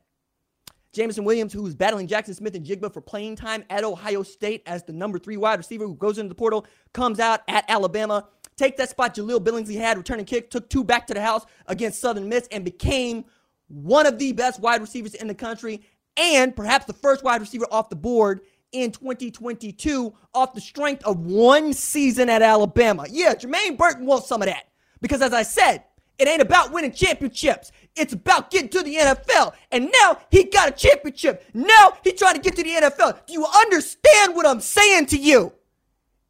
Jameson 0.95 1.25
Williams, 1.25 1.53
who's 1.53 1.75
battling 1.75 2.09
Jaxon 2.09 2.35
Smith-Njigba 2.35 2.93
for 2.93 3.01
playing 3.01 3.37
time 3.37 3.65
at 3.69 3.85
Ohio 3.85 4.23
State 4.23 4.63
as 4.67 4.83
the 4.85 4.93
number 4.93 5.19
three 5.19 5.37
wide 5.37 5.59
receiver 5.59 5.85
who 5.85 5.95
goes 5.95 6.19
into 6.19 6.29
the 6.29 6.35
portal, 6.35 6.67
comes 6.93 7.21
out 7.21 7.41
at 7.49 7.65
Alabama, 7.69 8.27
take 8.57 8.77
that 8.77 8.91
spot 8.91 9.15
Jahleel 9.15 9.43
Billingsley 9.43 9.77
had, 9.77 9.99
returning 9.99 10.25
kick, 10.25 10.51
took 10.51 10.71
two 10.71 10.85
back 10.85 11.07
to 11.09 11.15
the 11.15 11.21
house 11.21 11.45
against 11.67 12.01
Southern 12.01 12.29
Miss, 12.29 12.49
and 12.53 12.65
became 12.65 13.25
one 13.69 14.07
of 14.07 14.19
the 14.19 14.33
best 14.33 14.61
wide 14.61 14.81
receivers 14.81 15.15
in 15.15 15.27
the 15.27 15.35
country, 15.35 15.83
and 16.17 16.55
perhaps 16.55 16.87
the 16.87 16.93
first 16.93 17.25
wide 17.25 17.41
receiver 17.41 17.67
off 17.71 17.89
the 17.91 17.97
board 17.97 18.41
in 18.73 18.91
2022 18.91 20.13
off 20.35 20.53
the 20.53 20.61
strength 20.61 21.05
of 21.05 21.19
one 21.21 21.73
season 21.73 22.29
at 22.29 22.43
Alabama. 22.43 23.07
Yeah, 23.09 23.35
Jermaine 23.35 23.77
Burton 23.77 24.05
wants 24.07 24.29
some 24.29 24.43
of 24.43 24.47
that. 24.47 24.69
Because 25.01 25.23
as 25.23 25.33
I 25.33 25.43
said, 25.43 25.85
it 26.19 26.29
ain't 26.29 26.43
about 26.43 26.73
winning 26.73 26.93
championships. 26.93 27.73
It's 27.97 28.13
about 28.13 28.51
getting 28.51 28.69
to 28.71 28.83
the 28.83 28.97
NFL. 28.97 29.55
And 29.71 29.93
now 30.01 30.19
he 30.31 30.45
got 30.45 30.69
a 30.69 30.73
championship. 30.73 31.45
Now 31.55 31.97
he 32.03 32.13
trying 32.13 32.35
to 32.35 32.41
get 32.41 32.57
to 32.57 32.63
the 32.63 32.71
NFL. 32.71 33.27
Do 33.27 33.33
you 33.33 33.47
understand 33.47 34.35
what 34.35 34.47
I'm 34.47 34.61
saying 34.61 35.07
to 35.07 35.17
you? 35.17 35.53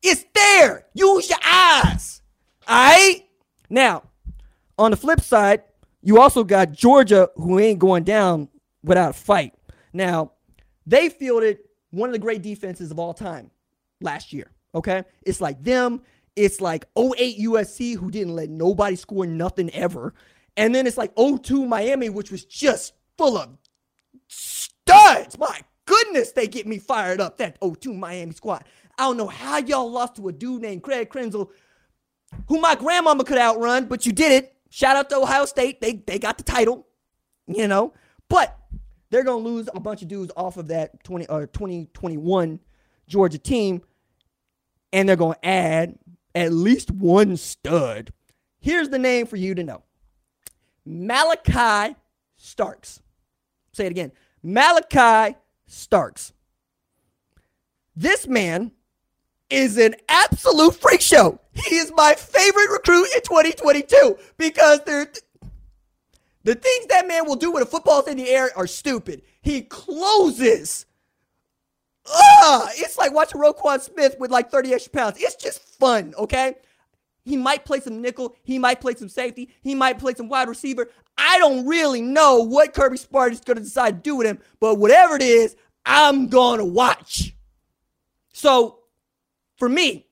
It's 0.03 0.25
there. 0.35 0.87
Use 0.93 1.31
your 1.31 1.39
eyes. 1.45 2.21
All 2.69 2.77
right? 2.77 3.23
Now, 3.71 4.03
on 4.79 4.91
the 4.91 4.97
flip 4.97 5.21
side, 5.21 5.63
you 6.03 6.21
also 6.21 6.45
got 6.45 6.73
Georgia 6.73 7.31
who 7.37 7.59
ain't 7.59 7.79
going 7.79 8.05
down 8.05 8.49
without 8.83 9.11
a 9.11 9.15
fight. 9.15 9.55
Now, 9.95 10.33
they 10.87 11.09
fielded 11.09 11.61
one 11.91 12.11
of 12.11 12.13
the 12.13 12.19
great 12.19 12.43
defenses 12.43 12.91
of 12.91 12.99
all 12.99 13.15
time 13.15 13.51
last 14.03 14.33
year. 14.33 14.51
Okay? 14.75 15.05
It's 15.23 15.41
like 15.41 15.63
them. 15.63 16.03
It's 16.37 16.61
like 16.61 16.85
08 16.99 17.39
USC 17.39 17.97
who 17.97 18.11
didn't 18.11 18.35
let 18.35 18.51
nobody 18.51 18.97
score 18.97 19.27
nothing 19.27 19.71
ever. 19.71 20.13
And 20.57 20.75
then 20.75 20.87
it's 20.87 20.97
like 20.97 21.13
02 21.17 21.67
Miami, 21.67 22.09
which 22.09 22.31
was 22.31 22.45
just 22.45 22.95
full 23.19 23.37
of 23.37 23.51
studs. 24.29 25.39
My 25.39 25.61
goodness, 25.87 26.33
they 26.33 26.47
get 26.47 26.67
me 26.67 26.79
fired 26.79 27.21
up. 27.21 27.39
That 27.39 27.59
02 27.61 27.93
Miami 27.93 28.33
squad. 28.33 28.65
I 28.99 29.05
don't 29.05 29.17
know 29.17 29.27
how 29.27 29.59
y'all 29.59 29.91
lost 29.91 30.17
to 30.17 30.29
a 30.29 30.33
dude 30.33 30.63
named 30.63 30.83
Craig 30.83 31.11
Krenzel, 31.11 31.51
who 32.49 32.61
my 32.61 32.75
grandmama 32.75 33.25
could 33.25 33.39
outrun, 33.39 33.87
but 33.87 34.07
you 34.07 34.13
did 34.13 34.33
it. 34.33 34.57
Shout 34.71 34.97
out 34.97 35.09
to 35.11 35.17
Ohio 35.17 35.45
State. 35.47 35.81
They 35.81 35.95
they 35.95 36.19
got 36.19 36.39
the 36.39 36.45
title, 36.45 36.87
you 37.47 37.69
know. 37.69 37.93
But 38.29 38.57
they're 39.11 39.25
gonna 39.25 39.45
lose 39.45 39.69
a 39.75 39.81
bunch 39.81 40.03
of 40.03 40.09
dudes 40.09 40.33
off 40.37 40.57
of 40.57 40.69
that 40.69 41.03
20 41.05 41.27
uh, 41.27 41.35
or 41.37 41.47
2021 41.47 42.61
Georgia 43.07 43.39
team, 43.39 43.83
and 44.93 45.09
they're 45.09 45.17
gonna 45.17 45.37
add 45.43 45.99
at 46.35 46.53
least 46.53 46.91
one 46.91 47.37
stud. 47.37 48.13
Here's 48.61 48.89
the 48.89 48.99
name 48.99 49.27
for 49.27 49.37
you 49.37 49.55
to 49.55 49.63
know. 49.63 49.83
Malaki 50.89 51.97
Starks. 52.37 53.01
Say 53.73 53.87
it 53.87 53.91
again. 53.91 54.13
Malaki 54.45 55.37
Starks. 55.67 56.33
This 57.97 58.27
man 58.27 58.73
is 59.51 59.79
an 59.79 59.95
absolute 60.09 60.75
freak 60.75 61.01
show. 61.01 61.39
He 61.53 61.77
is 61.77 61.93
my 61.95 62.15
favorite 62.15 62.71
recruit 62.71 63.07
in 63.15 63.23
2022 63.23 64.19
because 64.37 64.81
they're 64.85 65.07
the 66.43 66.55
things 66.55 66.87
that 66.89 67.09
man 67.09 67.27
will 67.27 67.37
do 67.37 67.53
when 67.53 67.63
a 67.63 67.67
football's 67.67 68.07
in 68.07 68.19
the 68.19 68.29
air 68.29 68.51
are 68.57 68.67
stupid. 68.67 69.23
He 69.41 69.63
closes. 69.63 70.87
Ah, 72.07 72.69
it's 72.75 72.99
like 72.99 73.15
watching 73.15 73.41
Roquan 73.41 73.81
Smith 73.81 74.17
with 74.21 74.31
like 74.31 74.51
30 74.51 74.75
extra 74.75 74.93
pounds. 74.93 75.17
It's 75.19 75.37
just 75.37 75.61
fun, 75.61 76.15
okay? 76.19 76.57
He 77.25 77.37
might 77.37 77.65
play 77.65 77.81
some 77.81 78.03
nickel. 78.03 78.37
He 78.43 78.59
might 78.59 78.81
play 78.81 78.95
some 78.95 79.09
safety. 79.09 79.51
He 79.63 79.75
might 79.75 79.99
play 79.99 80.15
some 80.15 80.29
wide 80.29 80.49
receiver. 80.49 80.91
I 81.17 81.39
don't 81.39 81.67
really 81.67 82.03
know 82.03 82.39
what 82.39 82.75
Kirby 82.75 82.99
Smart 82.99 83.33
is 83.33 83.41
going 83.41 83.57
to 83.57 83.63
decide 83.63 83.97
to 83.97 84.11
do 84.11 84.17
with 84.17 84.27
him, 84.27 84.41
but 84.61 84.77
whatever 84.77 85.17
it 85.17 85.23
is, 85.23 85.57
I'm 85.87 86.29
going 86.29 86.59
to 86.59 86.65
watch. 86.65 87.35
So 88.33 88.81
for 89.57 89.69
me, 89.69 90.07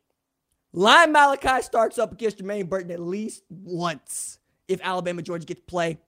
Line 0.73 1.13
Malaki 1.13 1.63
Starks 1.63 1.99
up 1.99 2.13
against 2.13 2.39
Jermaine 2.39 2.69
Burton 2.69 2.91
at 2.91 3.01
least 3.01 3.43
once 3.51 4.39
if 4.69 4.81
Alabama 4.83 5.21
Georgia 5.21 5.45
get 5.45 5.59
to 5.59 5.63
play, 5.65 5.99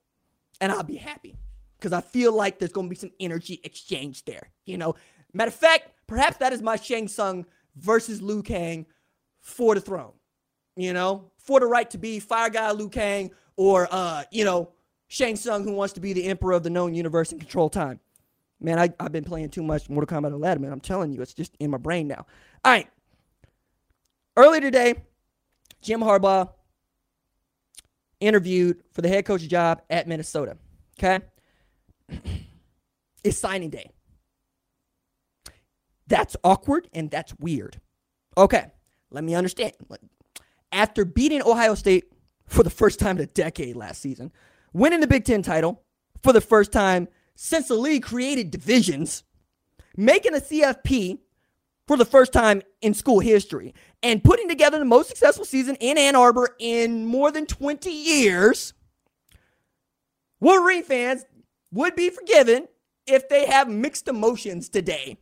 and 0.60 0.72
I'll 0.72 0.84
be 0.84 0.96
happy 0.96 1.36
because 1.78 1.92
I 1.92 2.00
feel 2.00 2.32
like 2.32 2.58
there's 2.58 2.72
going 2.72 2.86
to 2.86 2.90
be 2.90 2.96
some 2.96 3.10
energy 3.20 3.60
exchange 3.62 4.24
there. 4.24 4.48
You 4.64 4.78
know, 4.78 4.94
matter 5.34 5.50
of 5.50 5.54
fact, 5.54 5.90
perhaps 6.06 6.38
that 6.38 6.54
is 6.54 6.62
my 6.62 6.76
Shang 6.76 7.08
Tsung 7.08 7.44
versus 7.76 8.22
Liu 8.22 8.42
Kang 8.42 8.86
for 9.40 9.74
the 9.74 9.82
throne 9.82 10.12
you 10.76 10.92
know, 10.92 11.30
for 11.38 11.60
the 11.60 11.66
right 11.66 11.88
to 11.90 11.98
be 11.98 12.20
Fire 12.20 12.50
Guy 12.50 12.72
Liu 12.72 12.88
Kang 12.88 13.30
or, 13.56 13.88
uh, 13.90 14.24
you 14.30 14.44
know, 14.44 14.70
Shang 15.08 15.36
Tsung 15.36 15.64
who 15.64 15.72
wants 15.72 15.94
to 15.94 16.00
be 16.00 16.12
the 16.12 16.24
emperor 16.24 16.52
of 16.52 16.62
the 16.62 16.70
known 16.70 16.94
universe 16.94 17.32
and 17.32 17.40
control 17.40 17.68
time. 17.68 18.00
Man, 18.60 18.78
I, 18.78 18.90
I've 18.98 19.12
been 19.12 19.24
playing 19.24 19.50
too 19.50 19.62
much 19.62 19.88
Mortal 19.88 20.18
Kombat 20.18 20.32
11, 20.32 20.62
man. 20.62 20.72
I'm 20.72 20.80
telling 20.80 21.12
you, 21.12 21.20
it's 21.20 21.34
just 21.34 21.54
in 21.60 21.70
my 21.70 21.78
brain 21.78 22.08
now. 22.08 22.26
All 22.64 22.72
right. 22.72 22.88
Earlier 24.36 24.60
today, 24.60 24.94
Jim 25.82 26.00
Harbaugh 26.00 26.50
interviewed 28.20 28.82
for 28.92 29.02
the 29.02 29.08
head 29.08 29.26
coach 29.26 29.42
job 29.42 29.82
at 29.90 30.08
Minnesota. 30.08 30.56
Okay? 30.98 31.20
it's 33.24 33.38
signing 33.38 33.70
day. 33.70 33.90
That's 36.06 36.36
awkward 36.42 36.88
and 36.92 37.10
that's 37.10 37.34
weird. 37.38 37.80
Okay, 38.36 38.66
let 39.10 39.24
me 39.24 39.34
understand 39.34 39.72
after 40.74 41.04
beating 41.04 41.42
Ohio 41.42 41.74
State 41.74 42.12
for 42.46 42.62
the 42.62 42.70
first 42.70 42.98
time 42.98 43.16
in 43.16 43.24
a 43.24 43.26
decade 43.26 43.76
last 43.76 44.02
season, 44.02 44.32
winning 44.72 45.00
the 45.00 45.06
Big 45.06 45.24
Ten 45.24 45.42
title 45.42 45.82
for 46.22 46.32
the 46.32 46.40
first 46.40 46.72
time 46.72 47.08
since 47.36 47.68
the 47.68 47.74
league 47.74 48.02
created 48.02 48.50
divisions, 48.50 49.22
making 49.96 50.34
a 50.34 50.38
CFP 50.38 51.18
for 51.86 51.96
the 51.96 52.04
first 52.04 52.32
time 52.32 52.62
in 52.80 52.94
school 52.94 53.20
history, 53.20 53.74
and 54.02 54.24
putting 54.24 54.48
together 54.48 54.78
the 54.78 54.84
most 54.84 55.08
successful 55.08 55.44
season 55.44 55.76
in 55.76 55.98
Ann 55.98 56.16
Arbor 56.16 56.56
in 56.58 57.06
more 57.06 57.30
than 57.30 57.46
20 57.46 57.90
years, 57.90 58.72
Wolverine 60.40 60.82
fans 60.82 61.24
would 61.72 61.94
be 61.94 62.10
forgiven 62.10 62.68
if 63.06 63.28
they 63.28 63.46
have 63.46 63.68
mixed 63.68 64.08
emotions 64.08 64.68
today. 64.68 65.18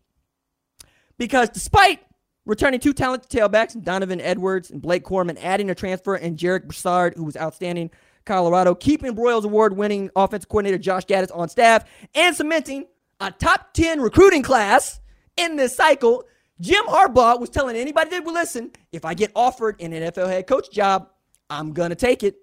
Because 1.18 1.48
despite 1.50 2.00
Returning 2.45 2.80
two 2.80 2.93
talented 2.93 3.30
tailbacks, 3.30 3.80
Donovan 3.80 4.20
Edwards 4.20 4.70
and 4.70 4.82
Blake 4.82 5.05
Corum, 5.05 5.36
adding 5.40 5.70
a 5.70 5.74
transfer 5.74 6.16
and 6.16 6.36
Jarek 6.36 6.64
Broussard, 6.64 7.14
who 7.16 7.22
was 7.24 7.36
outstanding 7.36 7.90
Colorado, 8.24 8.74
keeping 8.74 9.14
Broyles 9.14 9.45
Award 9.45 9.76
winning 9.76 10.11
offensive 10.16 10.49
coordinator 10.49 10.78
Josh 10.78 11.07
Gattis 11.07 11.34
on 11.36 11.49
staff, 11.49 11.84
and 12.14 12.34
cementing 12.34 12.86
a 13.20 13.30
top 13.30 13.72
10 13.74 14.01
recruiting 14.01 14.43
class 14.43 15.01
in 15.36 15.57
this 15.57 15.76
cycle. 15.76 16.24
Jim 16.61 16.84
Harbaugh 16.86 17.40
was 17.40 17.51
telling 17.51 17.76
anybody 17.76 18.11
that 18.11 18.24
would 18.24 18.34
listen 18.34 18.70
if 18.93 19.05
I 19.05 19.14
get 19.14 19.32
offered 19.34 19.80
an 19.80 19.93
NFL 19.93 20.28
head 20.28 20.47
coach 20.47 20.70
job, 20.70 21.09
I'm 21.49 21.72
going 21.72 21.90
to 21.90 21.97
take 21.97 22.22
it. 22.22 22.36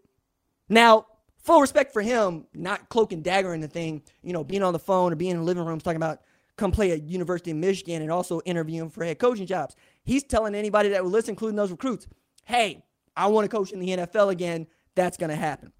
Now, 0.69 1.07
full 1.43 1.61
respect 1.61 1.93
for 1.93 2.01
him, 2.01 2.45
not 2.53 2.89
cloak 2.89 3.11
and 3.11 3.23
dagger 3.23 3.53
in 3.53 3.61
the 3.61 3.67
thing, 3.67 4.03
you 4.21 4.33
know, 4.33 4.43
being 4.43 4.63
on 4.63 4.73
the 4.73 4.79
phone 4.79 5.11
or 5.11 5.15
being 5.15 5.31
in 5.31 5.37
the 5.37 5.43
living 5.43 5.65
rooms 5.65 5.83
talking 5.83 5.97
about 5.97 6.21
come 6.59 6.71
play 6.71 6.91
at 6.91 7.03
University 7.03 7.51
of 7.51 7.57
Michigan 7.57 8.01
and 8.01 8.11
also 8.11 8.41
interviewing 8.41 8.89
for 8.89 9.03
head 9.03 9.17
coaching 9.17 9.47
jobs. 9.47 9.75
He's 10.03 10.23
telling 10.23 10.53
anybody 10.53 10.89
that 10.89 11.03
will 11.03 11.11
listen, 11.11 11.31
including 11.31 11.55
those 11.55 11.71
recruits, 11.71 12.07
hey, 12.45 12.83
I 13.15 13.27
want 13.27 13.49
to 13.49 13.55
coach 13.55 13.71
in 13.71 13.79
the 13.79 13.87
NFL 13.89 14.29
again. 14.29 14.67
That's 14.95 15.17
going 15.17 15.29
to 15.29 15.35
happen. 15.35 15.71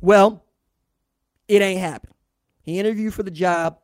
Well, 0.00 0.44
it 1.46 1.62
ain't 1.62 1.80
happened. 1.80 2.14
He 2.62 2.78
interviewed 2.78 3.14
for 3.14 3.22
the 3.22 3.30
job, 3.30 3.78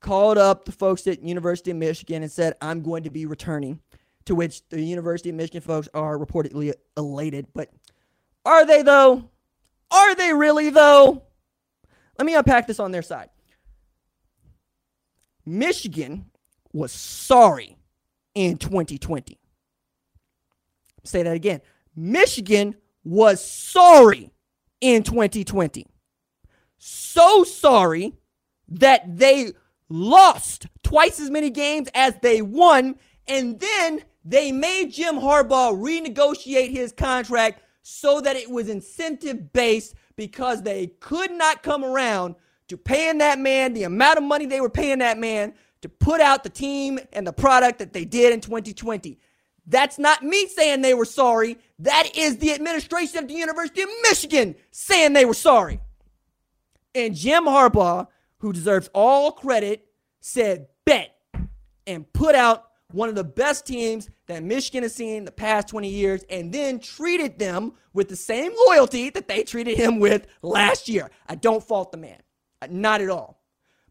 called 0.00 0.38
up 0.38 0.64
the 0.64 0.72
folks 0.72 1.06
at 1.06 1.22
University 1.22 1.70
of 1.70 1.76
Michigan 1.76 2.22
and 2.22 2.30
said, 2.30 2.54
I'm 2.60 2.82
going 2.82 3.04
to 3.04 3.10
be 3.10 3.26
returning 3.26 3.80
to 4.26 4.34
which 4.34 4.68
the 4.68 4.82
University 4.82 5.30
of 5.30 5.36
Michigan 5.36 5.60
folks 5.60 5.88
are 5.94 6.18
reportedly 6.18 6.72
elated. 6.96 7.46
But 7.54 7.70
are 8.44 8.66
they, 8.66 8.82
though? 8.82 9.30
Are 9.90 10.14
they 10.14 10.32
really, 10.32 10.70
though? 10.70 11.22
Let 12.18 12.26
me 12.26 12.34
unpack 12.34 12.66
this 12.66 12.80
on 12.80 12.92
their 12.92 13.02
side. 13.02 13.30
Michigan 15.46 16.26
was 16.72 16.92
sorry 16.92 17.78
in 18.34 18.58
2020. 18.58 19.38
Say 21.04 21.22
that 21.22 21.34
again. 21.34 21.60
Michigan 21.94 22.74
was 23.04 23.42
sorry 23.42 24.30
in 24.80 25.04
2020. 25.04 25.86
So 26.78 27.44
sorry 27.44 28.12
that 28.68 29.16
they 29.16 29.52
lost 29.88 30.66
twice 30.82 31.20
as 31.20 31.30
many 31.30 31.50
games 31.50 31.88
as 31.94 32.14
they 32.20 32.42
won, 32.42 32.96
and 33.28 33.60
then 33.60 34.02
they 34.24 34.50
made 34.50 34.92
Jim 34.92 35.14
Harbaugh 35.16 35.72
renegotiate 35.72 36.70
his 36.70 36.92
contract 36.92 37.62
so 37.82 38.20
that 38.20 38.34
it 38.34 38.50
was 38.50 38.68
incentive 38.68 39.52
based 39.52 39.94
because 40.16 40.62
they 40.62 40.88
could 40.98 41.30
not 41.30 41.62
come 41.62 41.84
around 41.84 42.34
to 42.68 42.76
paying 42.76 43.18
that 43.18 43.38
man 43.38 43.72
the 43.72 43.84
amount 43.84 44.18
of 44.18 44.24
money 44.24 44.46
they 44.46 44.60
were 44.60 44.70
paying 44.70 44.98
that 44.98 45.18
man 45.18 45.54
to 45.82 45.88
put 45.88 46.20
out 46.20 46.42
the 46.42 46.50
team 46.50 46.98
and 47.12 47.26
the 47.26 47.32
product 47.32 47.78
that 47.78 47.92
they 47.92 48.04
did 48.04 48.32
in 48.32 48.40
2020. 48.40 49.18
That's 49.66 49.98
not 49.98 50.22
me 50.22 50.46
saying 50.46 50.82
they 50.82 50.94
were 50.94 51.04
sorry. 51.04 51.58
That 51.80 52.16
is 52.16 52.38
the 52.38 52.52
administration 52.52 53.18
of 53.18 53.28
the 53.28 53.34
University 53.34 53.82
of 53.82 53.88
Michigan 54.02 54.54
saying 54.70 55.12
they 55.12 55.24
were 55.24 55.34
sorry. 55.34 55.80
And 56.94 57.14
Jim 57.14 57.44
Harbaugh, 57.44 58.06
who 58.38 58.52
deserves 58.52 58.88
all 58.94 59.32
credit, 59.32 59.86
said 60.20 60.68
bet 60.84 61.16
and 61.86 62.10
put 62.12 62.34
out 62.34 62.64
one 62.92 63.08
of 63.08 63.14
the 63.14 63.24
best 63.24 63.66
teams 63.66 64.08
that 64.26 64.42
Michigan 64.42 64.82
has 64.82 64.94
seen 64.94 65.16
in 65.16 65.24
the 65.24 65.32
past 65.32 65.68
20 65.68 65.88
years 65.88 66.24
and 66.30 66.52
then 66.52 66.78
treated 66.78 67.38
them 67.38 67.72
with 67.92 68.08
the 68.08 68.16
same 68.16 68.52
loyalty 68.68 69.10
that 69.10 69.28
they 69.28 69.42
treated 69.42 69.76
him 69.76 69.98
with 69.98 70.26
last 70.42 70.88
year. 70.88 71.10
I 71.28 71.34
don't 71.34 71.62
fault 71.62 71.90
the 71.90 71.98
man. 71.98 72.20
Not 72.72 73.00
at 73.00 73.10
all. 73.10 73.42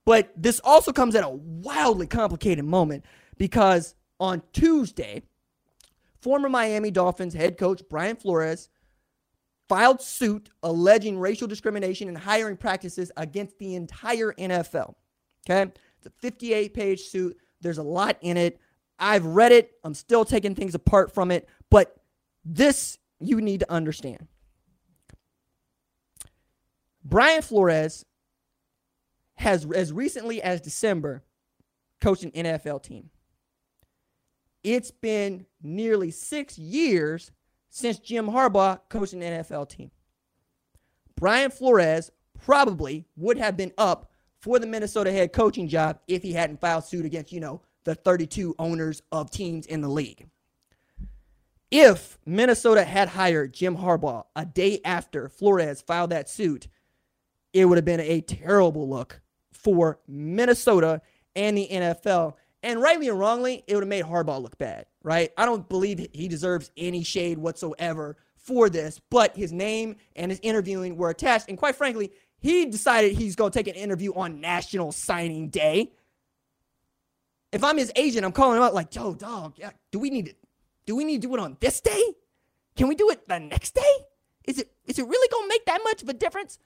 But 0.05 0.31
this 0.35 0.61
also 0.63 0.93
comes 0.93 1.15
at 1.15 1.23
a 1.23 1.29
wildly 1.29 2.07
complicated 2.07 2.63
moment 2.63 3.05
because 3.37 3.95
on 4.19 4.43
Tuesday, 4.53 5.23
former 6.21 6.47
Miami 6.47 6.91
Dolphins 6.91 7.33
head 7.33 7.57
coach 7.57 7.81
Brian 7.89 8.15
Flores 8.15 8.69
filed 9.67 10.01
suit 10.01 10.49
alleging 10.63 11.19
racial 11.19 11.47
discrimination 11.47 12.07
and 12.07 12.17
hiring 12.17 12.55
practices 12.55 13.11
against 13.17 13.57
the 13.57 13.75
entire 13.75 14.31
NFL. 14.33 14.93
Okay? 15.49 15.71
It's 15.97 16.05
a 16.05 16.11
58 16.21 16.73
page 16.73 17.01
suit. 17.01 17.37
There's 17.61 17.79
a 17.79 17.83
lot 17.83 18.17
in 18.21 18.37
it. 18.37 18.59
I've 18.99 19.25
read 19.25 19.51
it. 19.51 19.71
I'm 19.83 19.95
still 19.95 20.23
taking 20.23 20.55
things 20.55 20.75
apart 20.75 21.13
from 21.13 21.31
it. 21.31 21.49
But 21.69 21.95
this 22.43 22.99
you 23.19 23.41
need 23.41 23.61
to 23.61 23.71
understand. 23.71 24.27
Brian 27.03 27.41
Flores 27.41 28.05
has, 29.35 29.65
as 29.73 29.91
recently 29.91 30.41
as 30.41 30.61
December, 30.61 31.23
coached 32.01 32.23
an 32.23 32.31
NFL 32.31 32.83
team. 32.83 33.09
It's 34.63 34.91
been 34.91 35.45
nearly 35.61 36.11
six 36.11 36.57
years 36.57 37.31
since 37.69 37.99
Jim 37.99 38.27
Harbaugh 38.27 38.79
coached 38.89 39.13
an 39.13 39.21
NFL 39.21 39.69
team. 39.69 39.91
Brian 41.15 41.51
Flores 41.51 42.11
probably 42.43 43.05
would 43.15 43.37
have 43.37 43.55
been 43.55 43.71
up 43.77 44.11
for 44.39 44.59
the 44.59 44.67
Minnesota 44.67 45.11
head 45.11 45.33
coaching 45.33 45.67
job 45.67 45.99
if 46.07 46.21
he 46.21 46.33
hadn't 46.33 46.59
filed 46.59 46.83
suit 46.83 47.05
against, 47.05 47.31
you 47.31 47.39
know, 47.39 47.61
the 47.83 47.95
32 47.95 48.55
owners 48.59 49.01
of 49.11 49.31
teams 49.31 49.65
in 49.65 49.81
the 49.81 49.87
league. 49.87 50.27
If 51.71 52.17
Minnesota 52.25 52.83
had 52.83 53.09
hired 53.09 53.53
Jim 53.53 53.77
Harbaugh 53.77 54.23
a 54.35 54.45
day 54.45 54.81
after 54.85 55.29
Flores 55.29 55.81
filed 55.81 56.11
that 56.11 56.29
suit, 56.29 56.67
it 57.53 57.65
would 57.65 57.77
have 57.77 57.85
been 57.85 57.99
a 57.99 58.21
terrible 58.21 58.89
look 58.89 59.21
for 59.65 59.99
Minnesota 60.07 61.01
and 61.35 61.57
the 61.57 61.67
NFL. 61.69 62.35
And 62.61 62.81
rightly 62.81 63.09
or 63.09 63.15
wrongly, 63.15 63.63
it 63.67 63.73
would 63.73 63.83
have 63.83 63.89
made 63.89 64.05
Harbaugh 64.05 64.41
look 64.41 64.57
bad, 64.59 64.85
right? 65.03 65.31
I 65.37 65.45
don't 65.45 65.67
believe 65.67 66.07
he 66.13 66.27
deserves 66.27 66.71
any 66.77 67.03
shade 67.03 67.39
whatsoever 67.39 68.15
for 68.35 68.69
this, 68.69 69.01
but 69.09 69.35
his 69.35 69.51
name 69.51 69.95
and 70.15 70.31
his 70.31 70.39
interviewing 70.43 70.97
were 70.97 71.09
attached. 71.09 71.49
And 71.49 71.57
quite 71.57 71.75
frankly, 71.75 72.11
he 72.39 72.67
decided 72.67 73.13
he's 73.13 73.35
going 73.35 73.51
to 73.51 73.57
take 73.57 73.67
an 73.67 73.73
interview 73.73 74.13
on 74.13 74.39
National 74.39 74.91
Signing 74.91 75.49
Day. 75.49 75.91
If 77.51 77.63
I'm 77.63 77.77
his 77.77 77.91
agent, 77.95 78.23
I'm 78.23 78.31
calling 78.31 78.57
him 78.57 78.63
out 78.63 78.73
like, 78.75 78.93
"Yo, 78.93 79.15
dog, 79.15 79.55
yeah, 79.57 79.71
do 79.91 79.97
we 79.97 80.11
need 80.11 80.27
to, 80.27 80.35
do 80.85 80.95
we 80.95 81.05
need 81.05 81.21
to 81.21 81.27
do 81.27 81.33
it 81.33 81.39
on 81.39 81.57
this 81.59 81.81
day? 81.81 82.13
Can 82.75 82.87
we 82.87 82.93
do 82.93 83.09
it 83.09 83.27
the 83.27 83.39
next 83.39 83.73
day? 83.73 83.95
Is 84.43 84.59
it 84.59 84.71
is 84.85 84.99
it 84.99 85.07
really 85.07 85.27
gonna 85.31 85.47
make 85.47 85.65
that 85.65 85.81
much 85.83 86.03
of 86.03 86.09
a 86.09 86.13
difference?" 86.13 86.59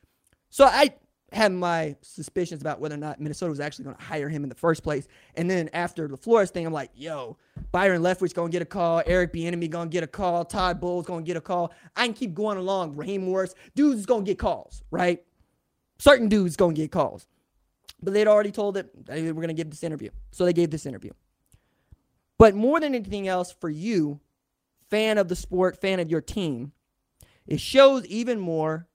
So 0.49 0.65
I 0.65 0.95
had 1.31 1.51
my 1.51 1.95
suspicions 2.01 2.61
about 2.61 2.79
whether 2.79 2.95
or 2.95 2.99
not 2.99 3.19
Minnesota 3.19 3.49
was 3.49 3.59
actually 3.59 3.85
going 3.85 3.95
to 3.95 4.03
hire 4.03 4.29
him 4.29 4.43
in 4.43 4.49
the 4.49 4.55
first 4.55 4.83
place. 4.83 5.07
And 5.35 5.49
then 5.49 5.69
after 5.73 6.07
the 6.07 6.17
Flores 6.17 6.49
thing, 6.49 6.65
I'm 6.65 6.73
like, 6.73 6.91
yo, 6.95 7.37
Byron 7.71 8.01
Leftwich 8.01 8.33
going 8.33 8.51
to 8.51 8.55
get 8.55 8.61
a 8.61 8.65
call. 8.65 9.03
Eric 9.05 9.33
Bieniemy 9.33 9.69
going 9.69 9.89
to 9.89 9.93
get 9.93 10.03
a 10.03 10.07
call. 10.07 10.43
Todd 10.45 10.79
Bowles 10.79 11.05
going 11.05 11.23
to 11.23 11.27
get 11.27 11.37
a 11.37 11.41
call. 11.41 11.71
I 11.95 12.05
can 12.05 12.13
keep 12.13 12.33
going 12.33 12.57
along. 12.57 12.95
Raheem 12.95 13.25
Morris, 13.25 13.53
dudes 13.75 14.05
going 14.05 14.25
to 14.25 14.31
get 14.31 14.39
calls, 14.39 14.83
right? 14.91 15.23
Certain 15.99 16.29
dudes 16.29 16.55
going 16.55 16.75
to 16.75 16.81
get 16.81 16.91
calls. 16.91 17.27
But 18.01 18.13
they'd 18.13 18.27
already 18.27 18.51
told 18.51 18.75
that 18.75 19.05
they 19.05 19.31
were 19.31 19.41
going 19.41 19.49
to 19.49 19.53
give 19.53 19.69
this 19.69 19.83
interview. 19.83 20.09
So 20.31 20.45
they 20.45 20.53
gave 20.53 20.71
this 20.71 20.85
interview. 20.85 21.11
But 22.37 22.55
more 22.55 22.79
than 22.79 22.95
anything 22.95 23.27
else, 23.27 23.51
for 23.51 23.69
you, 23.69 24.21
fan 24.89 25.17
of 25.17 25.27
the 25.27 25.35
sport, 25.35 25.79
fan 25.79 25.99
of 25.99 26.09
your 26.09 26.21
team, 26.21 26.71
it 27.45 27.59
shows 27.59 28.05
even 28.05 28.39
more 28.39 28.87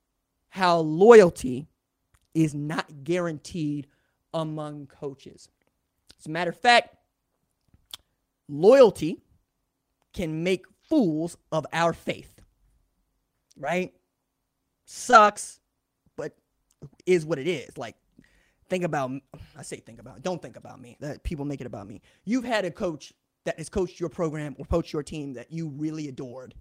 how 0.48 0.78
loyalty 0.78 1.68
is 2.34 2.54
not 2.54 3.04
guaranteed 3.04 3.86
among 4.32 4.86
coaches. 4.86 5.48
As 6.18 6.26
a 6.26 6.30
matter 6.30 6.50
of 6.50 6.58
fact, 6.58 6.96
loyalty 8.48 9.22
can 10.12 10.42
make 10.42 10.66
fools 10.88 11.36
of 11.52 11.66
our 11.72 11.92
faith. 11.92 12.40
Right? 13.56 13.94
Sucks, 14.84 15.60
but 16.16 16.36
is 17.06 17.24
what 17.24 17.38
it 17.38 17.46
is. 17.46 17.78
Like, 17.78 17.96
think 18.68 18.84
about, 18.84 19.12
I 19.56 19.62
say 19.62 19.76
think 19.76 20.00
about, 20.00 20.22
don't 20.22 20.42
think 20.42 20.56
about 20.56 20.80
me. 20.80 20.96
That 21.00 21.22
people 21.22 21.44
make 21.44 21.60
it 21.60 21.66
about 21.66 21.86
me. 21.86 22.02
You've 22.24 22.44
had 22.44 22.64
a 22.64 22.70
coach 22.70 23.12
that 23.44 23.58
has 23.58 23.68
coached 23.68 24.00
your 24.00 24.08
program 24.08 24.56
or 24.58 24.64
coached 24.64 24.92
your 24.92 25.02
team 25.02 25.34
that 25.34 25.52
you 25.52 25.68
really 25.68 26.08
adored 26.08 26.54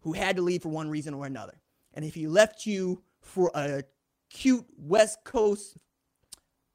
who 0.00 0.12
had 0.12 0.36
to 0.36 0.42
leave 0.42 0.62
for 0.62 0.68
one 0.68 0.88
reason 0.88 1.12
or 1.12 1.26
another. 1.26 1.60
And 1.94 2.04
if 2.04 2.14
he 2.14 2.26
left 2.26 2.64
you 2.64 3.02
for 3.20 3.50
a 3.54 3.82
cute 4.30 4.66
West 4.76 5.18
Coast 5.24 5.76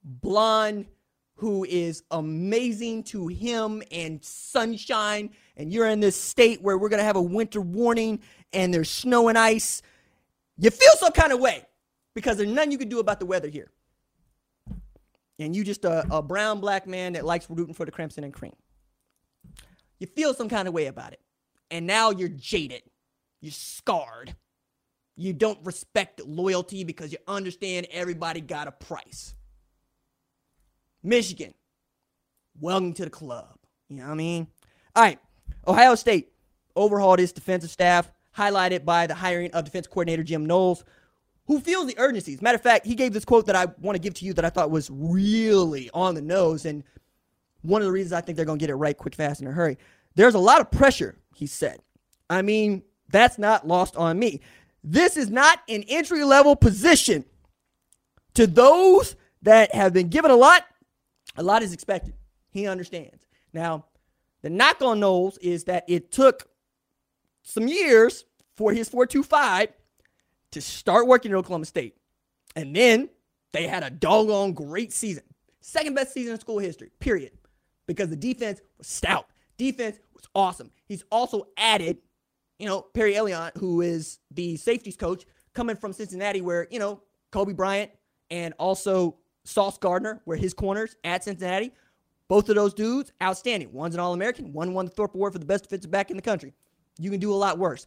blonde 0.04 0.88
who 1.36 1.64
is 1.64 2.04
amazing 2.12 3.04
to 3.04 3.28
him 3.28 3.82
and 3.92 4.24
sunshine, 4.24 5.30
and 5.58 5.74
you're 5.74 5.88
in 5.88 6.00
this 6.00 6.16
state 6.16 6.62
where 6.62 6.78
we're 6.78 6.90
gonna 6.90 7.04
have 7.04 7.16
a 7.16 7.22
winter 7.22 7.60
warning 7.60 8.20
and 8.54 8.74
there's 8.74 8.90
snow 8.90 9.28
and 9.28 9.38
ice, 9.38 9.82
you 10.58 10.70
feel 10.70 10.94
some 10.98 11.12
kind 11.12 11.34
of 11.34 11.40
way 11.40 11.66
because 12.14 12.38
there's 12.38 12.50
nothing 12.50 12.72
you 12.72 12.78
can 12.78 12.90
do 12.90 13.00
about 13.00 13.20
the 13.20 13.26
weather 13.26 13.50
here. 13.50 13.72
And 15.40 15.56
you 15.56 15.64
just 15.64 15.84
a, 15.84 16.06
a 16.12 16.22
brown 16.22 16.60
black 16.60 16.88
man 16.88 17.14
that 17.14 17.26
likes 17.26 17.50
rooting 17.50 17.74
for 17.74 17.86
the 17.86 17.92
crimson 17.92 18.24
and 18.24 18.34
cream. 18.34 18.54
You 20.00 20.08
feel 20.08 20.34
some 20.34 20.50
kind 20.50 20.68
of 20.68 20.74
way 20.74 20.86
about 20.86 21.14
it. 21.14 21.20
And 21.72 21.88
now 21.88 22.12
you're 22.12 22.30
jaded. 22.30 22.84
You're 23.42 23.52
scarred. 23.52 24.36
You 25.16 25.34
don't 25.34 25.60
respect 25.64 26.26
loyalty 26.26 26.84
because 26.84 27.12
you 27.12 27.20
understand 27.28 27.88
everybody 27.92 28.42
got 28.42 28.68
a 28.68 28.72
price. 28.72 29.36
Michigan, 31.04 31.54
welcome 32.60 32.94
to 32.94 33.04
the 33.04 33.10
club. 33.10 33.58
You 33.90 33.98
know 33.98 34.06
what 34.06 34.14
I 34.14 34.16
mean? 34.16 34.48
All 34.96 35.04
right. 35.04 35.20
Ohio 35.68 35.96
State 35.96 36.34
overhauled 36.76 37.20
its 37.20 37.32
defensive 37.32 37.70
staff, 37.70 38.12
highlighted 38.36 38.86
by 38.86 39.06
the 39.06 39.14
hiring 39.14 39.52
of 39.52 39.66
defense 39.66 39.86
coordinator 39.86 40.24
Jim 40.24 40.46
Knowles, 40.46 40.84
who 41.46 41.60
feels 41.60 41.88
the 41.88 42.00
urgency. 42.00 42.34
As 42.34 42.40
a 42.40 42.44
matter 42.44 42.56
of 42.56 42.62
fact, 42.62 42.86
he 42.86 42.96
gave 42.96 43.14
this 43.14 43.26
quote 43.26 43.46
that 43.46 43.56
I 43.56 43.68
want 43.82 43.96
to 43.96 44.02
give 44.02 44.14
to 44.16 44.26
you 44.26 44.34
that 44.34 44.46
I 44.46 44.50
thought 44.50 44.72
was 44.72 44.90
really 44.92 45.90
on 45.94 46.16
the 46.16 46.22
nose. 46.22 46.66
And 46.66 46.84
one 47.62 47.82
of 47.82 47.86
the 47.86 47.92
reasons 47.92 48.14
I 48.14 48.22
think 48.22 48.36
they're 48.36 48.46
going 48.46 48.60
to 48.60 48.64
get 48.64 48.70
it 48.70 48.76
right 48.76 48.98
quick, 48.98 49.16
fast, 49.16 49.42
in 49.42 49.48
a 49.48 49.52
hurry. 49.52 49.78
There's 50.16 50.36
a 50.36 50.40
lot 50.40 50.62
of 50.62 50.72
pressure, 50.72 51.18
he 51.36 51.48
said. 51.48 51.80
I 52.30 52.42
mean, 52.42 52.84
that's 53.10 53.38
not 53.38 53.68
lost 53.68 53.96
on 53.96 54.18
me. 54.18 54.42
This 54.84 55.18
is 55.18 55.30
not 55.30 55.60
an 55.70 55.84
entry 55.88 56.24
level 56.24 56.56
position. 56.56 57.26
To 58.36 58.48
those 58.48 59.16
that 59.44 59.74
have 59.74 59.94
been 59.94 60.10
given 60.10 60.32
a 60.32 60.36
lot, 60.36 60.66
a 61.38 61.44
lot 61.44 61.64
is 61.64 61.74
expected. 61.74 62.14
He 62.52 62.68
understands. 62.68 63.26
Now, 63.54 63.86
the 64.42 64.50
knock 64.50 64.82
on 64.82 65.00
Knowles 65.00 65.38
is 65.38 65.66
that 65.66 65.86
it 65.88 66.12
took 66.12 66.48
some 67.44 67.68
years 67.68 68.26
for 68.56 68.74
his 68.74 68.90
425 68.90 69.70
to 70.52 70.62
start 70.62 71.08
working 71.08 71.32
at 71.32 71.38
Oklahoma 71.38 71.66
State. 71.66 71.96
And 72.56 72.76
then 72.76 73.10
they 73.52 73.68
had 73.68 73.84
a 73.84 73.90
doggone 73.90 74.54
great 74.54 74.92
season. 74.94 75.24
Second 75.62 75.96
best 75.96 76.14
season 76.14 76.34
in 76.34 76.40
school 76.40 76.60
history, 76.60 76.92
period. 77.00 77.32
Because 77.88 78.10
the 78.10 78.16
defense 78.16 78.62
was 78.78 78.88
stout. 78.88 79.28
Defense 79.58 79.98
was 80.14 80.24
awesome. 80.36 80.72
He's 80.86 81.04
also 81.12 81.48
added, 81.58 81.98
you 82.60 82.68
know, 82.68 82.82
Perry 82.82 83.14
Eliano, 83.14 83.56
who 83.58 83.82
is 83.82 84.20
the 84.32 84.56
safeties 84.58 84.96
coach 84.96 85.26
coming 85.54 85.76
from 85.76 85.94
Cincinnati, 85.94 86.42
where, 86.42 86.68
you 86.72 86.80
know, 86.80 87.02
Coby 87.32 87.56
Bryant 87.56 87.92
and 88.30 88.54
also 88.58 89.18
Sauce 89.44 89.78
Gardner 89.78 90.22
were 90.26 90.36
his 90.36 90.54
corners 90.54 90.96
at 91.04 91.24
Cincinnati. 91.24 91.74
Both 92.28 92.50
of 92.50 92.56
those 92.56 92.74
dudes, 92.74 93.12
outstanding. 93.22 93.72
One's 93.74 93.94
an 93.94 94.00
All 94.00 94.14
American, 94.14 94.54
one 94.54 94.74
won 94.74 94.86
the 94.86 94.92
Thorpe 94.92 95.14
Award 95.14 95.34
for 95.34 95.40
the 95.40 95.46
best 95.46 95.64
defensive 95.64 95.92
back 95.92 96.10
in 96.10 96.16
the 96.16 96.22
country. 96.22 96.54
You 96.98 97.12
can 97.12 97.20
do 97.20 97.34
a 97.34 97.36
lot 97.36 97.58
worse. 97.58 97.86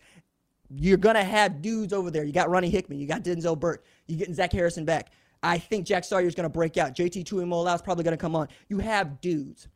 You're 0.69 0.99
going 0.99 1.15
to 1.15 1.25
have 1.25 1.63
dudes 1.63 1.93
over 1.93 2.11
there. 2.11 2.25
You 2.25 2.33
got 2.33 2.51
Ronnie 2.51 2.71
Hickman, 2.71 2.99
you 2.99 3.07
got 3.07 3.23
Denzel 3.23 3.59
Burke, 3.59 3.85
you're 4.07 4.19
getting 4.19 4.35
Zach 4.35 4.53
Harrison 4.53 4.85
back. 4.85 5.11
I 5.43 5.59
think 5.59 5.87
Jack 5.87 6.05
Sawyer 6.05 6.27
is 6.27 6.35
going 6.35 6.45
to 6.45 6.53
break 6.53 6.77
out. 6.77 6.95
JT 6.95 7.25
Tuimoloau 7.25 7.75
is 7.75 7.83
probably 7.83 8.05
going 8.05 8.17
to 8.17 8.21
come 8.21 8.35
on. 8.35 8.49
You 8.69 8.79
have 8.79 9.21
dudes. 9.21 9.69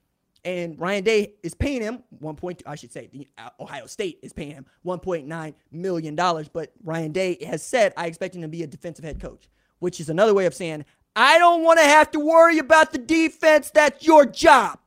And 0.45 0.79
Ryan 0.79 1.05
Day 1.05 1.35
is 1.43 1.55
paying 1.55 1.83
him 1.83 2.03
1.2, 2.23 2.63
I 2.67 2.75
should 2.75 2.93
say, 2.93 3.09
the 3.13 3.29
uh, 3.37 3.51
Ohio 3.61 3.87
State 3.87 4.21
is 4.23 4.33
paying 4.33 4.53
him 4.53 4.67
$1.9 4.87 5.55
million. 5.71 6.15
But 6.15 6.73
Ryan 6.83 7.13
Day 7.13 7.45
has 7.45 7.63
said, 7.63 7.93
I 7.97 8.07
expect 8.07 8.35
him 8.35 8.43
to 8.43 8.49
be 8.49 8.63
a 8.63 8.67
defensive 8.67 9.05
head 9.05 9.21
coach, 9.21 9.49
which 9.81 10.01
is 10.01 10.09
another 10.09 10.33
way 10.33 10.47
of 10.47 10.55
saying, 10.55 10.85
I 11.15 11.39
don't 11.39 11.63
want 11.63 11.79
to 11.79 11.85
have 11.85 12.11
to 12.13 12.21
worry 12.21 12.59
about 12.59 12.93
the 12.93 12.99
defense. 12.99 13.71
That's 13.71 14.05
your 14.07 14.25
job. 14.25 14.79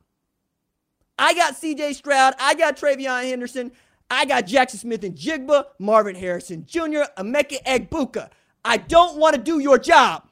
I 1.18 1.34
got 1.34 1.54
CJ 1.54 1.94
Stroud. 1.94 2.34
I 2.40 2.54
got 2.54 2.76
TreVeyon 2.76 3.28
Henderson. 3.28 3.70
I 4.10 4.24
got 4.24 4.46
Jaxon 4.46 4.76
Smith-Njigba, 4.76 5.64
Marvin 5.78 6.14
Harrison 6.14 6.64
Jr., 6.66 7.04
Emeka 7.16 7.62
Egbuka. 7.64 8.30
I 8.64 8.78
don't 8.78 9.18
want 9.18 9.34
to 9.36 9.40
do 9.40 9.60
your 9.60 9.78
job. 9.78 10.26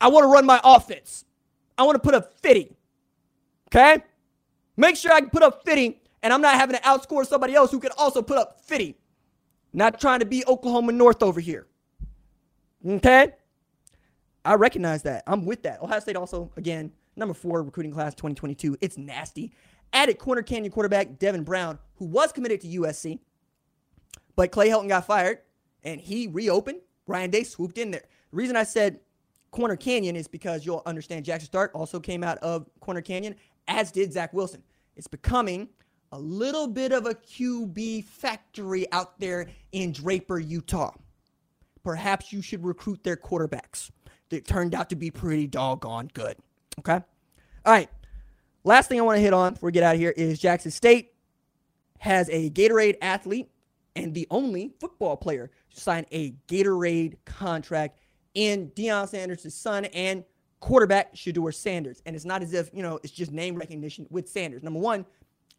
I 0.00 0.08
want 0.08 0.24
to 0.24 0.28
run 0.28 0.44
my 0.44 0.60
offense. 0.62 1.24
I 1.78 1.84
want 1.84 1.96
to 1.96 2.00
put 2.00 2.14
a 2.14 2.20
50. 2.20 2.76
Okay? 3.68 4.02
Make 4.76 4.96
sure 4.96 5.12
I 5.12 5.20
can 5.20 5.30
put 5.30 5.42
up 5.42 5.64
50 5.64 6.00
and 6.22 6.32
I'm 6.32 6.40
not 6.40 6.54
having 6.54 6.76
to 6.76 6.82
outscore 6.82 7.26
somebody 7.26 7.54
else 7.54 7.70
who 7.70 7.80
can 7.80 7.92
also 7.96 8.22
put 8.22 8.38
up 8.38 8.60
50. 8.62 8.96
Not 9.72 10.00
trying 10.00 10.20
to 10.20 10.26
be 10.26 10.44
Oklahoma 10.46 10.92
North 10.92 11.22
over 11.22 11.40
here. 11.40 11.66
Okay? 12.86 13.32
I 14.44 14.54
recognize 14.54 15.02
that. 15.02 15.22
I'm 15.26 15.44
with 15.44 15.62
that. 15.62 15.82
Ohio 15.82 16.00
State 16.00 16.16
also, 16.16 16.50
again, 16.56 16.92
number 17.16 17.34
four 17.34 17.62
recruiting 17.62 17.92
class 17.92 18.14
2022. 18.14 18.76
It's 18.80 18.98
nasty. 18.98 19.52
Added 19.92 20.18
Corner 20.18 20.42
Canyon 20.42 20.72
quarterback 20.72 21.18
Devin 21.18 21.44
Brown, 21.44 21.78
who 21.96 22.06
was 22.06 22.32
committed 22.32 22.60
to 22.62 22.68
USC, 22.68 23.20
but 24.36 24.50
Clay 24.50 24.68
Helton 24.68 24.88
got 24.88 25.06
fired 25.06 25.38
and 25.82 26.00
he 26.00 26.26
reopened. 26.26 26.80
Ryan 27.06 27.30
Day 27.30 27.44
swooped 27.44 27.78
in 27.78 27.90
there. 27.90 28.02
The 28.30 28.36
reason 28.36 28.56
I 28.56 28.64
said 28.64 28.98
Corner 29.50 29.76
Canyon 29.76 30.16
is 30.16 30.26
because 30.26 30.66
you'll 30.66 30.82
understand 30.86 31.24
Jaxson 31.24 31.50
Dart 31.50 31.70
also 31.74 32.00
came 32.00 32.24
out 32.24 32.38
of 32.38 32.66
Corner 32.80 33.02
Canyon, 33.02 33.36
as 33.68 33.90
did 33.90 34.12
Zach 34.12 34.32
Wilson. 34.32 34.62
It's 34.96 35.06
becoming 35.06 35.68
a 36.12 36.18
little 36.18 36.68
bit 36.68 36.92
of 36.92 37.06
a 37.06 37.14
QB 37.14 38.04
factory 38.04 38.90
out 38.92 39.18
there 39.18 39.48
in 39.72 39.92
Draper, 39.92 40.38
Utah. 40.38 40.92
Perhaps 41.82 42.32
you 42.32 42.40
should 42.40 42.64
recruit 42.64 43.02
their 43.02 43.16
quarterbacks. 43.16 43.90
They 44.30 44.40
turned 44.40 44.74
out 44.74 44.90
to 44.90 44.96
be 44.96 45.10
pretty 45.10 45.46
doggone 45.46 46.10
good. 46.14 46.36
Okay? 46.78 47.00
All 47.64 47.72
right. 47.72 47.90
Last 48.62 48.88
thing 48.88 48.98
I 48.98 49.02
want 49.02 49.16
to 49.16 49.22
hit 49.22 49.34
on 49.34 49.54
before 49.54 49.68
we 49.68 49.72
get 49.72 49.82
out 49.82 49.94
of 49.94 50.00
here 50.00 50.14
is 50.16 50.38
Jackson 50.38 50.70
State 50.70 51.12
has 51.98 52.28
a 52.30 52.50
Gatorade 52.50 52.96
athlete 53.02 53.50
and 53.96 54.14
the 54.14 54.26
only 54.30 54.74
football 54.80 55.16
player 55.16 55.50
to 55.74 55.80
sign 55.80 56.06
a 56.12 56.32
Gatorade 56.48 57.16
contract 57.24 57.98
in 58.34 58.70
Deion 58.70 59.08
Sanders' 59.08 59.54
son 59.54 59.84
and 59.86 60.24
quarterback 60.64 61.14
Shedeur 61.14 61.52
Sanders. 61.54 62.00
And 62.06 62.16
it's 62.16 62.24
not 62.24 62.40
as 62.40 62.54
if, 62.54 62.70
you 62.72 62.82
know, 62.82 62.98
it's 63.02 63.12
just 63.12 63.30
name 63.30 63.54
recognition 63.54 64.06
with 64.08 64.26
Sanders. 64.26 64.62
Number 64.62 64.80
one, 64.80 65.04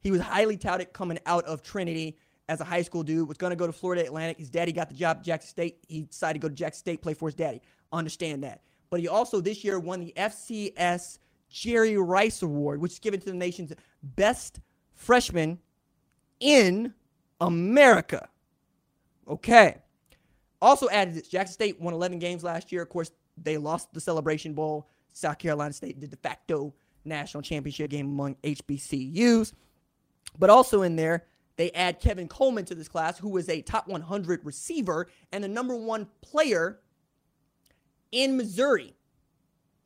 he 0.02 0.10
was 0.10 0.20
highly 0.20 0.58
touted 0.58 0.94
coming 0.94 1.20
out 1.28 1.46
of 1.46 1.62
Trinity 1.62 2.18
as 2.50 2.60
a 2.60 2.64
high 2.64 2.82
school 2.82 3.04
dude, 3.04 3.28
was 3.28 3.38
going 3.38 3.52
to 3.52 3.56
go 3.56 3.68
to 3.68 3.72
Florida 3.72 4.04
Atlantic. 4.04 4.40
His 4.40 4.50
daddy 4.50 4.72
got 4.72 4.90
the 4.90 4.96
job 4.96 5.18
at 5.18 5.24
Jackson 5.24 5.50
State. 5.50 5.78
He 5.88 6.02
decided 6.02 6.42
to 6.42 6.48
go 6.48 6.50
to 6.50 6.56
Jackson 6.56 6.80
State, 6.80 7.04
play 7.04 7.14
for 7.14 7.28
his 7.28 7.36
daddy. 7.36 7.62
Understand 7.92 8.44
that. 8.44 8.62
But 8.90 9.00
he 9.00 9.08
also 9.08 9.42
this 9.42 9.64
year 9.64 9.80
won 9.80 10.00
the 10.00 10.12
FCS 10.18 11.20
Jerry 11.50 11.98
Rice 12.00 12.42
Award, 12.42 12.82
which 12.82 12.94
is 12.94 13.00
given 13.00 13.20
to 13.20 13.28
the 13.28 13.34
nation's 13.36 13.74
best 14.02 14.60
freshman 14.96 15.60
in 16.40 16.96
America. 17.40 18.28
Okay. 19.28 19.78
Also 20.64 20.90
added 20.90 21.14
this 21.14 21.28
Jackson 21.28 21.54
State 21.54 21.80
won 21.80 21.94
11 21.94 22.18
games 22.18 22.44
last 22.44 22.72
year. 22.72 22.82
Of 22.82 22.90
course, 22.90 23.12
they 23.38 23.58
lost 23.58 23.94
the 23.94 24.02
Celebration 24.02 24.56
Bowl. 24.56 24.90
South 25.16 25.40
Carolina 25.40 25.74
State, 25.74 26.00
the 26.00 26.08
de 26.08 26.18
facto 26.18 26.74
national 27.06 27.42
championship 27.42 27.90
game 27.90 28.08
among 28.08 28.36
HBCUs. 28.44 29.54
But 30.38 30.50
also 30.50 30.82
in 30.82 30.98
there, 30.98 31.26
they 31.56 31.72
add 31.72 32.02
Kevin 32.02 32.28
Coleman 32.28 32.66
to 32.66 32.76
this 32.76 32.90
class, 32.90 33.18
who 33.18 33.38
is 33.38 33.48
a 33.48 33.62
top 33.62 33.88
100 33.88 34.46
receiver 34.46 35.08
and 35.32 35.42
the 35.42 35.48
number 35.48 35.76
one 35.76 36.08
player 36.22 36.82
in 38.12 38.36
Missouri. 38.36 38.94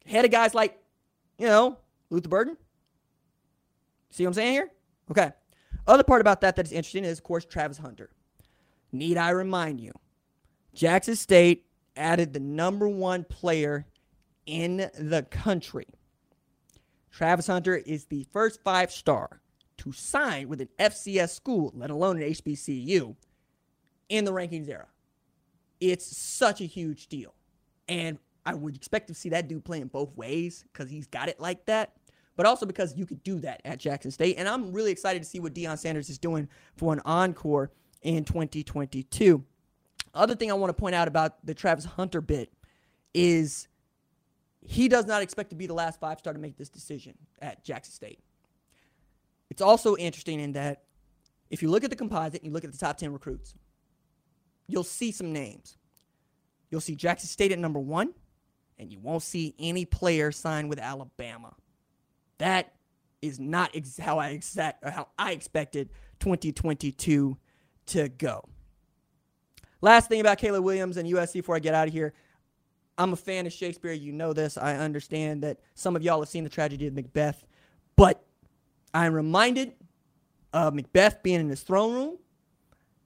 Head 0.05 0.25
of 0.25 0.31
guys 0.31 0.55
like, 0.55 0.81
you 1.37 1.45
know, 1.45 1.77
Luther 2.09 2.29
Burden. 2.29 2.57
See 4.09 4.23
what 4.23 4.29
I'm 4.29 4.33
saying 4.33 4.53
here? 4.53 4.71
Okay. 5.11 5.31
Other 5.85 6.03
part 6.03 6.21
about 6.21 6.41
that 6.41 6.55
that 6.55 6.65
is 6.65 6.71
interesting 6.71 7.05
is, 7.05 7.19
of 7.19 7.23
course, 7.23 7.45
Travis 7.45 7.77
Hunter. 7.77 8.09
Need 8.91 9.17
I 9.17 9.29
remind 9.29 9.79
you, 9.79 9.91
Jackson 10.73 11.15
State 11.15 11.67
added 11.95 12.33
the 12.33 12.39
number 12.39 12.89
one 12.89 13.23
player 13.23 13.85
in 14.45 14.89
the 14.97 15.25
country. 15.29 15.87
Travis 17.11 17.47
Hunter 17.47 17.75
is 17.75 18.05
the 18.05 18.25
first 18.31 18.61
five 18.63 18.91
star 18.91 19.41
to 19.77 19.91
sign 19.91 20.49
with 20.49 20.61
an 20.61 20.69
FCS 20.79 21.29
school, 21.29 21.71
let 21.75 21.89
alone 21.89 22.21
an 22.21 22.29
HBCU, 22.29 23.15
in 24.09 24.25
the 24.25 24.31
rankings 24.31 24.69
era. 24.69 24.87
It's 25.79 26.17
such 26.17 26.61
a 26.61 26.65
huge 26.65 27.07
deal. 27.07 27.33
And 27.87 28.19
I 28.45 28.53
would 28.53 28.75
expect 28.75 29.07
to 29.07 29.13
see 29.13 29.29
that 29.29 29.47
dude 29.47 29.63
playing 29.63 29.87
both 29.87 30.15
ways 30.15 30.65
because 30.71 30.89
he's 30.89 31.07
got 31.07 31.29
it 31.29 31.39
like 31.39 31.65
that, 31.65 31.93
but 32.35 32.45
also 32.45 32.65
because 32.65 32.95
you 32.95 33.05
could 33.05 33.23
do 33.23 33.39
that 33.39 33.61
at 33.63 33.79
Jackson 33.79 34.11
State. 34.11 34.35
And 34.37 34.47
I'm 34.47 34.73
really 34.73 34.91
excited 34.91 35.21
to 35.21 35.27
see 35.27 35.39
what 35.39 35.53
Deion 35.53 35.77
Sanders 35.77 36.09
is 36.09 36.17
doing 36.17 36.49
for 36.75 36.91
an 36.91 37.01
encore 37.05 37.71
in 38.01 38.25
2022. 38.25 39.43
Other 40.13 40.35
thing 40.35 40.51
I 40.51 40.55
want 40.55 40.69
to 40.75 40.79
point 40.79 40.95
out 40.95 41.07
about 41.07 41.45
the 41.45 41.53
Travis 41.53 41.85
Hunter 41.85 42.21
bit 42.21 42.51
is 43.13 43.67
he 44.69 44.87
does 44.87 45.07
not 45.07 45.23
expect 45.23 45.49
to 45.49 45.55
be 45.55 45.65
the 45.65 45.73
last 45.73 45.99
five 45.99 46.19
star 46.19 46.31
to 46.31 46.37
make 46.37 46.55
this 46.55 46.69
decision 46.69 47.15
at 47.41 47.65
Jackson 47.65 47.91
State. 47.91 48.19
It's 49.49 49.63
also 49.63 49.97
interesting 49.97 50.39
in 50.39 50.51
that 50.51 50.83
if 51.49 51.63
you 51.63 51.71
look 51.71 51.83
at 51.83 51.89
the 51.89 51.95
composite 51.95 52.43
and 52.43 52.45
you 52.45 52.51
look 52.51 52.63
at 52.63 52.71
the 52.71 52.77
top 52.77 52.97
10 52.97 53.11
recruits, 53.11 53.55
you'll 54.67 54.83
see 54.83 55.11
some 55.11 55.33
names. 55.33 55.75
You'll 56.69 56.81
see 56.81 56.95
Jackson 56.95 57.27
State 57.27 57.51
at 57.51 57.57
number 57.57 57.79
one, 57.79 58.13
and 58.77 58.91
you 58.91 58.99
won't 58.99 59.23
see 59.23 59.55
any 59.57 59.85
player 59.85 60.31
sign 60.31 60.67
with 60.67 60.77
Alabama. 60.77 61.55
That 62.37 62.75
is 63.23 63.39
not 63.39 63.71
ex- 63.73 63.97
how 63.97 64.19
I 64.19 64.29
exact 64.29 64.87
how 64.87 65.07
I 65.17 65.31
expected 65.31 65.89
2022 66.19 67.39
to 67.87 68.09
go. 68.09 68.47
Last 69.81 70.09
thing 70.09 70.21
about 70.21 70.37
Caleb 70.37 70.63
Williams 70.63 70.97
and 70.97 71.09
USC 71.09 71.33
before 71.33 71.55
I 71.55 71.59
get 71.59 71.73
out 71.73 71.87
of 71.87 71.93
here. 71.95 72.13
I'm 72.99 73.13
a 73.13 73.15
fan 73.15 73.47
of 73.47 73.53
Shakespeare. 73.53 73.93
You 73.93 74.11
know 74.11 74.33
this. 74.33 74.57
I 74.57 74.75
understand 74.75 75.41
that 75.43 75.59
some 75.73 75.95
of 75.95 76.03
y'all 76.03 76.19
have 76.19 76.27
seen 76.27 76.43
the 76.43 76.49
tragedy 76.49 76.85
of 76.85 76.93
Macbeth, 76.93 77.45
but 77.95 78.23
I'm 78.93 79.13
reminded 79.13 79.73
of 80.51 80.73
Macbeth 80.73 81.23
being 81.23 81.39
in 81.39 81.49
his 81.49 81.61
throne 81.61 81.93
room. 81.93 82.17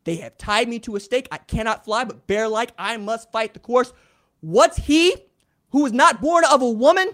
They 0.04 0.16
have 0.18 0.38
tied 0.38 0.68
me 0.68 0.80
to 0.80 0.96
a 0.96 1.00
stake. 1.00 1.28
I 1.32 1.38
cannot 1.38 1.86
fly, 1.86 2.04
but 2.04 2.28
bear 2.28 2.48
like 2.48 2.72
I 2.78 2.98
must 2.98 3.32
fight 3.32 3.54
the 3.54 3.60
course. 3.60 3.94
What's 4.41 4.78
he 4.78 5.16
who 5.70 5.86
is 5.86 5.94
not 5.94 6.20
born 6.22 6.44
of 6.52 6.62
a 6.62 6.70
woman? 6.70 7.10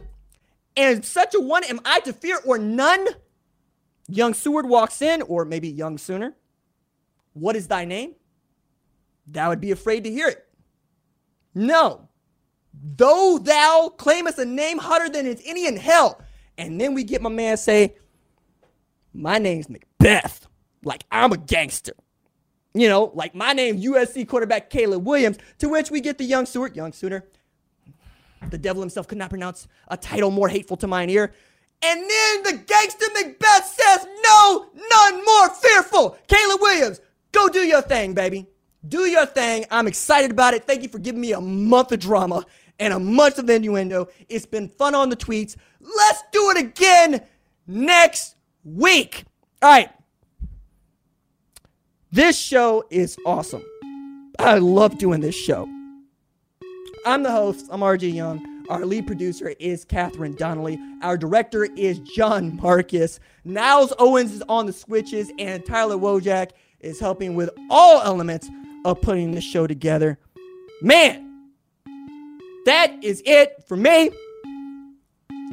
And 0.78 1.04
such 1.04 1.36
a 1.36 1.40
one 1.40 1.64
am 1.66 1.82
I 1.84 2.00
to 2.02 2.14
fear 2.14 2.40
or 2.46 2.58
none? 2.58 3.08
Young 4.08 4.34
Seward 4.34 4.68
walks 4.68 5.02
in, 5.04 5.22
or 5.24 5.46
maybe 5.46 5.68
young 5.68 5.98
sooner. 5.98 6.36
What 7.34 7.56
is 7.56 7.68
thy 7.68 7.86
name? 7.86 8.16
Thou 9.28 9.50
would 9.50 9.62
be 9.62 9.72
afraid 9.72 10.06
to 10.06 10.12
hear 10.12 10.30
it. 10.30 10.48
No. 11.54 12.09
Though 12.82 13.40
thou 13.42 13.94
claimest 13.98 14.38
a 14.38 14.46
name 14.46 14.78
hotter 14.78 15.10
than 15.10 15.26
is 15.26 15.42
any 15.46 15.68
in 15.68 15.76
hell. 15.76 16.22
And 16.58 16.80
then 16.80 16.94
we 16.94 17.04
get 17.04 17.22
my 17.22 17.30
man 17.30 17.58
say, 17.58 17.96
My 19.14 19.38
name's 19.38 19.70
Macbeth. 19.70 20.48
Like 20.84 21.04
I'm 21.12 21.32
a 21.32 21.38
gangster. 21.38 21.94
You 22.74 22.88
know, 22.88 23.12
like 23.16 23.34
my 23.34 23.54
name, 23.54 23.82
USC 23.82 24.28
quarterback 24.28 24.70
Caleb 24.70 25.06
Williams, 25.06 25.38
to 25.58 25.70
which 25.70 25.90
we 25.90 26.02
get 26.02 26.18
the 26.18 26.24
young 26.24 26.46
Stewart, 26.46 26.76
young 26.76 26.94
sooner. 26.94 27.26
The 28.50 28.58
devil 28.58 28.82
himself 28.82 29.08
could 29.08 29.18
not 29.18 29.30
pronounce 29.30 29.68
a 29.88 29.98
title 29.98 30.32
more 30.32 30.48
hateful 30.48 30.78
to 30.78 30.88
mine 30.88 31.10
ear. 31.10 31.34
And 31.82 32.02
then 32.02 32.44
the 32.44 32.64
gangster 32.66 33.06
Macbeth 33.14 33.66
says, 33.66 34.08
No, 34.24 34.70
none 34.74 35.26
more 35.26 35.50
fearful. 35.50 36.18
Caleb 36.28 36.62
Williams, 36.62 37.02
go 37.32 37.50
do 37.50 37.60
your 37.60 37.82
thing, 37.82 38.14
baby. 38.14 38.48
Do 38.88 39.00
your 39.06 39.26
thing. 39.26 39.66
I'm 39.72 39.88
excited 39.88 40.32
about 40.32 40.54
it. 40.54 40.66
Thank 40.66 40.84
you 40.84 40.90
for 40.90 41.00
giving 41.00 41.20
me 41.20 41.34
a 41.34 41.42
month 41.42 41.92
of 41.92 42.00
drama 42.00 42.46
and 42.80 42.94
a 42.94 43.00
month 43.00 43.38
of 43.40 43.50
innuendo. 43.50 44.08
It's 44.28 44.46
been 44.46 44.70
fun 44.70 44.96
on 44.96 45.10
the 45.10 45.16
tweets. 45.16 45.56
Let's 45.80 46.24
do 46.32 46.52
it 46.52 46.58
again 46.58 47.22
next 47.68 48.36
week. 48.64 49.26
All 49.62 49.70
right. 49.70 49.90
This 52.12 52.38
show 52.38 52.86
is 52.90 53.18
awesome. 53.26 53.64
I 54.40 54.58
love 54.58 54.98
doing 54.98 55.22
this 55.22 55.36
show. 55.36 55.68
I'm 57.06 57.24
the 57.24 57.32
host. 57.32 57.68
I'm 57.72 57.82
RJ 57.82 58.14
Young. 58.14 58.66
Our 58.70 58.86
lead 58.86 59.08
producer 59.08 59.54
is 59.60 59.84
Catherine 59.84 60.36
Donnelly. 60.36 60.80
Our 61.02 61.18
director 61.18 61.66
is 61.76 62.00
John 62.00 62.56
Marcus. 62.58 63.20
Niles 63.44 63.94
Owens 64.00 64.32
is 64.32 64.44
on 64.48 64.66
the 64.66 64.74
switches, 64.74 65.32
and 65.40 65.66
Tyler 65.66 65.98
Wojak 65.98 66.52
is 66.80 67.00
helping 67.00 67.36
with 67.36 67.50
all 67.70 68.02
elements 68.02 68.50
of 68.86 69.02
putting 69.02 69.32
the 69.32 69.42
show 69.42 69.68
together. 69.68 70.20
Man, 70.82 71.29
that 72.66 73.03
is 73.03 73.22
it 73.26 73.64
for 73.68 73.78
me. 73.78 74.12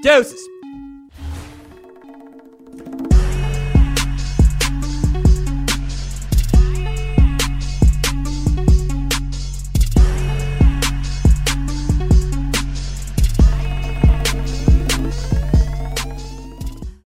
Doses. 0.03 0.41